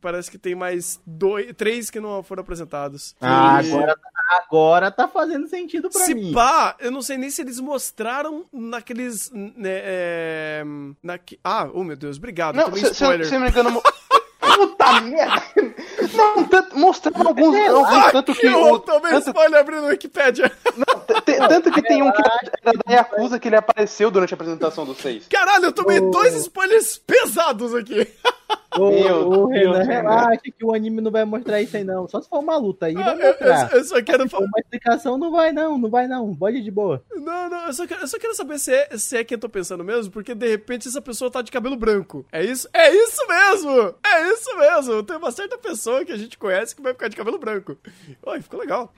Parece 0.00 0.30
que 0.30 0.38
tem 0.38 0.54
mais 0.54 1.00
dois, 1.06 1.52
três 1.54 1.90
que 1.90 2.00
não 2.00 2.22
foram 2.22 2.40
apresentados. 2.40 3.14
Ah, 3.20 3.60
e... 3.62 3.70
agora, 3.70 3.96
agora 4.42 4.90
tá 4.90 5.06
fazendo 5.06 5.46
sentido 5.48 5.90
pra 5.90 6.00
se 6.00 6.14
mim. 6.14 6.28
Se 6.28 6.34
pá, 6.34 6.76
eu 6.78 6.90
não 6.90 7.02
sei 7.02 7.18
nem 7.18 7.30
se 7.30 7.42
eles 7.42 7.60
mostraram 7.60 8.46
naqueles. 8.86 9.30
Né, 9.32 9.80
é... 9.82 10.64
Na... 11.02 11.18
Ah, 11.42 11.68
oh 11.72 11.82
meu 11.82 11.96
Deus, 11.96 12.16
obrigado. 12.16 12.54
Não, 12.54 12.74
se, 12.74 12.94
se, 12.94 13.24
se 13.24 13.38
me 13.38 13.48
engano. 13.48 13.82
Puta 14.38 15.00
merda! 15.02 15.42
Não, 16.14 16.44
tanto, 16.44 16.78
mostrando 16.78 17.28
alguns, 17.28 17.54
é, 17.54 17.66
alguns 17.66 17.88
ah, 17.92 18.12
tanto 18.12 18.32
que. 18.32 18.40
que 18.40 18.48
o, 18.48 18.78
também 18.78 19.10
tanto... 19.12 19.28
spoiler 19.28 19.60
abrindo 19.60 19.82
o 19.82 19.88
Wikipedia. 19.88 20.50
Não, 20.76 21.48
tanto 21.48 21.70
que 21.72 21.82
tem 21.82 22.02
um 22.02 22.12
que 22.12 22.22
era 22.22 22.72
da 22.86 22.94
Yakuza 22.94 23.38
que 23.38 23.48
ele 23.48 23.56
apareceu 23.56 24.10
durante 24.10 24.32
a 24.32 24.36
apresentação 24.36 24.86
do 24.86 24.94
6. 24.94 25.26
Caralho, 25.28 25.66
eu 25.66 25.72
tomei 25.72 25.98
oh. 25.98 26.10
dois 26.10 26.34
spoilers 26.36 26.96
pesados 26.96 27.74
aqui. 27.74 28.08
Ô, 28.78 28.90
Meu, 28.90 29.28
ô 29.28 29.46
Renan, 29.46 29.82
relaxa 29.82 30.42
que 30.42 30.64
o 30.64 30.74
anime 30.74 31.00
não 31.00 31.10
vai 31.10 31.24
mostrar 31.24 31.62
isso 31.62 31.76
aí 31.76 31.84
não. 31.84 32.06
Só 32.06 32.20
se 32.20 32.28
for 32.28 32.40
uma 32.40 32.56
luta 32.56 32.86
aí 32.86 32.96
ah, 32.96 33.02
vai 33.02 33.16
mostrar. 33.16 33.72
Eu, 33.72 33.78
eu, 33.78 33.84
só 33.84 34.02
quero 34.02 34.28
falar. 34.28 34.46
Uma 34.46 34.58
explicação 34.58 35.16
não 35.16 35.30
vai 35.30 35.52
não, 35.52 35.78
não 35.78 35.88
vai 35.88 36.06
não. 36.06 36.34
Pode 36.34 36.62
de 36.62 36.70
boa. 36.70 37.02
Não, 37.14 37.48
não, 37.48 37.66
eu 37.66 37.72
só 37.72 37.86
quero, 37.86 38.02
eu 38.02 38.06
só 38.06 38.18
quero 38.18 38.34
saber 38.34 38.58
se 38.58 38.72
é, 38.72 38.98
se 38.98 39.16
é 39.16 39.24
quem 39.24 39.36
eu 39.36 39.40
tô 39.40 39.48
pensando 39.48 39.82
mesmo, 39.82 40.12
porque 40.12 40.34
de 40.34 40.48
repente 40.48 40.88
essa 40.88 41.00
pessoa 41.00 41.30
tá 41.30 41.40
de 41.40 41.50
cabelo 41.50 41.76
branco. 41.76 42.26
É 42.30 42.44
isso? 42.44 42.68
É 42.72 42.90
isso 42.94 43.26
mesmo! 43.26 43.94
É 44.04 44.28
isso 44.28 44.56
mesmo! 44.58 45.02
Tem 45.02 45.16
uma 45.16 45.30
certa 45.30 45.56
pessoa 45.56 46.04
que 46.04 46.12
a 46.12 46.16
gente 46.16 46.36
conhece 46.36 46.76
que 46.76 46.82
vai 46.82 46.92
ficar 46.92 47.08
de 47.08 47.16
cabelo 47.16 47.38
branco. 47.38 47.76
Oi, 48.24 48.42
ficou 48.42 48.60
legal. 48.60 48.92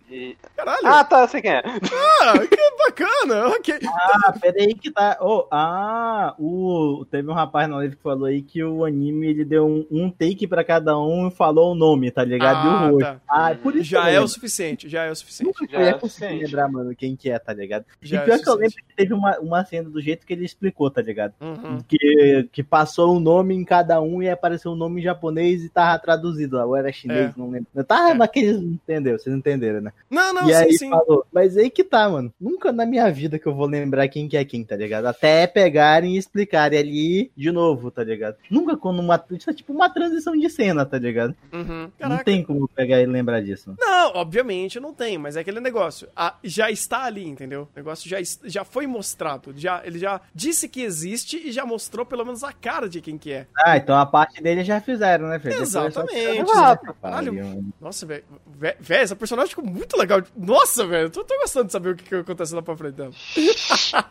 Caralho. 0.56 0.86
Ah, 0.86 1.04
tá, 1.04 1.26
sei 1.28 1.40
quem 1.40 1.52
é. 1.52 1.62
Ah, 1.64 2.46
que 2.46 2.68
bacana. 2.78 3.48
ok. 3.48 3.78
Ah, 3.86 4.32
peraí 4.32 4.74
que 4.74 4.90
tá. 4.90 5.18
Oh, 5.20 5.46
ah, 5.50 6.34
o... 6.38 7.04
teve 7.10 7.28
um 7.30 7.34
rapaz 7.34 7.68
na 7.68 7.76
live 7.76 7.96
que 7.96 8.02
falou 8.02 8.26
aí 8.26 8.42
que 8.42 8.62
o 8.62 8.84
anime 8.84 9.37
ele 9.38 9.44
deu 9.44 9.66
um, 9.66 9.86
um 9.90 10.10
take 10.10 10.46
pra 10.46 10.64
cada 10.64 10.98
um 10.98 11.28
e 11.28 11.30
falou 11.30 11.72
o 11.72 11.74
nome, 11.74 12.10
tá 12.10 12.24
ligado? 12.24 12.56
Ah, 12.56 12.64
e 12.64 12.68
o 12.68 12.70
ah, 12.70 12.88
rosto. 12.88 12.98
Tá. 13.00 13.20
Ah, 13.28 13.54
por 13.54 13.76
isso 13.76 13.90
já 13.90 14.08
é 14.08 14.20
o 14.20 14.28
suficiente, 14.28 14.88
já 14.88 15.04
é 15.04 15.10
o 15.10 15.16
suficiente. 15.16 15.46
Nunca 15.46 15.72
já 15.72 15.80
é 15.80 15.92
conseguir 15.94 16.44
lembrar, 16.44 16.68
mano, 16.68 16.94
quem 16.94 17.14
que 17.14 17.30
é, 17.30 17.38
tá 17.38 17.52
ligado? 17.52 17.84
Já 18.02 18.22
e 18.22 18.24
pior 18.24 18.34
é 18.34 18.38
que 18.42 18.48
eu 18.48 18.54
lembro 18.54 18.74
que 18.74 18.96
teve 18.96 19.14
uma, 19.14 19.38
uma 19.38 19.64
cena 19.64 19.88
do 19.88 20.00
jeito 20.00 20.26
que 20.26 20.32
ele 20.32 20.44
explicou, 20.44 20.90
tá 20.90 21.00
ligado? 21.00 21.34
Uhum. 21.40 21.78
Que, 21.86 22.48
que 22.52 22.62
passou 22.62 23.16
o 23.16 23.20
nome 23.20 23.54
em 23.54 23.64
cada 23.64 24.00
um 24.00 24.22
e 24.22 24.28
apareceu 24.28 24.72
o 24.72 24.74
um 24.74 24.76
nome 24.76 25.00
em 25.00 25.04
japonês 25.04 25.64
e 25.64 25.68
tava 25.68 25.98
traduzido 25.98 26.56
lá. 26.56 26.66
Ou 26.66 26.76
era 26.76 26.92
chinês, 26.92 27.30
é. 27.30 27.32
não 27.36 27.50
lembro. 27.50 27.68
Eu 27.74 27.84
tava 27.84 28.10
é. 28.10 28.14
naqueles. 28.14 28.56
Entendeu? 28.56 29.18
Vocês 29.18 29.34
entenderam, 29.34 29.80
né? 29.80 29.92
Não, 30.10 30.32
não, 30.32 30.48
e 30.48 30.54
sim, 30.54 30.54
aí 30.54 30.72
sim. 30.74 30.90
falou, 30.90 31.24
mas 31.32 31.56
aí 31.56 31.70
que 31.70 31.84
tá, 31.84 32.08
mano. 32.08 32.32
Nunca 32.40 32.72
na 32.72 32.86
minha 32.86 33.10
vida 33.10 33.38
que 33.38 33.46
eu 33.46 33.54
vou 33.54 33.66
lembrar 33.66 34.08
quem 34.08 34.28
que 34.28 34.36
é 34.36 34.44
quem, 34.44 34.64
tá 34.64 34.76
ligado? 34.76 35.06
Até 35.06 35.46
pegarem 35.46 36.14
e 36.14 36.18
explicarem 36.18 36.78
ali 36.78 37.30
de 37.36 37.50
novo, 37.50 37.90
tá 37.90 38.02
ligado? 38.02 38.36
Nunca 38.50 38.76
quando 38.76 39.00
uma. 39.00 39.24
Isso 39.30 39.50
é 39.50 39.52
tipo 39.52 39.72
uma 39.72 39.90
transição 39.90 40.36
de 40.36 40.48
cena, 40.48 40.84
tá 40.84 40.98
ligado? 40.98 41.34
Uhum. 41.52 41.90
Não 42.00 42.18
tem 42.18 42.42
como 42.42 42.68
pegar 42.68 43.00
e 43.00 43.06
lembrar 43.06 43.42
disso. 43.42 43.74
Não, 43.78 44.12
obviamente 44.14 44.80
não 44.80 44.92
tem, 44.92 45.18
mas 45.18 45.36
é 45.36 45.40
aquele 45.40 45.60
negócio. 45.60 46.08
A, 46.16 46.34
já 46.42 46.70
está 46.70 47.04
ali, 47.04 47.26
entendeu? 47.26 47.68
O 47.74 47.76
negócio 47.76 48.08
já, 48.08 48.18
já 48.44 48.64
foi 48.64 48.86
mostrado. 48.86 49.52
Já, 49.56 49.82
ele 49.84 49.98
já 49.98 50.20
disse 50.34 50.68
que 50.68 50.82
existe 50.82 51.36
e 51.36 51.52
já 51.52 51.64
mostrou 51.64 52.04
pelo 52.04 52.24
menos 52.24 52.42
a 52.42 52.52
cara 52.52 52.88
de 52.88 53.00
quem 53.00 53.18
que 53.18 53.32
é. 53.32 53.46
Ah, 53.56 53.76
então 53.76 53.98
a 53.98 54.06
parte 54.06 54.42
dele 54.42 54.64
já 54.64 54.80
fizeram, 54.80 55.28
né, 55.28 55.38
Fê? 55.38 55.54
Exatamente. 55.54 56.50
Ah, 56.54 56.76
Caralho. 57.00 57.72
Nossa, 57.80 58.06
velho. 58.06 58.24
Velho, 58.46 58.76
essa 58.88 59.16
personagem 59.16 59.50
ficou 59.50 59.64
muito 59.64 59.96
legal. 59.96 60.22
Nossa, 60.36 60.86
velho. 60.86 61.10
Tô, 61.10 61.24
tô 61.24 61.36
gostando 61.38 61.66
de 61.66 61.72
saber 61.72 61.90
o 61.90 61.96
que, 61.96 62.04
que 62.04 62.14
acontece 62.14 62.54
lá 62.54 62.62
pra 62.62 62.76
frente 62.76 62.94
dela. 62.94 63.12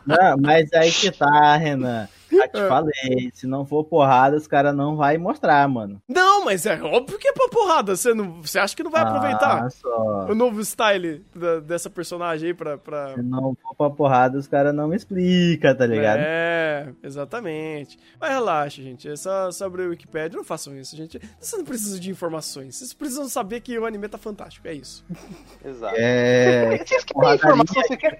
Não, 0.06 0.36
mas 0.38 0.72
aí 0.72 0.90
que 0.90 1.10
tá, 1.10 1.56
Renan. 1.56 2.08
Já 2.30 2.48
te 2.48 2.68
falei, 2.68 3.30
se 3.32 3.46
não 3.46 3.64
for 3.64 3.84
porrada, 3.84 4.36
os 4.36 4.46
caras 4.46 4.74
não 4.74 4.96
vai 4.96 5.16
mostrar, 5.16 5.66
mano. 5.68 6.00
Não, 6.06 6.44
mas 6.44 6.66
é 6.66 6.80
óbvio 6.80 7.18
que 7.18 7.28
é 7.28 7.32
pra 7.32 7.48
porrada. 7.48 7.96
Você, 7.96 8.12
não, 8.12 8.42
você 8.42 8.58
acha 8.58 8.76
que 8.76 8.82
não 8.82 8.90
vai 8.90 9.02
ah, 9.02 9.08
aproveitar 9.08 9.70
só. 9.70 10.26
o 10.28 10.34
novo 10.34 10.60
style 10.60 11.24
da, 11.34 11.60
dessa 11.60 11.88
personagem 11.88 12.48
aí 12.48 12.54
pra, 12.54 12.76
pra. 12.76 13.14
Se 13.14 13.22
não 13.22 13.56
for 13.62 13.74
pra 13.74 13.90
porrada, 13.90 14.38
os 14.38 14.46
caras 14.46 14.74
não 14.74 14.92
explicam, 14.92 15.74
tá 15.74 15.86
ligado? 15.86 16.20
É, 16.20 16.92
exatamente. 17.02 17.98
Mas 18.20 18.30
relaxa, 18.30 18.82
gente. 18.82 19.08
É 19.08 19.16
só 19.16 19.50
sobre 19.50 19.82
o 19.82 19.90
Wikipedia. 19.90 20.36
Não 20.36 20.44
façam 20.44 20.76
isso, 20.76 20.96
gente. 20.96 21.20
Você 21.40 21.56
não 21.56 21.64
precisa 21.64 21.98
de 21.98 22.10
informações. 22.10 22.76
Vocês 22.76 22.92
precisam 22.92 23.28
saber 23.28 23.60
que 23.60 23.78
o 23.78 23.86
anime 23.86 24.08
tá 24.08 24.18
fantástico. 24.18 24.68
É 24.68 24.74
isso. 24.74 25.04
Exato. 25.64 25.94
É. 25.96 26.78
Vocês 26.84 27.04
querem 27.04 27.34
informação? 27.34 27.82
Você 27.82 27.96
quer... 27.96 28.18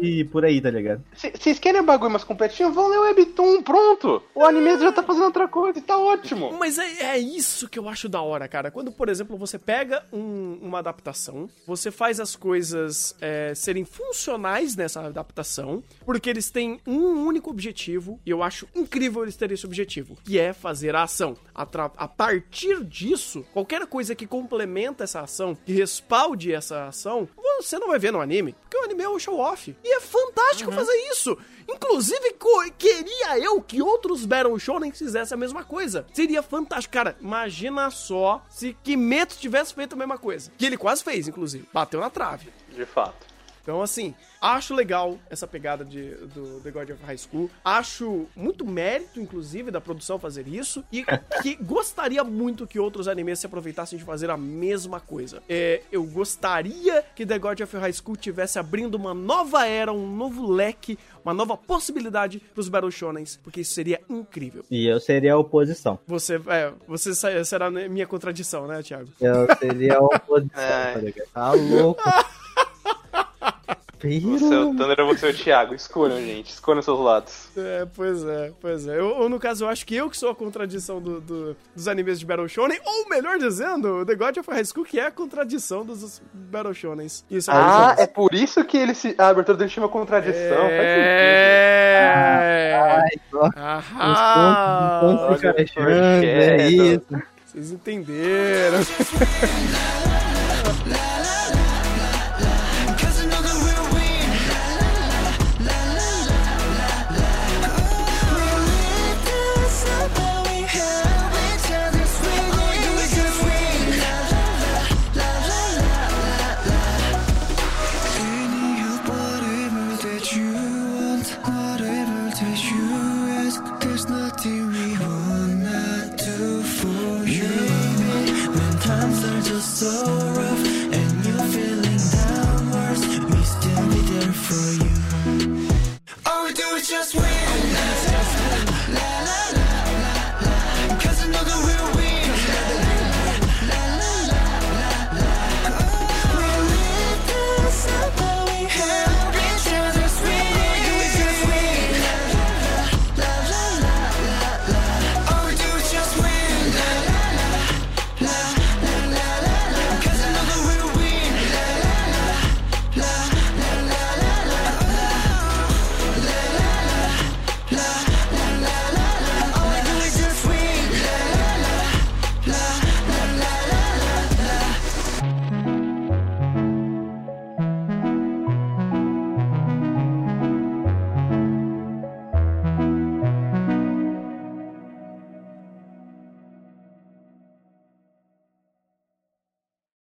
E 0.00 0.24
por 0.24 0.44
aí, 0.44 0.60
tá 0.60 0.70
ligado? 0.70 1.02
Vocês 1.14 1.58
querem 1.58 1.80
um 1.80 1.86
bagulho 1.86 2.10
mais 2.10 2.24
completinho? 2.24 2.72
Vão 2.72 2.88
ler 2.88 2.98
o 2.98 3.02
Webtoon 3.02 3.31
Webtoon, 3.32 3.62
pronto! 3.62 4.22
O 4.34 4.44
anime 4.44 4.78
já 4.78 4.92
tá 4.92 5.02
fazendo 5.02 5.24
outra 5.24 5.48
coisa 5.48 5.78
e 5.78 5.82
tá 5.82 5.98
ótimo. 5.98 6.52
Mas 6.58 6.78
é, 6.78 7.14
é, 7.14 7.18
isso 7.18 7.68
que 7.68 7.78
eu 7.78 7.88
acho 7.88 8.08
da 8.08 8.20
hora, 8.20 8.46
cara. 8.46 8.70
Quando, 8.70 8.92
por 8.92 9.08
exemplo, 9.08 9.36
você 9.36 9.58
pega 9.58 10.04
um, 10.12 10.58
uma 10.60 10.78
adaptação, 10.78 11.48
você 11.66 11.90
faz 11.90 12.20
as 12.20 12.36
coisas 12.36 13.16
é, 13.20 13.54
serem 13.54 13.84
funcionais 13.84 14.76
nessa 14.76 15.00
adaptação, 15.00 15.82
porque 16.04 16.28
eles 16.28 16.50
têm 16.50 16.80
um 16.86 17.24
único 17.26 17.50
objetivo, 17.50 18.20
e 18.24 18.30
eu 18.30 18.42
acho 18.42 18.68
incrível 18.74 19.22
eles 19.22 19.36
terem 19.36 19.54
esse 19.54 19.66
objetivo, 19.66 20.16
que 20.24 20.38
é 20.38 20.52
fazer 20.52 20.94
a 20.94 21.02
ação. 21.02 21.36
A, 21.54 21.62
a 21.96 22.08
partir 22.08 22.84
disso, 22.84 23.44
qualquer 23.52 23.86
coisa 23.86 24.14
que 24.14 24.26
complementa 24.26 25.04
essa 25.04 25.20
ação, 25.20 25.56
que 25.64 25.72
respalde 25.72 26.52
essa 26.52 26.86
ação, 26.86 27.28
você 27.60 27.78
não 27.78 27.88
vai 27.88 27.98
ver 27.98 28.12
no 28.12 28.20
anime, 28.20 28.54
porque 28.62 28.76
o 28.76 28.84
anime 28.84 29.02
é 29.02 29.08
o 29.08 29.18
show-off. 29.18 29.74
E 29.82 29.96
é 29.96 30.00
fantástico 30.00 30.70
uhum. 30.70 30.76
fazer 30.76 30.96
isso. 31.10 31.36
Inclusive, 31.68 32.36
queria 32.78 33.38
eu 33.38 33.60
que 33.60 33.82
outros 33.82 34.24
Battle 34.24 34.58
Shonen 34.58 34.92
fizessem 34.92 35.34
a 35.34 35.38
mesma 35.38 35.64
coisa. 35.64 36.06
Seria 36.12 36.42
fantástico. 36.42 36.92
Cara, 36.92 37.16
imagina 37.20 37.90
só 37.90 38.44
se 38.48 38.76
Kimetsu 38.82 39.38
tivesse 39.38 39.74
feito 39.74 39.94
a 39.94 39.96
mesma 39.96 40.18
coisa. 40.18 40.50
Que 40.56 40.66
ele 40.66 40.76
quase 40.76 41.02
fez, 41.02 41.28
inclusive. 41.28 41.68
Bateu 41.72 42.00
na 42.00 42.10
trave. 42.10 42.48
De 42.70 42.84
fato. 42.84 43.31
Então, 43.62 43.80
assim, 43.80 44.14
acho 44.40 44.74
legal 44.74 45.18
essa 45.30 45.46
pegada 45.46 45.84
de, 45.84 46.10
do 46.34 46.60
The 46.60 46.70
God 46.70 46.90
of 46.90 47.04
High 47.04 47.18
School. 47.18 47.48
Acho 47.64 48.26
muito 48.34 48.66
mérito, 48.66 49.20
inclusive, 49.20 49.70
da 49.70 49.80
produção 49.80 50.18
fazer 50.18 50.48
isso. 50.48 50.84
E 50.90 51.04
que 51.42 51.54
gostaria 51.62 52.24
muito 52.24 52.66
que 52.66 52.78
outros 52.78 53.06
animes 53.06 53.38
se 53.38 53.46
aproveitassem 53.46 53.98
de 53.98 54.04
fazer 54.04 54.30
a 54.30 54.36
mesma 54.36 54.98
coisa. 55.00 55.42
É, 55.48 55.82
eu 55.92 56.02
gostaria 56.04 57.04
que 57.14 57.24
The 57.24 57.38
God 57.38 57.60
of 57.60 57.76
High 57.76 57.92
School 57.92 58.16
tivesse 58.16 58.58
abrindo 58.58 58.96
uma 58.96 59.14
nova 59.14 59.64
era, 59.66 59.92
um 59.92 60.14
novo 60.14 60.50
leque, 60.50 60.98
uma 61.24 61.32
nova 61.32 61.56
possibilidade 61.56 62.40
pros 62.52 62.68
Battle 62.68 62.90
Shonens, 62.90 63.38
porque 63.42 63.60
isso 63.60 63.72
seria 63.72 64.00
incrível. 64.10 64.64
E 64.70 64.86
eu 64.86 64.98
seria 64.98 65.34
a 65.34 65.38
oposição. 65.38 65.98
Você, 66.06 66.40
é, 66.48 66.72
você 66.86 67.14
será 67.44 67.70
minha 67.70 68.06
contradição, 68.06 68.66
né, 68.66 68.82
Thiago? 68.82 69.08
Eu 69.20 69.46
seria 69.56 69.98
a 69.98 70.02
oposição, 70.02 70.50
é. 70.60 70.92
tá 70.92 70.98
ligado? 70.98 71.96
Você 74.08 74.54
é 74.54 74.58
o 74.58 74.74
Thunder 74.74 75.00
ou 75.00 75.14
você 75.14 75.26
é 75.26 75.30
o 75.30 75.34
Thiago? 75.34 75.74
Escolham, 75.74 76.18
gente. 76.18 76.50
Escolham 76.50 76.82
seus 76.82 76.98
lados. 76.98 77.48
É, 77.56 77.86
pois 77.94 78.24
é, 78.24 78.52
pois 78.60 78.88
é. 78.88 78.98
Eu, 78.98 79.16
ou 79.16 79.28
no 79.28 79.38
caso, 79.38 79.64
eu 79.64 79.68
acho 79.68 79.86
que 79.86 79.94
eu 79.94 80.10
que 80.10 80.16
sou 80.16 80.30
a 80.30 80.34
contradição 80.34 81.00
do, 81.00 81.20
do, 81.20 81.56
dos 81.74 81.86
animes 81.86 82.18
de 82.18 82.26
Battle 82.26 82.48
Shonen, 82.48 82.80
ou 82.84 83.08
melhor 83.08 83.38
dizendo, 83.38 84.04
The 84.04 84.16
God 84.16 84.38
of 84.38 84.50
High 84.50 84.64
School, 84.64 84.84
que 84.84 84.98
é 84.98 85.06
a 85.06 85.10
contradição 85.10 85.84
dos 85.84 86.20
Battle 86.32 86.74
Shonens. 86.74 87.24
Isso 87.30 87.50
é 87.50 87.54
ah, 87.54 87.94
é 87.98 88.06
por 88.06 88.34
isso 88.34 88.64
que 88.64 88.76
ele 88.76 88.94
se, 88.94 89.14
a 89.16 89.28
abertura 89.28 89.56
dele 89.56 89.70
chama 89.70 89.88
contradição. 89.88 90.66
É... 90.68 91.62
Ah, 93.56 93.82
ah, 93.94 95.36
é 96.22 96.68
isso. 96.68 97.06
Vocês 97.46 97.72
entenderam. 97.72 98.78